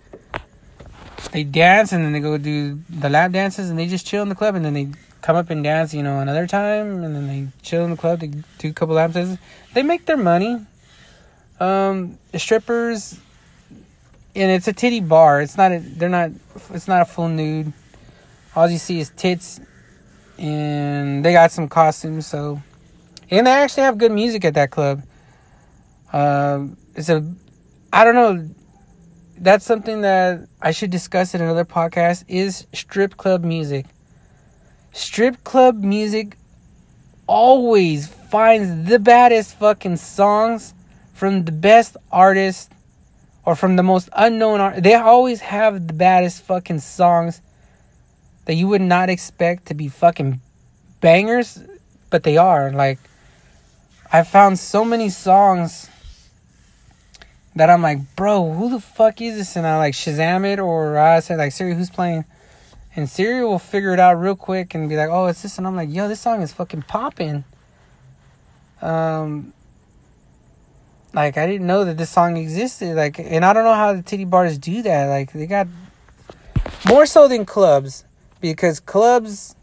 they 1.31 1.43
dance 1.43 1.91
and 1.91 2.03
then 2.03 2.13
they 2.13 2.19
go 2.19 2.37
do 2.37 2.79
the 2.89 3.09
lap 3.09 3.31
dances 3.31 3.69
and 3.69 3.77
they 3.77 3.87
just 3.87 4.05
chill 4.05 4.23
in 4.23 4.29
the 4.29 4.35
club 4.35 4.55
and 4.55 4.65
then 4.65 4.73
they 4.73 4.89
come 5.21 5.35
up 5.35 5.49
and 5.49 5.63
dance, 5.63 5.93
you 5.93 6.03
know, 6.03 6.19
another 6.19 6.47
time 6.47 7.03
and 7.03 7.15
then 7.15 7.27
they 7.27 7.47
chill 7.61 7.83
in 7.83 7.91
the 7.91 7.97
club 7.97 8.19
to 8.21 8.27
do 8.27 8.69
a 8.69 8.73
couple 8.73 8.95
lap 8.95 9.11
dances. 9.11 9.37
They 9.73 9.83
make 9.83 10.05
their 10.05 10.17
money. 10.17 10.65
Um, 11.59 12.17
the 12.31 12.39
strippers, 12.39 13.19
and 14.35 14.51
it's 14.51 14.67
a 14.67 14.73
titty 14.73 15.01
bar. 15.01 15.41
It's 15.41 15.57
not 15.57 15.71
a. 15.71 15.79
They're 15.79 16.09
not. 16.09 16.31
It's 16.73 16.87
not 16.87 17.01
a 17.01 17.05
full 17.05 17.27
nude. 17.27 17.73
All 18.55 18.69
you 18.69 18.77
see 18.77 18.99
is 18.99 19.11
tits, 19.15 19.59
and 20.37 21.23
they 21.23 21.33
got 21.33 21.51
some 21.51 21.67
costumes. 21.67 22.27
So, 22.27 22.61
and 23.29 23.47
they 23.47 23.51
actually 23.51 23.83
have 23.83 23.97
good 23.97 24.11
music 24.11 24.45
at 24.45 24.53
that 24.55 24.71
club. 24.71 25.03
Um, 26.13 26.77
it's 26.95 27.09
a. 27.09 27.25
I 27.93 28.03
don't 28.03 28.15
know 28.15 28.49
that's 29.41 29.65
something 29.65 30.01
that 30.01 30.47
I 30.61 30.69
should 30.69 30.91
discuss 30.91 31.33
in 31.33 31.41
another 31.41 31.65
podcast 31.65 32.25
is 32.27 32.67
strip 32.73 33.17
club 33.17 33.43
music. 33.43 33.87
Strip 34.91 35.43
club 35.43 35.83
music 35.83 36.37
always 37.25 38.07
finds 38.07 38.87
the 38.87 38.99
baddest 38.99 39.57
fucking 39.57 39.97
songs 39.97 40.75
from 41.13 41.45
the 41.45 41.51
best 41.51 41.97
artists 42.11 42.69
or 43.45 43.55
from 43.55 43.75
the 43.75 43.83
most 43.83 44.09
unknown 44.13 44.59
art. 44.59 44.83
They 44.83 44.93
always 44.93 45.41
have 45.41 45.87
the 45.87 45.93
baddest 45.93 46.43
fucking 46.43 46.79
songs 46.79 47.41
that 48.45 48.55
you 48.55 48.67
would 48.67 48.81
not 48.81 49.09
expect 49.09 49.67
to 49.67 49.73
be 49.73 49.87
fucking 49.87 50.41
bangers, 50.99 51.59
but 52.09 52.23
they 52.23 52.37
are. 52.37 52.71
Like, 52.71 52.99
I 54.11 54.23
found 54.23 54.59
so 54.59 54.83
many 54.83 55.09
songs 55.09 55.89
that 57.55 57.69
I'm 57.69 57.81
like, 57.81 58.15
bro, 58.15 58.51
who 58.53 58.69
the 58.69 58.79
fuck 58.79 59.21
is 59.21 59.35
this? 59.35 59.55
And 59.55 59.67
I 59.67 59.77
like 59.77 59.93
Shazam 59.93 60.45
it, 60.45 60.59
or 60.59 60.97
I 60.97 61.19
say 61.19 61.35
like 61.35 61.51
Siri, 61.51 61.73
who's 61.73 61.89
playing? 61.89 62.25
And 62.95 63.09
Siri 63.09 63.43
will 63.45 63.59
figure 63.59 63.93
it 63.93 63.99
out 63.99 64.19
real 64.19 64.35
quick 64.35 64.75
and 64.75 64.89
be 64.89 64.97
like, 64.97 65.09
oh, 65.09 65.27
it's 65.27 65.41
this, 65.41 65.57
and 65.57 65.65
I'm 65.65 65.75
like, 65.75 65.89
yo, 65.91 66.07
this 66.07 66.19
song 66.19 66.41
is 66.41 66.51
fucking 66.53 66.83
popping. 66.83 67.45
Um, 68.81 69.53
like 71.13 71.37
I 71.37 71.45
didn't 71.47 71.67
know 71.67 71.85
that 71.85 71.97
this 71.97 72.09
song 72.09 72.37
existed. 72.37 72.95
Like, 72.95 73.19
and 73.19 73.45
I 73.45 73.53
don't 73.53 73.63
know 73.63 73.73
how 73.73 73.93
the 73.93 74.01
titty 74.01 74.25
bars 74.25 74.57
do 74.57 74.81
that. 74.83 75.07
Like, 75.07 75.31
they 75.33 75.47
got 75.47 75.67
more 76.87 77.05
so 77.05 77.27
than 77.27 77.45
clubs 77.45 78.05
because 78.39 78.79
clubs, 78.79 79.55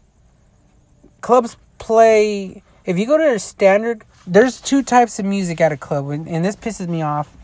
clubs 1.21 1.57
play. 1.77 2.63
If 2.85 2.97
you 2.97 3.05
go 3.05 3.17
to 3.17 3.33
a 3.33 3.39
standard, 3.39 4.03
there's 4.25 4.61
two 4.61 4.83
types 4.83 5.19
of 5.19 5.25
music 5.25 5.61
at 5.61 5.71
a 5.71 5.77
club, 5.77 6.09
and, 6.09 6.27
and 6.27 6.45
this 6.45 6.55
pisses 6.55 6.87
me 6.87 7.01
off 7.01 7.35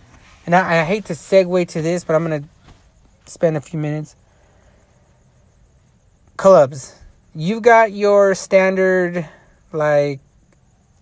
and 0.45 0.56
I, 0.56 0.82
I 0.82 0.84
hate 0.84 1.06
to 1.06 1.14
segue 1.14 1.68
to 1.70 1.82
this, 1.82 2.03
but 2.03 2.16
I'm 2.16 2.24
gonna 2.24 2.43
spend 3.26 3.58
a 3.58 3.62
few 3.62 3.80
minutes. 3.80 4.16
Clubs. 6.38 6.95
You've 7.34 7.64
got 7.64 7.91
your 7.91 8.36
standard, 8.36 9.28
like, 9.72 10.20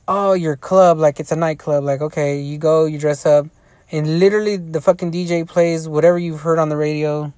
oh, 0.07 0.33
your 0.33 0.55
club, 0.55 0.97
like 0.97 1.19
it's 1.19 1.31
a 1.31 1.35
nightclub. 1.35 1.83
Like, 1.83 2.01
okay, 2.01 2.39
you 2.39 2.57
go, 2.57 2.85
you 2.85 2.99
dress 2.99 3.25
up, 3.25 3.47
and 3.91 4.19
literally 4.19 4.57
the 4.57 4.81
fucking 4.81 5.11
DJ 5.11 5.47
plays 5.47 5.87
whatever 5.87 6.17
you've 6.17 6.41
heard 6.41 6.59
on 6.59 6.69
the 6.69 6.77
radio 6.77 7.33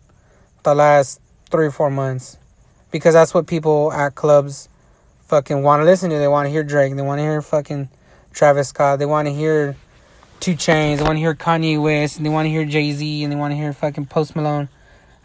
the 0.64 0.76
last 0.76 1.22
three 1.50 1.68
or 1.68 1.72
four 1.72 1.90
months. 1.90 2.38
Because 2.92 3.14
that's 3.14 3.34
what 3.34 3.48
people 3.48 3.92
at 3.92 4.16
clubs 4.16 4.70
fucking 5.28 5.64
want 5.64 5.82
to 5.82 5.86
listen 5.86 6.10
to. 6.10 6.18
They 6.18 6.28
want 6.28 6.46
to 6.46 6.50
hear 6.50 6.64
Drake. 6.64 6.96
They 6.96 7.02
want 7.02 7.20
to 7.20 7.24
hear 7.24 7.42
fucking 7.42 7.90
Travis 8.34 8.70
Scott. 8.70 9.00
They 9.00 9.06
want 9.06 9.28
to 9.28 9.34
hear 9.34 9.76
2 10.40 10.54
Chainz. 10.54 10.98
They 10.98 11.04
want 11.04 11.16
to 11.16 11.20
hear 11.20 11.36
Kanye 11.36 11.82
West, 11.82 12.18
and 12.18 12.26
they 12.26 12.30
want 12.30 12.46
to 12.46 12.50
hear 12.50 12.66
Jay 12.66 12.92
Z, 12.92 13.24
and 13.24 13.32
they 13.32 13.36
want 13.36 13.52
to 13.52 13.56
hear 13.56 13.74
fucking 13.74 14.06
Post 14.08 14.36
Malone 14.36 14.70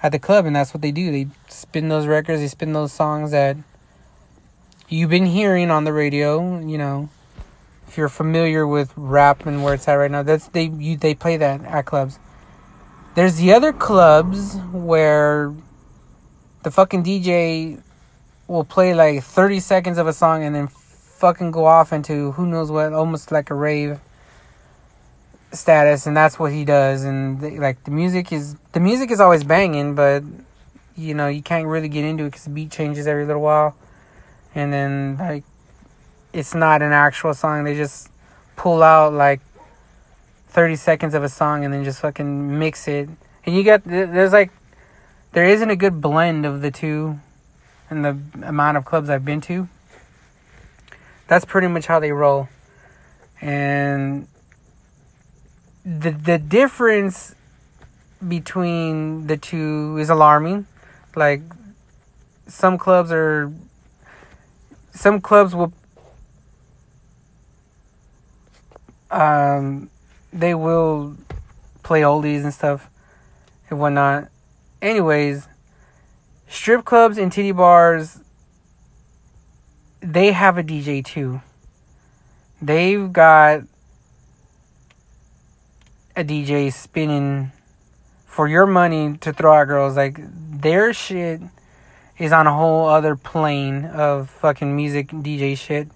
at 0.03 0.12
the 0.12 0.18
club, 0.18 0.47
and 0.47 0.57
that's 0.57 0.72
what 0.72 0.80
they 0.80 0.93
do. 0.93 1.11
They 1.11 1.26
spin 1.49 1.88
those 1.88 2.07
records, 2.07 2.41
they 2.41 2.49
spin 2.49 2.72
those 2.72 2.93
songs 2.93 3.30
that 3.32 3.57
you've 4.88 5.11
been 5.11 5.26
hearing 5.26 5.70
on 5.70 5.84
the 5.84 5.93
radio. 5.93 6.61
You 6.61 6.78
know, 6.78 7.09
if 7.91 7.99
you're 7.99 8.09
familiar 8.09 8.64
with 8.68 8.93
rap 8.95 9.47
and 9.47 9.64
where 9.64 9.74
it's 9.74 9.88
at 9.88 9.95
right 9.95 10.11
now, 10.12 10.22
that's 10.22 10.47
they 10.49 10.66
you 10.66 10.97
they 10.97 11.12
play 11.12 11.36
that 11.36 11.64
at 11.64 11.86
clubs. 11.86 12.20
There's 13.16 13.34
the 13.34 13.53
other 13.53 13.72
clubs 13.72 14.55
where 14.70 15.53
the 16.62 16.70
fucking 16.70 17.03
DJ 17.03 17.82
will 18.47 18.62
play 18.62 18.95
like 18.95 19.24
30 19.24 19.59
seconds 19.59 19.99
of 19.99 20.07
a 20.07 20.12
song 20.12 20.45
and 20.45 20.55
then 20.55 20.68
fucking 20.68 21.51
go 21.51 21.64
off 21.64 21.93
into 21.93 22.30
who 22.32 22.47
knows 22.47 22.70
what, 22.70 22.93
almost 22.93 23.32
like 23.32 23.51
a 23.51 23.55
rave 23.55 23.99
status 25.53 26.07
and 26.07 26.16
that's 26.16 26.38
what 26.38 26.53
he 26.53 26.64
does 26.64 27.03
and 27.03 27.41
the, 27.41 27.59
like 27.59 27.82
the 27.82 27.91
music 27.91 28.30
is 28.30 28.55
the 28.70 28.78
music 28.78 29.11
is 29.11 29.20
always 29.20 29.43
banging 29.43 29.97
but 29.97 30.22
you 30.95 31.12
know 31.12 31.26
you 31.26 31.43
can't 31.43 31.66
really 31.66 31.88
get 31.88 32.05
into 32.05 32.22
it 32.22 32.28
because 32.28 32.45
the 32.45 32.51
beat 32.51 32.70
changes 32.70 33.09
every 33.09 33.26
little 33.26 33.43
while 33.43 33.74
and 34.55 34.72
then 34.72 35.16
like 35.18 35.43
it's 36.33 36.55
not 36.55 36.83
an 36.83 36.93
actual 36.93 37.35
song. 37.35 37.64
They 37.64 37.74
just 37.74 38.09
pull 38.57 38.83
out 38.83 39.12
like 39.12 39.41
30 40.49 40.76
seconds 40.76 41.14
of 41.14 41.22
a 41.22 41.28
song 41.28 41.64
and 41.64 41.72
then 41.72 41.85
just 41.85 42.01
fucking 42.01 42.59
mix 42.59 42.89
it. 42.89 43.09
And 43.47 43.57
you 43.57 43.64
got 43.64 43.85
there's 43.85 44.33
like 44.33 44.51
there 45.33 45.47
isn't 45.47 45.70
a 45.70 45.76
good 45.76 46.01
blend 46.01 46.45
of 46.45 46.61
the 46.61 46.70
two 46.70 47.18
and 47.89 48.05
the 48.05 48.18
amount 48.47 48.76
of 48.76 48.85
clubs 48.85 49.09
i've 49.09 49.24
been 49.24 49.41
to. 49.43 49.68
That's 51.26 51.45
pretty 51.45 51.68
much 51.68 51.87
how 51.87 52.01
they 52.01 52.12
roll. 52.12 52.49
And 53.41 54.26
the 55.85 56.11
the 56.11 56.39
difference 56.39 57.35
between 58.26 59.26
the 59.26 59.37
two 59.37 59.97
is 59.99 60.11
alarming. 60.11 60.66
Like 61.16 61.43
some 62.47 62.76
clubs 62.76 63.11
are 63.12 63.53
some 64.93 65.20
clubs 65.20 65.55
will 65.55 65.72
um 69.11 69.91
they 70.33 70.55
will 70.55 71.17
play 71.83 72.03
oldies 72.03 72.43
and 72.43 72.55
stuff 72.55 72.89
and 73.69 73.81
whatnot. 73.81 74.29
Anyways, 74.81 75.49
strip 76.49 76.85
clubs 76.85 77.19
and 77.19 77.33
titty 77.33 77.53
bars 77.53 78.21
they 80.01 80.33
have 80.33 80.57
a 80.57 80.63
DJ 80.63 81.05
too. 81.05 81.43
They've 82.63 83.13
got 83.13 83.63
a 86.17 86.25
DJ 86.25 86.73
spinning 86.73 87.53
for 88.27 88.49
your 88.49 88.67
money 88.67 89.17
to 89.19 89.33
throw 89.33 89.61
at 89.61 89.65
girls. 89.67 89.97
Like 89.97 90.19
their 90.19 90.93
shit 90.93 91.41
is 92.19 92.33
on 92.33 92.47
a 92.47 92.55
whole 92.55 92.87
other 92.87 93.17
plane 93.17 93.85
of 93.87 94.31
fucking 94.31 94.75
music 94.75 95.09
DJ 95.09 95.57
shit. 95.57 95.89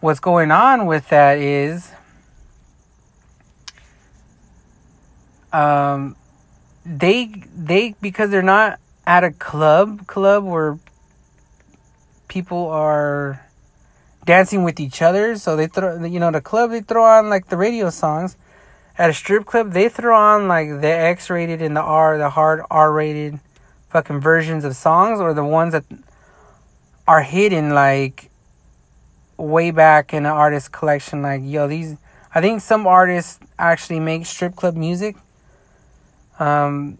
What's 0.00 0.20
going 0.20 0.50
on 0.50 0.86
with 0.86 1.08
that 1.08 1.38
is 1.38 1.90
um 5.52 6.14
they 6.84 7.32
they 7.56 7.94
because 8.00 8.30
they're 8.30 8.42
not 8.42 8.78
at 9.06 9.24
a 9.24 9.32
club 9.32 10.06
club 10.06 10.44
where 10.44 10.78
people 12.28 12.68
are 12.68 13.44
dancing 14.24 14.62
with 14.62 14.78
each 14.78 15.00
other 15.00 15.36
so 15.36 15.56
they 15.56 15.66
throw 15.66 16.04
you 16.04 16.20
know 16.20 16.30
the 16.30 16.40
club 16.40 16.70
they 16.70 16.82
throw 16.82 17.02
on 17.02 17.28
like 17.28 17.48
the 17.48 17.56
radio 17.56 17.90
songs. 17.90 18.36
At 18.98 19.10
a 19.10 19.14
strip 19.14 19.46
club, 19.46 19.72
they 19.72 19.88
throw 19.88 20.18
on 20.18 20.48
like 20.48 20.80
the 20.80 20.88
X 20.88 21.30
rated 21.30 21.62
and 21.62 21.76
the 21.76 21.80
R, 21.80 22.18
the 22.18 22.30
hard 22.30 22.62
R 22.68 22.92
rated 22.92 23.38
fucking 23.90 24.20
versions 24.20 24.64
of 24.64 24.74
songs, 24.74 25.20
or 25.20 25.32
the 25.34 25.44
ones 25.44 25.72
that 25.72 25.84
are 27.06 27.22
hidden 27.22 27.70
like 27.70 28.28
way 29.38 29.70
back 29.70 30.12
in 30.12 30.24
the 30.24 30.28
artist 30.28 30.72
collection. 30.72 31.22
Like, 31.22 31.40
yo, 31.44 31.66
these, 31.68 31.96
I 32.34 32.40
think 32.42 32.60
some 32.60 32.86
artists 32.86 33.38
actually 33.58 34.00
make 34.00 34.26
strip 34.26 34.54
club 34.56 34.76
music. 34.76 35.16
Um, 36.38 36.98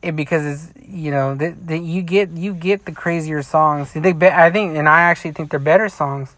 it 0.00 0.14
because 0.14 0.46
it's 0.46 0.88
you 0.88 1.10
know 1.10 1.34
that 1.34 1.66
that 1.66 1.78
you 1.78 2.02
get 2.02 2.30
you 2.30 2.54
get 2.54 2.84
the 2.84 2.92
crazier 2.92 3.42
songs. 3.42 3.92
They 3.92 4.12
be, 4.12 4.26
I 4.28 4.50
think, 4.50 4.76
and 4.76 4.88
I 4.88 5.02
actually 5.02 5.32
think 5.32 5.50
they're 5.50 5.60
better 5.60 5.88
songs. 5.88 6.34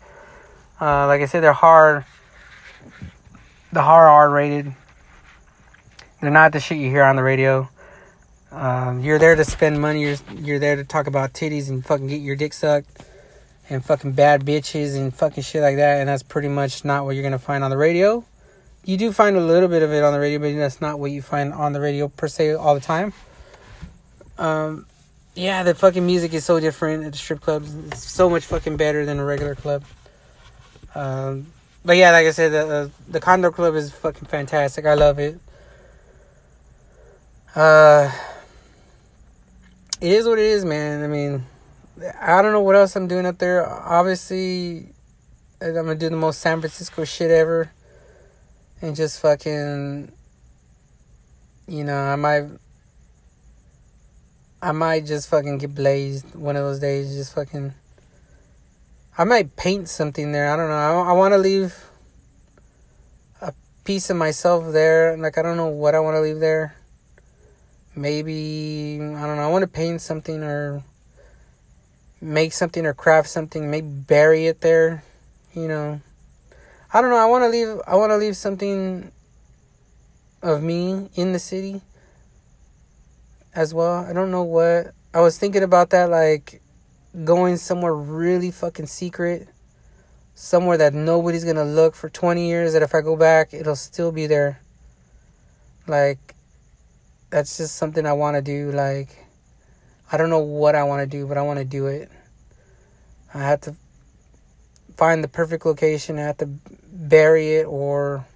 Uh, 0.80 1.06
like 1.06 1.20
I 1.20 1.26
said, 1.26 1.42
they're 1.42 1.52
hard 1.52 2.04
the 3.72 3.82
horror 3.82 4.08
R 4.08 4.30
rated. 4.30 4.74
They're 6.20 6.30
not 6.30 6.52
the 6.52 6.60
shit 6.60 6.78
you 6.78 6.90
hear 6.90 7.04
on 7.04 7.16
the 7.16 7.22
radio. 7.22 7.68
Um, 8.50 9.00
you're 9.00 9.18
there 9.18 9.36
to 9.36 9.44
spend 9.44 9.80
money. 9.80 10.02
You're 10.02 10.16
you're 10.34 10.58
there 10.58 10.76
to 10.76 10.84
talk 10.84 11.06
about 11.06 11.34
titties 11.34 11.68
and 11.68 11.84
fucking 11.84 12.08
get 12.08 12.20
your 12.20 12.36
dick 12.36 12.52
sucked 12.52 13.04
and 13.70 13.84
fucking 13.84 14.12
bad 14.12 14.44
bitches 14.44 14.96
and 14.96 15.14
fucking 15.14 15.42
shit 15.42 15.62
like 15.62 15.76
that. 15.76 16.00
And 16.00 16.08
that's 16.08 16.22
pretty 16.22 16.48
much 16.48 16.84
not 16.84 17.04
what 17.04 17.14
you're 17.14 17.22
gonna 17.22 17.38
find 17.38 17.64
on 17.64 17.70
the 17.70 17.76
radio. 17.76 18.24
You 18.84 18.96
do 18.96 19.12
find 19.12 19.36
a 19.36 19.40
little 19.40 19.68
bit 19.68 19.82
of 19.82 19.92
it 19.92 20.02
on 20.02 20.12
the 20.12 20.20
radio, 20.20 20.38
but 20.38 20.54
that's 20.56 20.80
not 20.80 20.98
what 20.98 21.10
you 21.10 21.22
find 21.22 21.52
on 21.52 21.72
the 21.72 21.80
radio 21.80 22.08
per 22.08 22.28
se 22.28 22.54
all 22.54 22.74
the 22.74 22.80
time. 22.80 23.12
Um, 24.38 24.86
yeah, 25.34 25.62
the 25.62 25.74
fucking 25.74 26.04
music 26.04 26.34
is 26.34 26.44
so 26.44 26.58
different 26.58 27.04
at 27.04 27.12
the 27.12 27.18
strip 27.18 27.40
clubs. 27.40 27.74
It's 27.74 28.10
so 28.10 28.28
much 28.28 28.46
fucking 28.46 28.76
better 28.76 29.04
than 29.04 29.18
a 29.18 29.24
regular 29.24 29.54
club. 29.54 29.84
Um, 30.94 31.46
but 31.84 31.96
yeah, 31.96 32.10
like 32.10 32.26
I 32.26 32.30
said, 32.32 32.52
the 32.52 32.90
the 33.08 33.20
Condor 33.20 33.50
Club 33.50 33.74
is 33.74 33.92
fucking 33.92 34.28
fantastic. 34.28 34.86
I 34.86 34.94
love 34.94 35.18
it. 35.18 35.38
Uh, 37.54 38.10
it 40.00 40.12
is 40.12 40.26
what 40.26 40.38
it 40.38 40.44
is, 40.44 40.64
man. 40.64 41.02
I 41.02 41.06
mean, 41.06 41.44
I 42.20 42.42
don't 42.42 42.52
know 42.52 42.60
what 42.60 42.76
else 42.76 42.96
I'm 42.96 43.08
doing 43.08 43.26
up 43.26 43.38
there. 43.38 43.66
Obviously, 43.68 44.92
I'm 45.60 45.74
gonna 45.74 45.94
do 45.94 46.08
the 46.08 46.16
most 46.16 46.40
San 46.40 46.60
Francisco 46.60 47.04
shit 47.04 47.30
ever, 47.30 47.70
and 48.80 48.96
just 48.96 49.20
fucking, 49.20 50.12
you 51.68 51.84
know, 51.84 51.98
I 51.98 52.16
might, 52.16 52.44
I 54.62 54.72
might 54.72 55.06
just 55.06 55.28
fucking 55.28 55.58
get 55.58 55.74
blazed 55.74 56.34
one 56.34 56.56
of 56.56 56.64
those 56.64 56.78
days. 56.78 57.14
Just 57.14 57.34
fucking 57.34 57.74
I 59.20 59.24
might 59.24 59.54
paint 59.54 59.86
something 59.90 60.32
there. 60.32 60.50
I 60.50 60.56
don't 60.56 60.68
know. 60.68 61.02
I, 61.02 61.10
I 61.10 61.12
want 61.12 61.34
to 61.34 61.38
leave 61.38 61.74
a 63.42 63.52
piece 63.84 64.08
of 64.08 64.16
myself 64.16 64.72
there. 64.72 65.14
Like, 65.18 65.36
I 65.36 65.42
don't 65.42 65.58
know 65.58 65.66
what 65.66 65.94
I 65.94 66.00
want 66.00 66.14
to 66.14 66.22
leave 66.22 66.40
there. 66.40 66.74
Maybe, 67.94 68.94
I 68.94 69.26
don't 69.26 69.36
know. 69.36 69.42
I 69.42 69.48
want 69.48 69.62
to 69.62 69.68
paint 69.68 70.00
something 70.00 70.42
or 70.42 70.82
make 72.20 72.52
something 72.52 72.86
or 72.86 72.94
craft 72.94 73.28
something. 73.28 73.70
Maybe 73.70 73.88
bury 73.88 74.46
it 74.46 74.60
there. 74.60 75.04
You 75.54 75.68
know. 75.68 76.00
I 76.92 77.00
don't 77.00 77.10
know. 77.10 77.16
I 77.16 77.26
want 77.26 77.44
to 77.44 77.48
leave. 77.48 77.80
I 77.86 77.96
want 77.96 78.10
to 78.10 78.16
leave 78.16 78.36
something 78.36 79.12
of 80.42 80.62
me 80.62 81.08
in 81.14 81.32
the 81.32 81.38
city 81.38 81.82
as 83.54 83.74
well. 83.74 84.04
I 84.04 84.12
don't 84.12 84.30
know 84.30 84.42
what 84.42 84.94
I 85.12 85.20
was 85.20 85.38
thinking 85.38 85.62
about 85.62 85.90
that 85.90 86.08
like 86.08 86.62
going 87.24 87.56
somewhere 87.56 87.94
really 87.94 88.50
fucking 88.50 88.86
secret, 88.86 89.48
somewhere 90.34 90.78
that 90.78 90.94
nobody's 90.94 91.44
going 91.44 91.56
to 91.56 91.64
look 91.64 91.94
for 91.94 92.08
20 92.08 92.46
years 92.46 92.72
that 92.72 92.82
if 92.82 92.94
I 92.94 93.00
go 93.00 93.16
back 93.16 93.52
it'll 93.52 93.76
still 93.76 94.12
be 94.12 94.26
there. 94.26 94.60
Like 95.86 96.34
that's 97.30 97.56
just 97.56 97.76
something 97.76 98.06
I 98.06 98.12
want 98.12 98.36
to 98.36 98.42
do 98.42 98.70
like 98.72 99.19
I 100.12 100.16
don't 100.16 100.30
know 100.30 100.40
what 100.40 100.74
I 100.74 100.82
want 100.84 101.00
to 101.00 101.06
do, 101.06 101.26
but 101.26 101.38
I 101.38 101.42
want 101.42 101.58
to 101.58 101.64
do 101.64 101.86
it. 101.86 102.10
I 103.32 103.38
have 103.38 103.60
to 103.62 103.76
find 104.96 105.22
the 105.22 105.28
perfect 105.28 105.64
location. 105.64 106.18
I 106.18 106.22
have 106.22 106.38
to 106.38 106.46
bury 106.92 107.54
it 107.54 107.66
or 107.66 108.26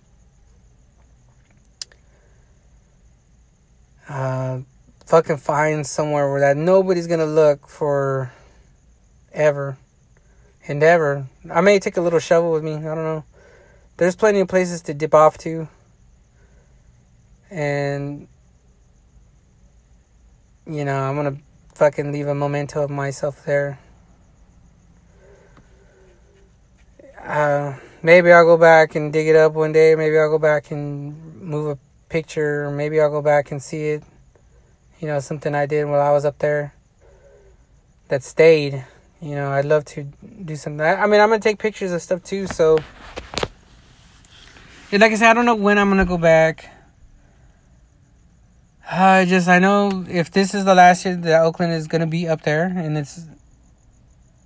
uh, 4.08 4.60
fucking 5.06 5.38
find 5.38 5.86
somewhere 5.86 6.30
where 6.30 6.40
that 6.40 6.56
nobody's 6.56 7.06
gonna 7.06 7.26
look 7.26 7.68
for 7.68 8.32
ever 9.32 9.76
and 10.66 10.82
ever. 10.82 11.26
I 11.52 11.60
may 11.60 11.78
take 11.78 11.96
a 11.96 12.00
little 12.00 12.20
shovel 12.20 12.52
with 12.52 12.62
me. 12.62 12.74
I 12.74 12.94
don't 12.94 13.04
know. 13.04 13.24
There's 13.96 14.16
plenty 14.16 14.40
of 14.40 14.48
places 14.48 14.82
to 14.82 14.94
dip 14.94 15.14
off 15.14 15.38
to. 15.38 15.68
And 17.50 18.28
you 20.66 20.84
know, 20.84 20.96
I'm 20.96 21.16
gonna 21.16 21.36
fucking 21.74 22.12
leave 22.12 22.28
a 22.28 22.34
memento 22.34 22.82
of 22.82 22.90
myself 22.90 23.44
there. 23.44 23.78
Uh, 27.22 27.74
maybe 28.02 28.30
I'll 28.32 28.44
go 28.44 28.56
back 28.56 28.94
and 28.94 29.12
dig 29.12 29.26
it 29.28 29.36
up 29.36 29.54
one 29.54 29.72
day. 29.72 29.94
Maybe 29.94 30.18
I'll 30.18 30.30
go 30.30 30.38
back 30.38 30.70
and 30.70 31.42
move 31.42 31.68
a 31.68 31.78
picture. 32.08 32.70
Maybe 32.70 33.00
I'll 33.00 33.10
go 33.10 33.22
back 33.22 33.50
and 33.50 33.62
see 33.62 33.88
it. 33.88 34.04
You 35.00 35.08
know, 35.08 35.20
something 35.20 35.54
I 35.54 35.66
did 35.66 35.84
while 35.86 36.00
I 36.00 36.12
was 36.12 36.24
up 36.24 36.38
there 36.38 36.74
that 38.08 38.22
stayed. 38.22 38.84
You 39.20 39.34
know, 39.34 39.50
I'd 39.50 39.64
love 39.64 39.84
to 39.86 40.04
do 40.44 40.54
something. 40.54 40.80
I, 40.80 41.06
mean, 41.06 41.20
I'm 41.20 41.30
gonna 41.30 41.40
take 41.40 41.58
pictures 41.58 41.92
of 41.92 42.02
stuff 42.02 42.22
too. 42.22 42.46
So, 42.46 42.78
and 44.92 45.00
like 45.00 45.12
I 45.12 45.16
said, 45.16 45.30
I 45.30 45.34
don't 45.34 45.46
know 45.46 45.54
when 45.54 45.78
I'm 45.78 45.88
gonna 45.88 46.04
go 46.04 46.18
back. 46.18 46.70
I 48.90 49.24
just 49.24 49.48
I 49.48 49.58
know 49.58 50.04
if 50.08 50.30
this 50.30 50.54
is 50.54 50.64
the 50.64 50.74
last 50.74 51.04
year 51.04 51.16
that 51.16 51.42
Oakland 51.42 51.72
is 51.72 51.86
gonna 51.86 52.06
be 52.06 52.28
up 52.28 52.42
there, 52.42 52.66
and 52.66 52.98
it's 52.98 53.26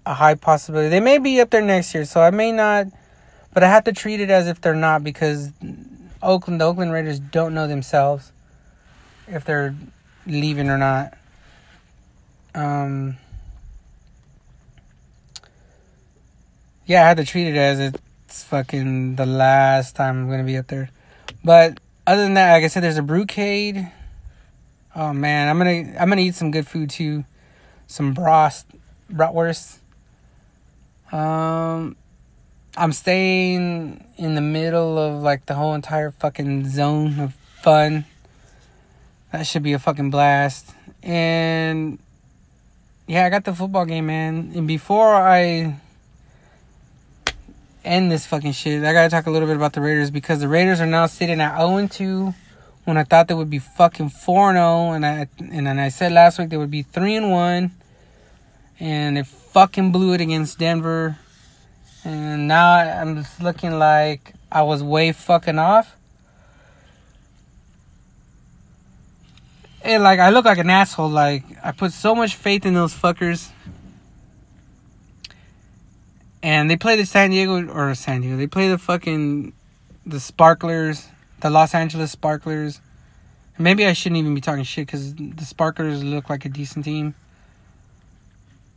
a 0.06 0.14
high 0.14 0.34
possibility 0.34 0.88
they 0.88 1.00
may 1.00 1.18
be 1.18 1.40
up 1.40 1.50
there 1.50 1.60
next 1.60 1.94
year. 1.94 2.04
So 2.04 2.20
I 2.20 2.30
may 2.30 2.52
not, 2.52 2.86
but 3.52 3.62
I 3.62 3.68
have 3.68 3.84
to 3.84 3.92
treat 3.92 4.20
it 4.20 4.30
as 4.30 4.46
if 4.46 4.60
they're 4.60 4.74
not 4.74 5.02
because 5.02 5.50
Oakland, 6.22 6.60
the 6.60 6.64
Oakland 6.64 6.92
Raiders 6.92 7.18
don't 7.18 7.52
know 7.52 7.66
themselves 7.66 8.32
if 9.26 9.44
they're 9.44 9.74
leaving 10.26 10.70
or 10.70 10.78
not. 10.78 11.16
Um. 12.54 13.16
Yeah, 16.86 17.04
I 17.04 17.08
had 17.08 17.18
to 17.18 17.24
treat 17.24 17.46
it 17.48 17.56
as 17.56 17.80
it's 17.80 18.44
fucking 18.44 19.16
the 19.16 19.26
last 19.26 19.96
time 19.96 20.22
I'm 20.22 20.30
gonna 20.30 20.44
be 20.44 20.56
up 20.56 20.68
there. 20.68 20.90
But 21.44 21.80
other 22.06 22.22
than 22.22 22.34
that, 22.34 22.54
like 22.54 22.64
I 22.64 22.68
said, 22.68 22.82
there's 22.82 22.98
a 22.98 23.02
Brewcade 23.02 23.92
Oh 24.98 25.12
man, 25.12 25.46
I'm 25.46 25.58
gonna 25.58 25.94
I'm 25.96 26.08
gonna 26.08 26.22
eat 26.22 26.34
some 26.34 26.50
good 26.50 26.66
food 26.66 26.90
too, 26.90 27.24
some 27.86 28.14
brost 28.14 28.64
bratwurst. 29.08 29.78
Um, 31.12 31.94
I'm 32.76 32.90
staying 32.90 34.04
in 34.16 34.34
the 34.34 34.40
middle 34.40 34.98
of 34.98 35.22
like 35.22 35.46
the 35.46 35.54
whole 35.54 35.74
entire 35.74 36.10
fucking 36.10 36.68
zone 36.68 37.20
of 37.20 37.34
fun. 37.62 38.06
That 39.30 39.46
should 39.46 39.62
be 39.62 39.72
a 39.72 39.78
fucking 39.78 40.10
blast. 40.10 40.74
And 41.00 42.00
yeah, 43.06 43.24
I 43.24 43.30
got 43.30 43.44
the 43.44 43.54
football 43.54 43.84
game, 43.84 44.06
man. 44.06 44.50
And 44.56 44.66
before 44.66 45.14
I 45.14 45.76
end 47.84 48.10
this 48.10 48.26
fucking 48.26 48.50
shit, 48.50 48.82
I 48.82 48.92
gotta 48.92 49.10
talk 49.10 49.26
a 49.26 49.30
little 49.30 49.46
bit 49.46 49.54
about 49.54 49.74
the 49.74 49.80
Raiders 49.80 50.10
because 50.10 50.40
the 50.40 50.48
Raiders 50.48 50.80
are 50.80 50.86
now 50.86 51.06
sitting 51.06 51.40
at 51.40 51.56
0 51.56 51.86
2 51.86 52.34
when 52.88 52.96
I 52.96 53.04
thought 53.04 53.28
they 53.28 53.34
would 53.34 53.50
be 53.50 53.58
fucking 53.58 54.08
4 54.08 54.54
0 54.54 54.92
and 54.92 55.04
I 55.04 55.28
and 55.38 55.66
then 55.66 55.78
I 55.78 55.90
said 55.90 56.10
last 56.10 56.38
week 56.38 56.48
they 56.48 56.56
would 56.56 56.70
be 56.70 56.80
3 56.80 57.16
and 57.16 57.30
1 57.30 57.70
and 58.80 59.16
they 59.18 59.22
fucking 59.24 59.92
blew 59.92 60.14
it 60.14 60.22
against 60.22 60.58
Denver. 60.58 61.18
And 62.02 62.48
now 62.48 62.76
I'm 62.76 63.16
just 63.16 63.42
looking 63.42 63.78
like 63.78 64.32
I 64.50 64.62
was 64.62 64.82
way 64.82 65.12
fucking 65.12 65.58
off. 65.58 65.94
And 69.82 70.02
like 70.02 70.18
I 70.18 70.30
look 70.30 70.46
like 70.46 70.56
an 70.56 70.70
asshole. 70.70 71.10
Like 71.10 71.44
I 71.62 71.72
put 71.72 71.92
so 71.92 72.14
much 72.14 72.36
faith 72.36 72.64
in 72.64 72.72
those 72.72 72.94
fuckers. 72.94 73.50
And 76.42 76.70
they 76.70 76.78
play 76.78 76.96
the 76.96 77.04
San 77.04 77.28
Diego 77.32 77.68
or 77.68 77.94
San 77.94 78.22
Diego. 78.22 78.38
They 78.38 78.46
play 78.46 78.70
the 78.70 78.78
fucking 78.78 79.52
the 80.06 80.20
Sparklers 80.20 81.06
the 81.40 81.50
Los 81.50 81.74
Angeles 81.74 82.12
Sparklers. 82.12 82.80
Maybe 83.58 83.86
I 83.86 83.92
shouldn't 83.92 84.18
even 84.18 84.34
be 84.34 84.40
talking 84.40 84.64
shit 84.64 84.86
because 84.86 85.14
the 85.14 85.44
Sparklers 85.44 86.02
look 86.04 86.30
like 86.30 86.44
a 86.44 86.48
decent 86.48 86.84
team. 86.84 87.14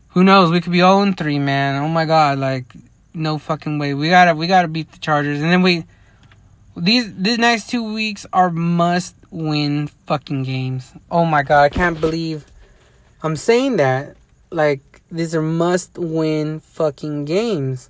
Who 0.10 0.24
knows? 0.24 0.52
We 0.52 0.60
could 0.60 0.72
be 0.72 0.80
0 0.80 1.14
3, 1.14 1.40
man. 1.40 1.82
Oh 1.82 1.88
my 1.88 2.06
god, 2.06 2.40
like 2.40 2.66
no 3.14 3.38
fucking 3.38 3.80
way. 3.80 3.94
We 3.94 4.10
gotta 4.10 4.36
we 4.36 4.48
gotta 4.48 4.68
beat 4.68 4.92
the 4.92 5.00
Chargers, 5.00 5.42
and 5.42 5.52
then 5.52 5.62
we 5.62 5.86
these 6.76 7.14
these 7.16 7.38
next 7.38 7.70
two 7.70 7.94
weeks 7.94 8.26
are 8.34 8.50
must 8.50 9.16
win 9.30 9.88
fucking 10.08 10.44
games. 10.44 10.92
Oh 11.10 11.26
my 11.26 11.44
god, 11.44 11.62
I 11.62 11.70
can't 11.70 12.00
believe 12.00 12.46
I'm 13.24 13.36
saying 13.36 13.78
that. 13.78 14.16
Like 14.50 15.02
these 15.12 15.36
are 15.36 15.42
must 15.42 15.98
win 15.98 16.60
fucking 16.60 17.26
games. 17.26 17.90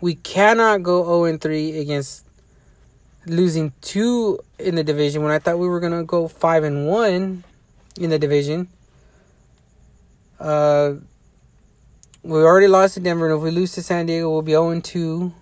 We 0.00 0.14
cannot 0.14 0.82
go 0.82 1.24
0 1.26 1.38
3 1.38 1.78
against 1.78 2.24
losing 3.26 3.72
two 3.80 4.38
in 4.58 4.74
the 4.74 4.84
division 4.84 5.22
when 5.22 5.32
I 5.32 5.38
thought 5.38 5.58
we 5.58 5.68
were 5.68 5.80
gonna 5.80 6.04
go 6.04 6.28
five 6.28 6.64
and 6.64 6.86
one 6.86 7.44
in 7.98 8.10
the 8.10 8.18
division. 8.18 8.68
Uh, 10.40 10.94
we 12.22 12.38
already 12.40 12.68
lost 12.68 12.94
to 12.94 13.00
Denver, 13.00 13.28
and 13.28 13.36
if 13.36 13.42
we 13.42 13.50
lose 13.50 13.72
to 13.72 13.82
San 13.82 14.06
Diego, 14.06 14.30
we'll 14.30 14.42
be 14.42 14.52
0 14.52 14.80
2 14.80 15.32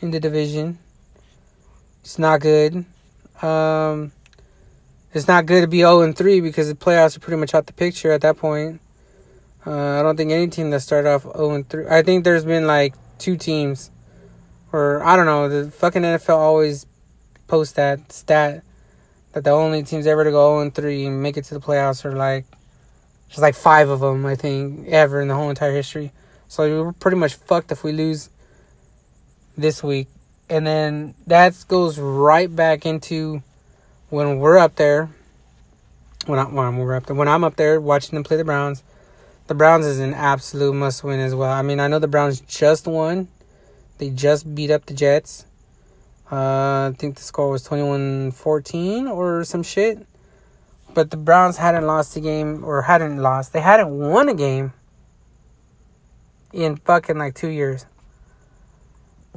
in 0.00 0.10
the 0.10 0.20
division. 0.20 0.78
It's 2.00 2.18
not 2.18 2.40
good. 2.40 2.84
Um, 3.42 4.12
it's 5.12 5.28
not 5.28 5.46
good 5.46 5.62
to 5.62 5.66
be 5.66 5.78
0 5.78 6.12
3 6.12 6.40
because 6.40 6.68
the 6.68 6.74
playoffs 6.74 7.16
are 7.16 7.20
pretty 7.20 7.38
much 7.38 7.54
out 7.54 7.66
the 7.66 7.72
picture 7.72 8.12
at 8.12 8.20
that 8.22 8.36
point. 8.36 8.80
Uh, 9.66 10.00
I 10.00 10.02
don't 10.02 10.16
think 10.16 10.30
any 10.30 10.48
team 10.48 10.70
that 10.70 10.80
started 10.80 11.08
off 11.08 11.22
0 11.22 11.62
3. 11.62 11.86
I 11.88 12.02
think 12.02 12.24
there's 12.24 12.44
been 12.44 12.66
like 12.66 12.94
two 13.18 13.36
teams 13.36 13.90
or 14.74 15.04
I 15.04 15.14
don't 15.14 15.26
know, 15.26 15.48
the 15.48 15.70
fucking 15.70 16.02
NFL 16.02 16.36
always 16.36 16.84
post 17.46 17.76
that 17.76 18.10
stat 18.10 18.64
that 19.32 19.44
the 19.44 19.50
only 19.50 19.84
teams 19.84 20.06
ever 20.06 20.24
to 20.24 20.30
go 20.32 20.60
0 20.60 20.70
3 20.70 21.06
and 21.06 21.22
make 21.22 21.36
it 21.36 21.44
to 21.44 21.54
the 21.54 21.60
playoffs 21.60 22.04
are 22.04 22.16
like 22.16 22.44
just 23.28 23.40
like 23.40 23.54
five 23.54 23.88
of 23.88 24.00
them, 24.00 24.26
I 24.26 24.34
think, 24.34 24.88
ever 24.88 25.20
in 25.20 25.28
the 25.28 25.34
whole 25.34 25.48
entire 25.48 25.72
history. 25.72 26.10
So 26.48 26.84
we're 26.84 26.92
pretty 26.92 27.16
much 27.16 27.34
fucked 27.34 27.70
if 27.70 27.84
we 27.84 27.92
lose 27.92 28.30
this 29.56 29.82
week. 29.82 30.08
And 30.50 30.66
then 30.66 31.14
that 31.28 31.64
goes 31.68 31.98
right 31.98 32.54
back 32.54 32.84
into 32.84 33.42
when 34.10 34.38
we're 34.38 34.58
up 34.58 34.74
there. 34.74 35.08
When, 36.26 36.38
I, 36.38 36.44
when 36.44 36.78
we're 36.78 36.94
up 36.94 37.06
there, 37.06 37.16
when 37.16 37.28
I'm 37.28 37.44
up 37.44 37.56
there 37.56 37.80
watching 37.80 38.16
them 38.16 38.24
play 38.24 38.38
the 38.38 38.44
Browns, 38.44 38.82
the 39.46 39.54
Browns 39.54 39.86
is 39.86 40.00
an 40.00 40.14
absolute 40.14 40.72
must 40.72 41.04
win 41.04 41.20
as 41.20 41.34
well. 41.34 41.50
I 41.50 41.62
mean, 41.62 41.80
I 41.80 41.86
know 41.86 41.98
the 41.98 42.08
Browns 42.08 42.40
just 42.40 42.86
won, 42.86 43.28
they 43.98 44.10
just 44.10 44.54
beat 44.54 44.70
up 44.70 44.86
the 44.86 44.94
Jets. 44.94 45.46
Uh, 46.30 46.90
I 46.90 46.94
think 46.98 47.16
the 47.16 47.22
score 47.22 47.50
was 47.50 47.62
21 47.62 48.32
14 48.32 49.06
or 49.06 49.44
some 49.44 49.62
shit. 49.62 50.06
But 50.94 51.10
the 51.10 51.16
Browns 51.16 51.56
hadn't 51.56 51.86
lost 51.86 52.16
a 52.16 52.20
game, 52.20 52.64
or 52.64 52.82
hadn't 52.82 53.18
lost. 53.18 53.52
They 53.52 53.60
hadn't 53.60 53.90
won 53.90 54.28
a 54.28 54.34
game 54.34 54.72
in 56.52 56.76
fucking 56.76 57.18
like 57.18 57.34
two 57.34 57.48
years. 57.48 57.84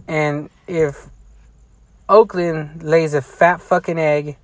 And 0.07 0.51
if 0.67 1.07
Oakland 2.07 2.83
lays 2.83 3.15
a 3.15 3.23
fat 3.23 3.59
fucking 3.59 3.97
egg, 3.97 4.37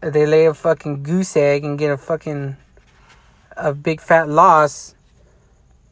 they 0.00 0.24
lay 0.24 0.46
a 0.46 0.54
fucking 0.54 1.02
goose 1.02 1.36
egg 1.36 1.64
and 1.64 1.76
get 1.78 1.90
a 1.90 1.98
fucking 1.98 2.56
a 3.56 3.74
big 3.74 4.00
fat 4.00 4.28
loss, 4.28 4.94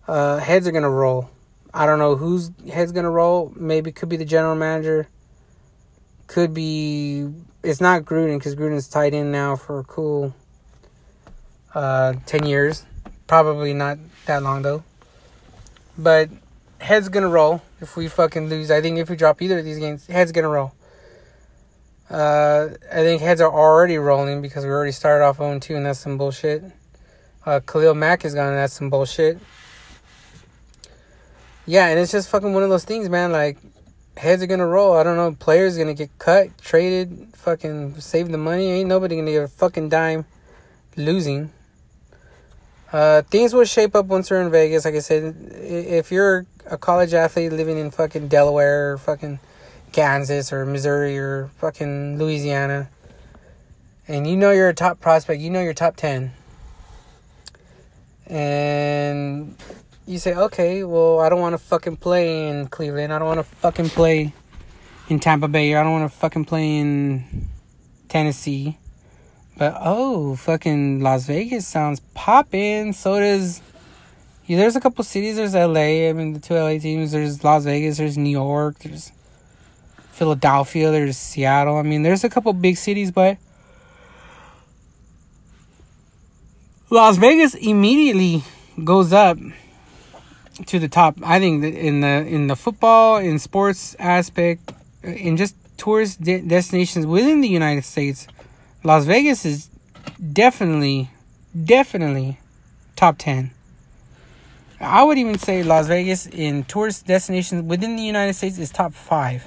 uh, 0.07 0.39
heads 0.39 0.69
are 0.69 0.73
gonna 0.73 0.89
roll. 0.89 1.32
I 1.75 1.87
don't 1.87 1.99
know 1.99 2.17
whose 2.17 2.51
head's 2.71 2.93
gonna 2.93 3.11
roll. 3.11 3.53
Maybe 3.57 3.93
could 3.93 4.09
be 4.09 4.17
the 4.17 4.25
general 4.25 4.55
manager. 4.55 5.09
Could 6.27 6.53
be. 6.53 7.29
It's 7.63 7.81
not 7.81 8.03
Gruden 8.03 8.39
because 8.39 8.55
Gruden's 8.55 8.89
tied 8.89 9.15
in 9.15 9.33
now 9.33 9.57
for 9.57 9.79
a 9.79 9.85
cool 9.85 10.35
uh, 11.75 12.15
ten 12.27 12.45
years. 12.47 12.85
Probably 13.27 13.73
not 13.73 13.99
that 14.27 14.43
long 14.43 14.63
though. 14.63 14.83
But 15.97 16.29
head's 16.79 17.09
gonna 17.09 17.29
roll 17.29 17.63
if 17.81 17.97
we 17.97 18.09
fucking 18.09 18.49
lose. 18.49 18.71
I 18.71 18.83
think 18.83 18.99
if 18.99 19.09
we 19.09 19.17
drop 19.17 19.41
either 19.41 19.59
of 19.59 19.65
these 19.65 19.79
games, 19.79 20.07
head's 20.07 20.33
gonna 20.33 20.49
roll. 20.49 20.73
Uh, 22.11 22.69
I 22.91 22.97
think 22.97 23.23
heads 23.23 23.41
are 23.41 23.51
already 23.51 23.97
rolling 23.97 24.43
because 24.43 24.65
we 24.65 24.71
already 24.71 24.93
started 24.93 25.25
off 25.25 25.39
0 25.39 25.59
2, 25.59 25.77
and 25.77 25.87
that's 25.87 25.99
some 25.99 26.19
bullshit. 26.19 26.63
Uh, 27.47 27.61
Khalil 27.61 27.95
Mack 27.95 28.27
is 28.27 28.35
gone, 28.35 28.49
and 28.49 28.59
that's 28.59 28.75
some 28.75 28.91
bullshit. 28.91 29.39
Yeah, 31.67 31.89
and 31.89 31.99
it's 31.99 32.13
just 32.13 32.29
fucking 32.29 32.53
one 32.53 32.63
of 32.63 32.71
those 32.71 32.85
things, 32.85 33.09
man. 33.09 33.31
Like, 33.31 33.59
heads 34.17 34.43
are 34.43 34.47
gonna 34.47 34.67
roll. 34.67 34.97
I 34.97 35.03
don't 35.03 35.17
know. 35.17 35.33
Players 35.33 35.79
gonna 35.79 35.95
get 35.95 36.11
cut, 36.19 36.57
traded, 36.59 37.29
fucking 37.35 38.01
save 38.01 38.31
the 38.31 38.39
money. 38.39 38.67
Ain't 38.71 38.89
nobody 38.89 39.17
gonna 39.17 39.31
get 39.31 39.43
a 39.45 39.49
fucking 39.49 39.89
dime 39.89 40.25
losing. 40.97 41.51
Uh, 42.93 43.23
things 43.23 43.55
will 43.55 43.65
shape 43.65 43.95
up 43.95 44.07
once 44.07 44.31
we're 44.31 44.43
in 44.43 44.51
Vegas. 44.51 44.85
Like 44.85 44.95
I 44.95 44.99
said, 44.99 45.35
if 45.51 46.13
you're 46.13 46.47
a 46.67 46.77
college 46.77 47.15
athlete 47.15 47.53
living 47.53 47.79
in 47.79 47.91
fucking 47.91 48.29
Delaware 48.29 48.93
or 48.93 48.99
fucking 48.99 49.41
Kansas 49.93 50.53
or 50.53 50.67
Missouri 50.67 51.19
or 51.19 51.51
fucking 51.59 52.19
Louisiana, 52.19 52.91
and 54.09 54.27
you 54.27 54.37
know 54.37 54.51
you're 54.51 54.69
a 54.69 54.75
top 54.75 55.01
prospect, 55.01 55.41
you 55.41 55.49
know 55.49 55.63
you're 55.63 55.73
top 55.73 55.97
10, 55.97 56.33
and 58.27 59.57
you 60.07 60.19
say, 60.19 60.35
okay, 60.35 60.85
well, 60.85 61.21
I 61.21 61.29
don't 61.29 61.41
want 61.41 61.55
to 61.55 61.59
fucking 61.59 61.97
play 61.97 62.49
in 62.49 62.69
Cleveland. 62.69 63.13
I 63.13 63.19
don't 63.19 63.29
want 63.29 63.41
to 63.41 63.45
fucking 63.57 63.91
play 63.91 64.33
in 65.09 65.21
Tampa 65.21 65.49
Bay. 65.49 65.75
I 65.75 65.83
don't 65.83 65.93
want 65.93 66.11
to 66.11 66.19
fucking 66.19 66.45
play 66.45 66.79
in 66.79 67.49
Tennessee. 68.09 68.79
But 69.57 69.77
oh, 69.79 70.35
fucking 70.37 71.01
Las 71.01 71.27
Vegas 71.27 71.67
sounds 71.67 72.01
popping. 72.15 72.93
So 72.93 73.21
does. 73.21 73.61
Yeah, 74.47 74.59
there's 74.59 74.77
a 74.77 74.81
couple 74.81 75.05
cities. 75.05 75.37
There's 75.37 75.55
LA. 75.55 76.09
I 76.09 76.13
mean, 76.13 76.33
the 76.33 76.41
two 76.41 76.55
LA 76.55 76.79
teams. 76.79 77.13
There's 77.13 77.45
Las 77.45 77.65
Vegas. 77.65 77.99
There's 77.99 78.19
New 78.19 78.31
York. 78.31 78.79
There's 78.81 79.13
Philadelphia. 80.11 80.91
There's 80.91 81.17
Seattle. 81.17 81.77
I 81.77 81.83
mean, 81.83 82.03
there's 82.03 82.25
a 82.25 82.29
couple 82.29 82.53
big 82.55 82.77
cities, 82.77 83.13
but 83.13 83.37
Las 86.91 87.19
Vegas 87.19 87.55
immediately 87.55 88.43
goes 88.83 89.13
up 89.13 89.39
to 90.67 90.79
the 90.79 90.89
top. 90.89 91.17
I 91.23 91.39
think 91.39 91.65
in 91.65 92.01
the 92.01 92.27
in 92.27 92.47
the 92.47 92.57
football 92.57 93.19
in 93.19 93.39
sports 93.39 93.97
aspect, 93.99 94.73
uh, 95.05 95.09
in 95.09 95.37
just 95.37 95.57
tourist 95.77 96.23
de- 96.23 96.43
destinations 96.43 97.07
within 97.07 97.41
the 97.41 97.49
United 97.49 97.85
States, 97.85 98.27
Las 98.85 99.05
Vegas 99.05 99.45
is 99.45 99.71
definitely 100.33 101.11
definitely 101.65 102.39
top 102.97 103.19
10. 103.19 103.51
I 104.81 105.05
would 105.05 105.19
even 105.19 105.39
say 105.39 105.63
Las 105.63 105.87
Vegas 105.87 106.27
in 106.27 106.65
tourist 106.65 107.07
destinations 107.07 107.63
within 107.63 107.97
the 107.97 108.03
United 108.03 108.35
States 108.35 108.59
is 108.59 108.71
top 108.71 108.95
5. 108.95 109.47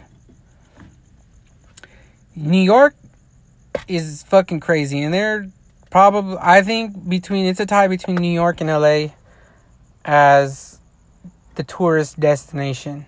New 2.35 2.61
York 2.61 2.95
is 3.87 4.23
fucking 4.23 4.59
crazy 4.61 5.01
and 5.01 5.13
they're 5.13 5.49
probably 5.89 6.37
I 6.41 6.61
think 6.61 7.07
between 7.07 7.45
it's 7.45 7.59
a 7.59 7.65
tie 7.65 7.87
between 7.87 8.17
New 8.17 8.33
York 8.33 8.61
and 8.61 8.69
LA 8.69 9.13
as 10.03 10.74
the 11.55 11.63
tourist 11.63 12.19
destination. 12.19 13.05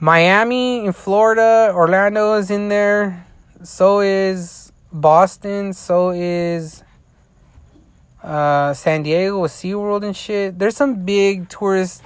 Miami 0.00 0.84
in 0.84 0.92
Florida, 0.92 1.70
Orlando 1.74 2.34
is 2.34 2.50
in 2.50 2.68
there. 2.68 3.24
So 3.62 4.00
is 4.00 4.72
Boston. 4.92 5.72
So 5.72 6.10
is 6.10 6.82
uh, 8.22 8.74
San 8.74 9.02
Diego 9.02 9.40
with 9.40 9.52
SeaWorld 9.52 10.04
and 10.04 10.16
shit. 10.16 10.58
There's 10.58 10.76
some 10.76 11.04
big 11.04 11.48
tourist 11.48 12.02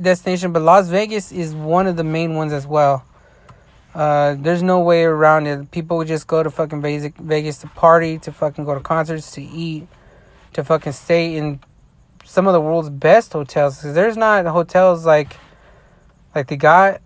destination, 0.00 0.52
but 0.52 0.62
Las 0.62 0.88
Vegas 0.88 1.32
is 1.32 1.54
one 1.54 1.86
of 1.86 1.96
the 1.96 2.04
main 2.04 2.34
ones 2.34 2.52
as 2.52 2.66
well. 2.66 3.04
Uh, 3.94 4.36
there's 4.38 4.62
no 4.62 4.80
way 4.80 5.04
around 5.04 5.46
it. 5.46 5.70
People 5.70 6.04
just 6.04 6.26
go 6.26 6.42
to 6.42 6.50
fucking 6.50 6.82
Vegas 6.82 7.58
to 7.58 7.66
party, 7.68 8.18
to 8.18 8.30
fucking 8.30 8.64
go 8.66 8.74
to 8.74 8.80
concerts, 8.80 9.30
to 9.32 9.42
eat, 9.42 9.88
to 10.52 10.62
fucking 10.62 10.92
stay 10.92 11.36
in 11.36 11.60
some 12.26 12.46
of 12.46 12.52
the 12.52 12.60
world's 12.60 12.90
best 12.90 13.32
hotels. 13.32 13.80
Cause 13.80 13.94
there's 13.94 14.16
not 14.16 14.44
hotels 14.46 15.06
like 15.06 15.36
like 16.34 16.48
they 16.48 16.56
got 16.56 17.00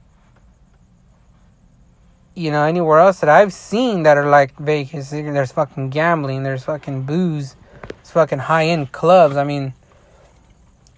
you 2.34 2.50
know 2.50 2.64
anywhere 2.64 2.98
else 2.98 3.20
that 3.20 3.28
I've 3.28 3.52
seen 3.52 4.02
that 4.04 4.16
are 4.16 4.28
like 4.28 4.56
Vegas. 4.56 5.10
There's 5.10 5.52
fucking 5.52 5.90
gambling. 5.90 6.42
There's 6.42 6.64
fucking 6.64 7.02
booze. 7.02 7.54
It's 8.00 8.10
fucking 8.10 8.38
high 8.38 8.66
end 8.66 8.92
clubs. 8.92 9.36
I 9.36 9.44
mean, 9.44 9.74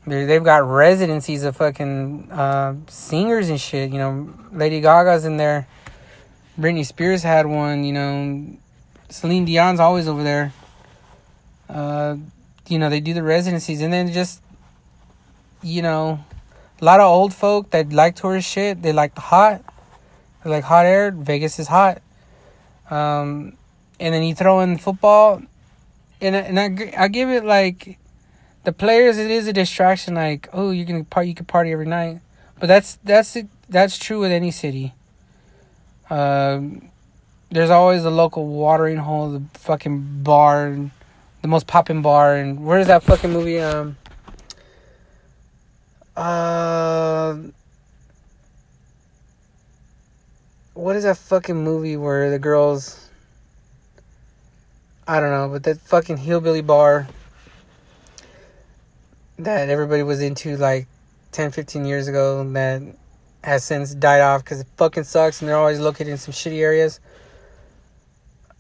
they've 0.07 0.45
got 0.45 0.67
residencies 0.67 1.43
of 1.43 1.57
fucking 1.57 2.31
uh, 2.31 2.77
singers 2.87 3.49
and 3.49 3.61
shit. 3.61 3.91
You 3.91 3.99
know, 3.99 4.35
Lady 4.53 4.81
Gaga's 4.81 5.25
in 5.25 5.37
there. 5.37 5.67
Britney 6.59 6.87
Spears 6.87 7.23
had 7.23 7.47
one. 7.47 7.83
You 7.83 7.93
know, 7.93 8.47
Celine 9.11 9.45
Dion's 9.45 9.81
always 9.81 10.07
over 10.07 10.23
there. 10.23 10.53
Uh, 11.69 12.17
you 12.69 12.79
know, 12.79 12.89
they 12.89 13.01
do 13.01 13.15
the 13.15 13.23
residencies 13.23 13.83
and 13.83 13.93
then 13.93 14.13
just, 14.13 14.43
you 15.63 15.83
know, 15.83 16.25
a 16.81 16.85
lot 16.85 17.01
of 17.01 17.07
old 17.07 17.33
folk 17.33 17.71
that 17.71 17.93
like 17.93 18.17
tourist 18.17 18.49
shit. 18.49 18.83
They 18.83 18.93
like 18.93 19.15
the 19.15 19.21
hot, 19.21 19.63
they 20.43 20.51
like 20.51 20.65
hot 20.65 20.87
air. 20.87 21.11
Vegas 21.13 21.59
is 21.59 21.69
hot. 21.69 22.03
Um, 22.91 23.57
and 24.01 24.13
then 24.13 24.25
you 24.25 24.35
throw 24.35 24.61
in 24.61 24.79
football, 24.79 25.43
and 26.21 26.37
and 26.37 26.59
I, 26.59 27.05
I 27.05 27.09
give 27.09 27.29
it 27.29 27.45
like 27.45 27.99
the 28.65 28.73
players. 28.73 29.17
It 29.17 29.31
is 29.31 29.47
a 29.47 29.53
distraction. 29.53 30.15
Like 30.15 30.49
oh, 30.53 30.71
you 30.73 30.85
can 30.85 31.05
party, 31.05 31.29
you 31.29 31.35
can 31.35 31.47
party 31.47 31.73
every 31.73 31.87
night, 31.87 32.21
but 32.59 32.67
that's 32.67 32.99
that's 33.05 33.37
that's 33.69 33.99
true 33.99 34.21
with 34.21 34.33
any 34.33 34.51
city. 34.51 34.93
Um, 36.11 36.91
there's 37.51 37.71
always 37.71 38.05
a 38.05 38.11
local 38.11 38.47
watering 38.47 38.99
hole, 38.99 39.31
the 39.31 39.43
fucking 39.59 40.23
bar 40.23 40.91
the 41.43 41.49
most 41.49 41.67
popping 41.67 42.03
bar 42.03 42.37
and 42.37 42.65
where's 42.65 42.87
that 42.87 43.03
fucking 43.03 43.33
movie 43.33 43.61
um 43.61 43.97
uh 46.17 47.37
what 50.75 50.97
is 50.97 51.05
that 51.05 51.19
fucking 51.19 51.63
movie 51.63 51.97
where 51.97 52.31
the 52.31 52.39
girls 52.39 53.11
I 55.07 55.19
don't 55.19 55.31
know, 55.31 55.49
but 55.49 55.65
that 55.65 55.81
fucking 55.81 56.17
hillbilly 56.17 56.63
bar 56.63 57.09
that 59.39 59.69
everybody 59.69 60.05
was 60.05 60.21
into 60.21 60.57
like 60.57 60.87
10, 61.33 61.51
15 61.51 61.85
years 61.85 62.07
ago 62.07 62.45
that 62.53 62.83
has 63.43 63.65
since 63.65 63.95
died 63.95 64.21
off 64.21 64.45
because 64.45 64.61
it 64.61 64.69
fucking 64.77 65.03
sucks 65.03 65.41
and 65.41 65.49
they're 65.49 65.57
always 65.57 65.81
located 65.81 66.09
in 66.09 66.19
some 66.19 66.33
shitty 66.33 66.61
areas. 66.61 67.01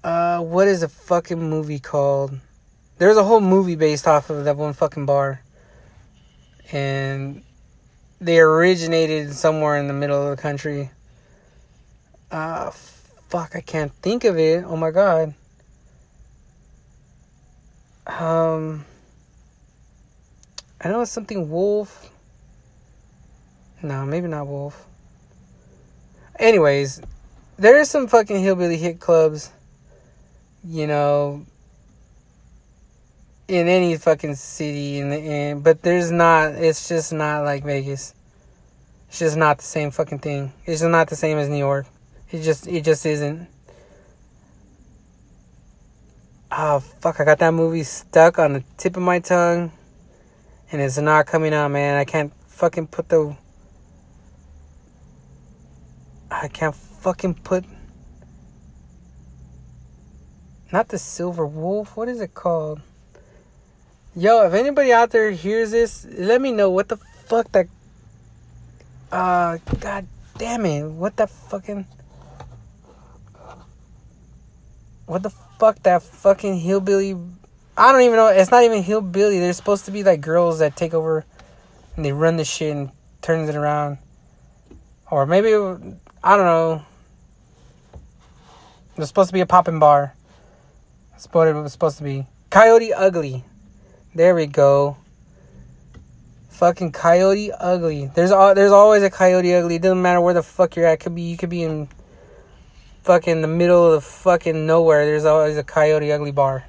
Uh, 0.02 0.40
what 0.40 0.66
is 0.66 0.82
a 0.82 0.88
fucking 0.88 1.38
movie 1.38 1.78
called? 1.78 2.32
There's 2.98 3.16
a 3.16 3.24
whole 3.24 3.40
movie 3.40 3.76
based 3.76 4.06
off 4.06 4.30
of 4.30 4.44
that 4.44 4.56
one 4.56 4.72
fucking 4.72 5.06
bar. 5.06 5.42
And 6.70 7.42
they 8.20 8.38
originated 8.38 9.34
somewhere 9.34 9.76
in 9.76 9.88
the 9.88 9.94
middle 9.94 10.22
of 10.22 10.36
the 10.36 10.40
country. 10.40 10.90
Uh 12.30 12.70
fuck, 12.70 13.56
I 13.56 13.60
can't 13.60 13.92
think 13.94 14.24
of 14.24 14.38
it. 14.38 14.64
Oh 14.64 14.76
my 14.76 14.90
god. 14.90 15.34
Um 18.06 18.84
I 20.80 20.88
know 20.88 21.00
it's 21.00 21.10
something 21.10 21.50
wolf. 21.50 22.10
No, 23.82 24.06
maybe 24.06 24.28
not 24.28 24.46
wolf. 24.46 24.86
Anyways, 26.38 27.00
there 27.56 27.78
is 27.80 27.90
some 27.90 28.06
fucking 28.08 28.40
hillbilly 28.40 28.76
hit 28.76 29.00
clubs. 29.00 29.50
You 30.64 30.86
know, 30.86 31.46
in 33.48 33.68
any 33.68 33.96
fucking 33.96 34.34
city 34.34 34.98
in 34.98 35.10
the 35.10 35.16
end, 35.16 35.64
but 35.64 35.82
there's 35.82 36.10
not. 36.10 36.54
It's 36.54 36.88
just 36.88 37.12
not 37.12 37.44
like 37.44 37.64
Vegas. 37.64 38.14
It's 39.08 39.18
just 39.18 39.36
not 39.36 39.58
the 39.58 39.64
same 39.64 39.90
fucking 39.90 40.20
thing. 40.20 40.52
It's 40.64 40.80
just 40.80 40.90
not 40.90 41.08
the 41.08 41.16
same 41.16 41.38
as 41.38 41.48
New 41.48 41.58
York. 41.58 41.86
It 42.30 42.42
just 42.42 42.66
it 42.66 42.84
just 42.84 43.04
isn't. 43.04 43.48
Oh 46.50 46.80
fuck! 46.80 47.20
I 47.20 47.24
got 47.24 47.38
that 47.40 47.52
movie 47.52 47.82
stuck 47.82 48.38
on 48.38 48.54
the 48.54 48.64
tip 48.76 48.96
of 48.96 49.02
my 49.02 49.18
tongue, 49.18 49.72
and 50.70 50.80
it's 50.80 50.98
not 50.98 51.26
coming 51.26 51.52
out, 51.52 51.70
man. 51.70 51.98
I 51.98 52.04
can't 52.04 52.32
fucking 52.48 52.86
put 52.86 53.08
the. 53.08 53.36
I 56.30 56.48
can't 56.48 56.74
fucking 56.74 57.34
put. 57.34 57.64
Not 60.72 60.88
the 60.88 60.98
Silver 60.98 61.46
Wolf. 61.46 61.98
What 61.98 62.08
is 62.08 62.20
it 62.22 62.32
called? 62.32 62.80
Yo, 64.14 64.44
if 64.46 64.52
anybody 64.52 64.92
out 64.92 65.08
there 65.10 65.30
hears 65.30 65.70
this, 65.70 66.06
let 66.18 66.38
me 66.38 66.52
know 66.52 66.68
what 66.68 66.86
the 66.86 66.98
fuck 67.24 67.50
that. 67.52 67.66
Uh, 69.10 69.56
god 69.80 70.06
damn 70.36 70.66
it. 70.66 70.84
What 70.84 71.16
the 71.16 71.26
fucking. 71.26 71.86
What 75.06 75.22
the 75.22 75.30
fuck 75.30 75.82
that 75.84 76.02
fucking 76.02 76.58
hillbilly. 76.60 77.16
I 77.74 77.90
don't 77.90 78.02
even 78.02 78.16
know. 78.16 78.28
It's 78.28 78.50
not 78.50 78.64
even 78.64 78.82
hillbilly. 78.82 79.38
They're 79.38 79.54
supposed 79.54 79.86
to 79.86 79.90
be 79.90 80.04
like 80.04 80.20
girls 80.20 80.58
that 80.58 80.76
take 80.76 80.92
over 80.92 81.24
and 81.96 82.04
they 82.04 82.12
run 82.12 82.36
the 82.36 82.44
shit 82.44 82.76
and 82.76 82.90
turns 83.22 83.48
it 83.48 83.56
around. 83.56 83.96
Or 85.10 85.24
maybe, 85.24 85.54
I 85.54 86.36
don't 86.36 86.46
know. 86.46 86.84
There's 88.96 89.08
supposed 89.08 89.30
to 89.30 89.34
be 89.34 89.40
a 89.40 89.46
popping 89.46 89.78
bar. 89.78 90.14
That's 91.12 91.24
what 91.32 91.48
it 91.48 91.54
was 91.54 91.72
supposed 91.72 91.96
to 91.96 92.04
be. 92.04 92.26
Coyote 92.50 92.92
Ugly. 92.92 93.44
There 94.14 94.34
we 94.34 94.46
go. 94.46 94.98
Fucking 96.50 96.92
Coyote 96.92 97.50
Ugly. 97.50 98.10
There's 98.14 98.30
al- 98.30 98.54
there's 98.54 98.70
always 98.70 99.02
a 99.02 99.08
Coyote 99.08 99.54
Ugly. 99.54 99.76
It 99.76 99.82
doesn't 99.82 100.02
matter 100.02 100.20
where 100.20 100.34
the 100.34 100.42
fuck 100.42 100.76
you're 100.76 100.86
at. 100.86 101.00
Could 101.00 101.14
be 101.14 101.22
you 101.22 101.38
could 101.38 101.48
be 101.48 101.62
in 101.62 101.88
fucking 103.04 103.40
the 103.40 103.48
middle 103.48 103.86
of 103.86 103.92
the 103.92 104.00
fucking 104.02 104.66
nowhere. 104.66 105.06
There's 105.06 105.24
always 105.24 105.56
a 105.56 105.64
Coyote 105.64 106.12
Ugly 106.12 106.32
bar. 106.32 106.64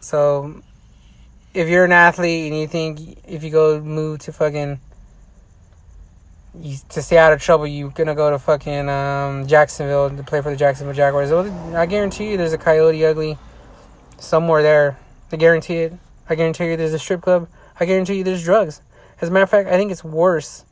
So 0.00 0.62
if 1.54 1.68
you're 1.68 1.86
an 1.86 1.92
athlete 1.92 2.52
and 2.52 2.60
you 2.60 2.66
think 2.66 3.18
if 3.26 3.42
you 3.42 3.50
go 3.50 3.80
move 3.80 4.20
to 4.20 4.32
fucking 4.32 4.78
you, 6.60 6.76
to 6.90 7.00
stay 7.00 7.16
out 7.16 7.32
of 7.32 7.40
trouble, 7.40 7.66
you're 7.66 7.88
gonna 7.88 8.14
go 8.14 8.30
to 8.30 8.38
fucking 8.38 8.90
um, 8.90 9.46
Jacksonville 9.46 10.10
to 10.10 10.22
play 10.22 10.42
for 10.42 10.50
the 10.50 10.56
Jacksonville 10.56 10.94
Jaguars. 10.94 11.32
I 11.32 11.86
guarantee 11.86 12.32
you, 12.32 12.36
there's 12.36 12.52
a 12.52 12.58
Coyote 12.58 13.02
Ugly 13.06 13.38
somewhere 14.18 14.62
there. 14.62 14.98
I 15.32 15.36
guarantee 15.36 15.78
it. 15.78 15.94
I 16.28 16.34
guarantee 16.34 16.66
you, 16.66 16.76
there's 16.76 16.94
a 16.94 16.98
strip 16.98 17.22
club. 17.22 17.48
I 17.78 17.84
guarantee 17.84 18.14
you, 18.14 18.24
there's 18.24 18.44
drugs. 18.44 18.80
As 19.20 19.28
a 19.28 19.32
matter 19.32 19.44
of 19.44 19.50
fact, 19.50 19.68
I 19.68 19.76
think 19.76 19.92
it's 19.92 20.04
worse 20.04 20.64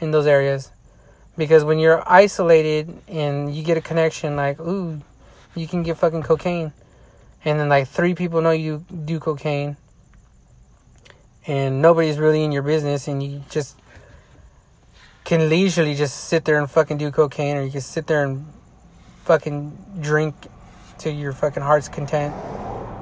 in 0.00 0.10
those 0.10 0.26
areas 0.26 0.70
because 1.36 1.64
when 1.64 1.78
you're 1.78 2.02
isolated 2.06 2.96
and 3.08 3.54
you 3.54 3.62
get 3.62 3.76
a 3.76 3.80
connection, 3.80 4.36
like, 4.36 4.60
ooh, 4.60 5.00
you 5.54 5.66
can 5.66 5.82
get 5.82 5.96
fucking 5.96 6.22
cocaine, 6.22 6.72
and 7.44 7.58
then 7.58 7.68
like 7.68 7.88
three 7.88 8.14
people 8.14 8.40
know 8.40 8.50
you 8.50 8.84
do 9.04 9.20
cocaine, 9.20 9.76
and 11.46 11.80
nobody's 11.80 12.18
really 12.18 12.44
in 12.44 12.52
your 12.52 12.62
business, 12.62 13.08
and 13.08 13.22
you 13.22 13.42
just 13.50 13.76
can 15.24 15.48
leisurely 15.48 15.94
just 15.94 16.24
sit 16.24 16.44
there 16.44 16.58
and 16.58 16.70
fucking 16.70 16.98
do 16.98 17.10
cocaine, 17.10 17.56
or 17.56 17.62
you 17.62 17.70
can 17.70 17.80
sit 17.80 18.06
there 18.06 18.24
and 18.24 18.46
fucking 19.24 19.76
drink 20.00 20.34
to 20.98 21.10
your 21.10 21.32
fucking 21.32 21.62
heart's 21.62 21.88
content 21.88 22.34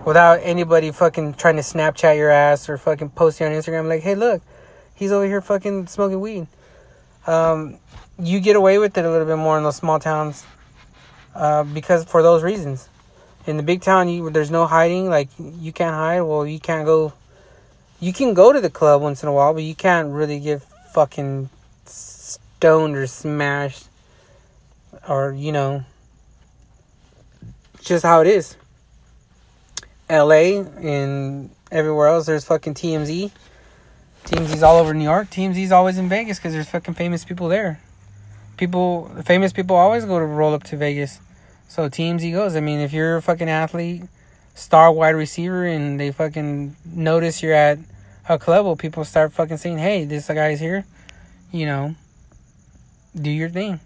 without 0.06 0.38
anybody 0.42 0.92
fucking 0.92 1.34
trying 1.34 1.56
to 1.56 1.62
Snapchat 1.62 2.16
your 2.16 2.30
ass 2.30 2.68
or 2.68 2.78
fucking 2.78 3.10
posting 3.10 3.48
on 3.48 3.52
Instagram 3.52 3.88
like, 3.88 4.02
hey, 4.02 4.14
look, 4.14 4.40
he's 4.94 5.10
over 5.10 5.26
here 5.26 5.42
fucking 5.42 5.88
smoking 5.88 6.20
weed. 6.20 6.46
Um, 7.26 7.78
you 8.18 8.38
get 8.38 8.54
away 8.54 8.78
with 8.78 8.96
it 8.96 9.04
a 9.04 9.10
little 9.10 9.26
bit 9.26 9.36
more 9.36 9.58
in 9.58 9.64
those 9.64 9.76
small 9.76 9.98
towns 9.98 10.46
uh, 11.34 11.64
because 11.64 12.04
for 12.04 12.22
those 12.22 12.42
reasons. 12.42 12.88
In 13.46 13.56
the 13.56 13.62
big 13.62 13.82
town, 13.82 14.08
you 14.08 14.30
there's 14.30 14.50
no 14.50 14.66
hiding. 14.66 15.08
Like 15.08 15.28
you 15.38 15.72
can't 15.72 15.94
hide. 15.94 16.22
Well, 16.22 16.46
you 16.46 16.58
can't 16.58 16.84
go. 16.84 17.12
You 18.00 18.12
can 18.12 18.34
go 18.34 18.52
to 18.52 18.60
the 18.60 18.70
club 18.70 19.02
once 19.02 19.22
in 19.22 19.28
a 19.28 19.32
while, 19.32 19.54
but 19.54 19.62
you 19.62 19.74
can't 19.74 20.12
really 20.12 20.40
get 20.40 20.62
fucking 20.92 21.48
stoned 21.84 22.96
or 22.96 23.06
smashed 23.06 23.86
or 25.08 25.32
you 25.32 25.52
know 25.52 25.84
just 27.80 28.04
how 28.04 28.20
it 28.20 28.26
is 28.26 28.56
la 30.08 30.34
and 30.34 31.50
everywhere 31.70 32.08
else 32.08 32.26
there's 32.26 32.44
fucking 32.44 32.74
tmz 32.74 33.30
tmz's 34.24 34.62
all 34.62 34.78
over 34.78 34.94
new 34.94 35.04
york 35.04 35.28
tmz's 35.28 35.72
always 35.72 35.98
in 35.98 36.08
vegas 36.08 36.38
because 36.38 36.52
there's 36.52 36.68
fucking 36.68 36.94
famous 36.94 37.24
people 37.24 37.48
there 37.48 37.80
people 38.56 39.10
famous 39.24 39.52
people 39.52 39.76
always 39.76 40.04
go 40.04 40.18
to 40.18 40.24
roll 40.24 40.54
up 40.54 40.62
to 40.62 40.76
vegas 40.76 41.20
so 41.68 41.88
tmz 41.88 42.32
goes 42.32 42.56
i 42.56 42.60
mean 42.60 42.80
if 42.80 42.92
you're 42.92 43.16
a 43.16 43.22
fucking 43.22 43.48
athlete 43.48 44.02
star 44.54 44.90
wide 44.92 45.10
receiver 45.10 45.66
and 45.66 46.00
they 46.00 46.10
fucking 46.10 46.74
notice 46.84 47.42
you're 47.42 47.52
at 47.52 47.78
a 48.28 48.38
club 48.38 48.64
well 48.64 48.76
people 48.76 49.04
start 49.04 49.32
fucking 49.32 49.56
saying 49.56 49.78
hey 49.78 50.04
this 50.04 50.28
guy's 50.28 50.60
here 50.60 50.84
you 51.52 51.66
know 51.66 51.94
do 53.20 53.30
your 53.30 53.48
thing. 53.48 53.80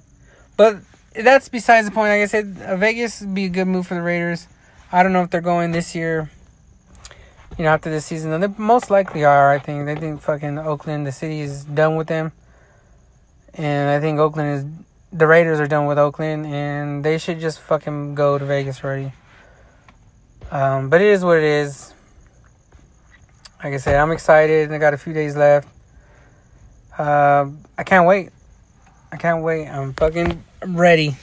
But 0.57 0.79
that's 1.15 1.49
besides 1.49 1.89
the 1.89 1.95
point. 1.95 2.11
Like 2.11 2.23
I 2.23 2.27
said, 2.27 2.57
uh, 2.65 2.77
Vegas 2.77 3.21
would 3.21 3.35
be 3.35 3.47
a 3.47 3.49
good 3.49 3.67
move 3.67 3.87
for 3.87 3.95
the 3.95 4.03
Raiders. 4.03 4.47
I 4.93 5.03
don't 5.05 5.13
know 5.13 5.23
if 5.23 5.31
they're 5.31 5.41
going 5.41 5.71
this 5.71 5.95
year. 5.95 6.31
You 7.57 7.65
know, 7.65 7.71
after 7.71 7.91
this 7.91 8.07
season, 8.07 8.41
they 8.41 8.47
most 8.59 8.91
likely 8.91 9.25
are. 9.25 9.53
I 9.53 9.59
think 9.59 9.87
they 9.87 9.95
think 9.95 10.21
fucking 10.21 10.59
Oakland, 10.59 11.07
the 11.07 11.13
city 11.13 11.41
is 11.41 11.65
done 11.65 11.97
with 11.97 12.09
them, 12.09 12.33
and 13.55 13.91
I 13.91 14.01
think 14.01 14.19
Oakland 14.19 14.51
is. 14.51 14.65
The 15.13 15.27
Raiders 15.27 15.59
are 15.59 15.67
done 15.67 15.87
with 15.87 15.99
Oakland, 15.99 16.47
and 16.47 17.05
they 17.05 17.19
should 17.19 17.41
just 17.41 17.59
fucking 17.61 18.15
go 18.15 18.39
to 18.39 18.45
Vegas 18.45 18.83
already. 18.85 19.13
Um, 20.51 20.89
but 20.89 21.01
it 21.01 21.09
is 21.09 21.25
what 21.25 21.39
it 21.39 21.45
is. 21.45 21.93
Like 23.63 23.75
I 23.75 23.77
said, 23.77 23.97
I'm 23.97 24.13
excited. 24.13 24.73
I 24.73 24.79
got 24.79 24.95
a 24.95 24.99
few 24.99 25.13
days 25.13 25.37
left. 25.37 25.69
Uh, 26.97 27.51
I 27.77 27.83
can't 27.83 28.07
wait. 28.07 28.31
I 29.13 29.17
can't 29.17 29.43
wait. 29.43 29.67
I'm 29.67 29.93
fucking 29.95 30.43
ready. 30.65 31.17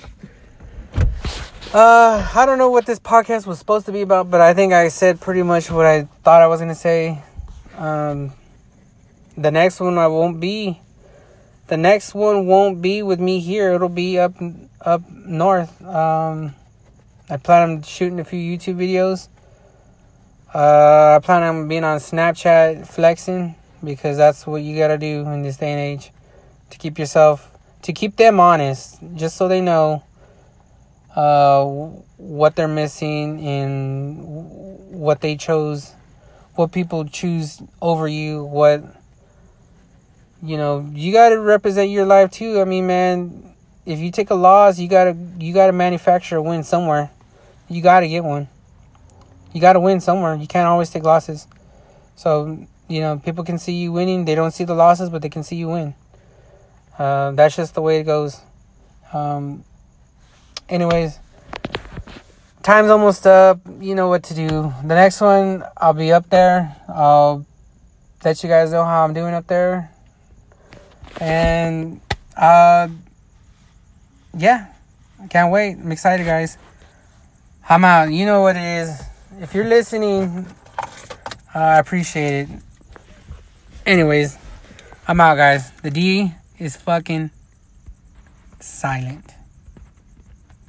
Uh, 1.74 2.26
I 2.34 2.46
don't 2.46 2.58
know 2.58 2.70
what 2.70 2.86
this 2.86 2.98
podcast 2.98 3.46
was 3.46 3.60
supposed 3.60 3.88
to 3.88 3.92
be 3.92 4.00
about, 4.00 4.32
but 4.32 4.40
I 4.40 4.54
think 4.54 4.72
I 4.72 4.88
said 4.88 5.20
pretty 5.20 5.44
much 5.44 5.70
what 5.70 5.86
I 5.86 6.04
thought 6.24 6.42
I 6.42 6.48
was 6.48 6.62
gonna 6.62 6.74
say. 6.74 7.22
Um, 7.76 8.32
the 9.38 9.52
next 9.52 9.82
one 9.82 9.98
I 9.98 10.08
won't 10.08 10.40
be. 10.40 10.80
The 11.68 11.76
next 11.76 12.16
one 12.16 12.48
won't 12.48 12.82
be 12.82 13.04
with 13.04 13.20
me 13.20 13.42
here. 13.42 13.74
It'll 13.74 13.90
be 13.90 14.18
up 14.18 14.36
up 14.80 15.02
north. 15.12 15.84
Um, 15.84 16.56
I 17.30 17.36
plan 17.36 17.70
on 17.70 17.82
shooting 17.82 18.22
a 18.22 18.24
few 18.24 18.40
YouTube 18.40 18.78
videos. 18.78 19.28
Uh, 20.56 21.18
I 21.18 21.20
plan 21.22 21.44
on 21.44 21.68
being 21.68 21.84
on 21.84 21.98
Snapchat 21.98 22.88
flexing 22.88 23.56
because 23.84 24.16
that's 24.16 24.48
what 24.48 24.62
you 24.62 24.78
gotta 24.78 24.98
do 24.98 25.28
in 25.28 25.42
this 25.42 25.58
day 25.58 25.74
and 25.74 25.82
age 25.82 26.14
to 26.70 26.78
keep 26.78 26.98
yourself 26.98 27.52
to 27.82 27.92
keep 27.92 28.16
them 28.16 28.40
honest, 28.40 29.00
just 29.16 29.36
so 29.36 29.50
they 29.50 29.60
know 29.60 30.04
uh, 31.18 31.66
what 32.18 32.56
they're 32.56 32.68
missing 32.68 33.44
and 33.44 34.20
what 34.92 35.20
they 35.20 35.36
chose, 35.36 35.96
what 36.54 36.72
people 36.72 37.06
choose 37.06 37.60
over 37.82 38.08
you, 38.08 38.44
what 38.44 38.84
you 40.44 40.58
know. 40.58 40.88
You 40.94 41.12
got 41.12 41.30
to 41.30 41.40
represent 41.40 41.90
your 41.90 42.06
life 42.06 42.30
too. 42.30 42.62
I 42.62 42.66
mean, 42.66 42.86
man, 42.86 43.56
if 43.88 43.98
you 43.98 44.12
take 44.12 44.30
a 44.30 44.36
loss, 44.36 44.78
you 44.78 44.88
gotta 44.88 45.18
you 45.40 45.56
gotta 45.56 45.74
manufacture 45.74 46.36
a 46.36 46.42
win 46.42 46.64
somewhere. 46.64 47.10
You 47.68 47.82
gotta 47.82 48.08
get 48.08 48.24
one. 48.24 48.48
You 49.54 49.60
gotta 49.60 49.80
win 49.80 50.00
somewhere. 50.00 50.36
You 50.36 50.46
can't 50.46 50.68
always 50.68 50.92
take 50.92 51.02
losses. 51.02 51.48
So 52.16 52.68
you 52.88 53.00
know, 53.02 53.18
people 53.18 53.44
can 53.44 53.58
see 53.58 53.74
you 53.74 53.92
winning. 53.92 54.26
They 54.26 54.36
don't 54.36 54.52
see 54.52 54.66
the 54.66 54.76
losses, 54.76 55.10
but 55.10 55.24
they 55.24 55.30
can 55.30 55.42
see 55.42 55.56
you 55.56 55.70
win. 55.70 55.96
Uh, 57.00 57.32
that's 57.32 57.56
just 57.56 57.74
the 57.74 57.82
way 57.82 58.00
it 58.00 58.04
goes. 58.04 58.40
Um, 59.12 59.64
anyways, 60.70 61.20
time's 62.64 62.90
almost 62.90 63.26
up. 63.26 63.60
You 63.80 63.96
know 63.96 64.10
what 64.10 64.24
to 64.24 64.34
do. 64.34 64.74
The 64.84 64.96
next 64.96 65.22
one, 65.22 65.64
I'll 65.78 65.94
be 65.94 66.12
up 66.12 66.30
there. 66.30 66.76
I'll 66.88 67.46
let 68.24 68.44
you 68.44 68.50
guys 68.50 68.72
know 68.72 68.84
how 68.84 69.04
I'm 69.04 69.14
doing 69.14 69.34
up 69.34 69.48
there. 69.48 69.92
And, 71.20 72.02
uh, 72.36 72.90
yeah, 74.38 74.68
I 75.22 75.28
can't 75.28 75.52
wait. 75.52 75.74
I'm 75.74 75.92
excited, 75.92 76.26
guys. 76.26 76.58
I'm 77.70 77.84
out. 77.84 78.12
You 78.12 78.26
know 78.26 78.42
what 78.42 78.56
it 78.56 78.64
is. 78.64 79.02
If 79.40 79.54
you're 79.54 79.68
listening, 79.68 80.46
uh, 81.54 81.60
I 81.60 81.80
appreciate 81.80 82.50
it. 82.50 82.50
Anyways, 83.86 84.38
I'm 85.08 85.20
out, 85.22 85.36
guys. 85.36 85.72
The 85.82 85.92
D 85.92 86.34
is 86.60 86.76
fucking 86.76 87.32
silent. 88.60 89.27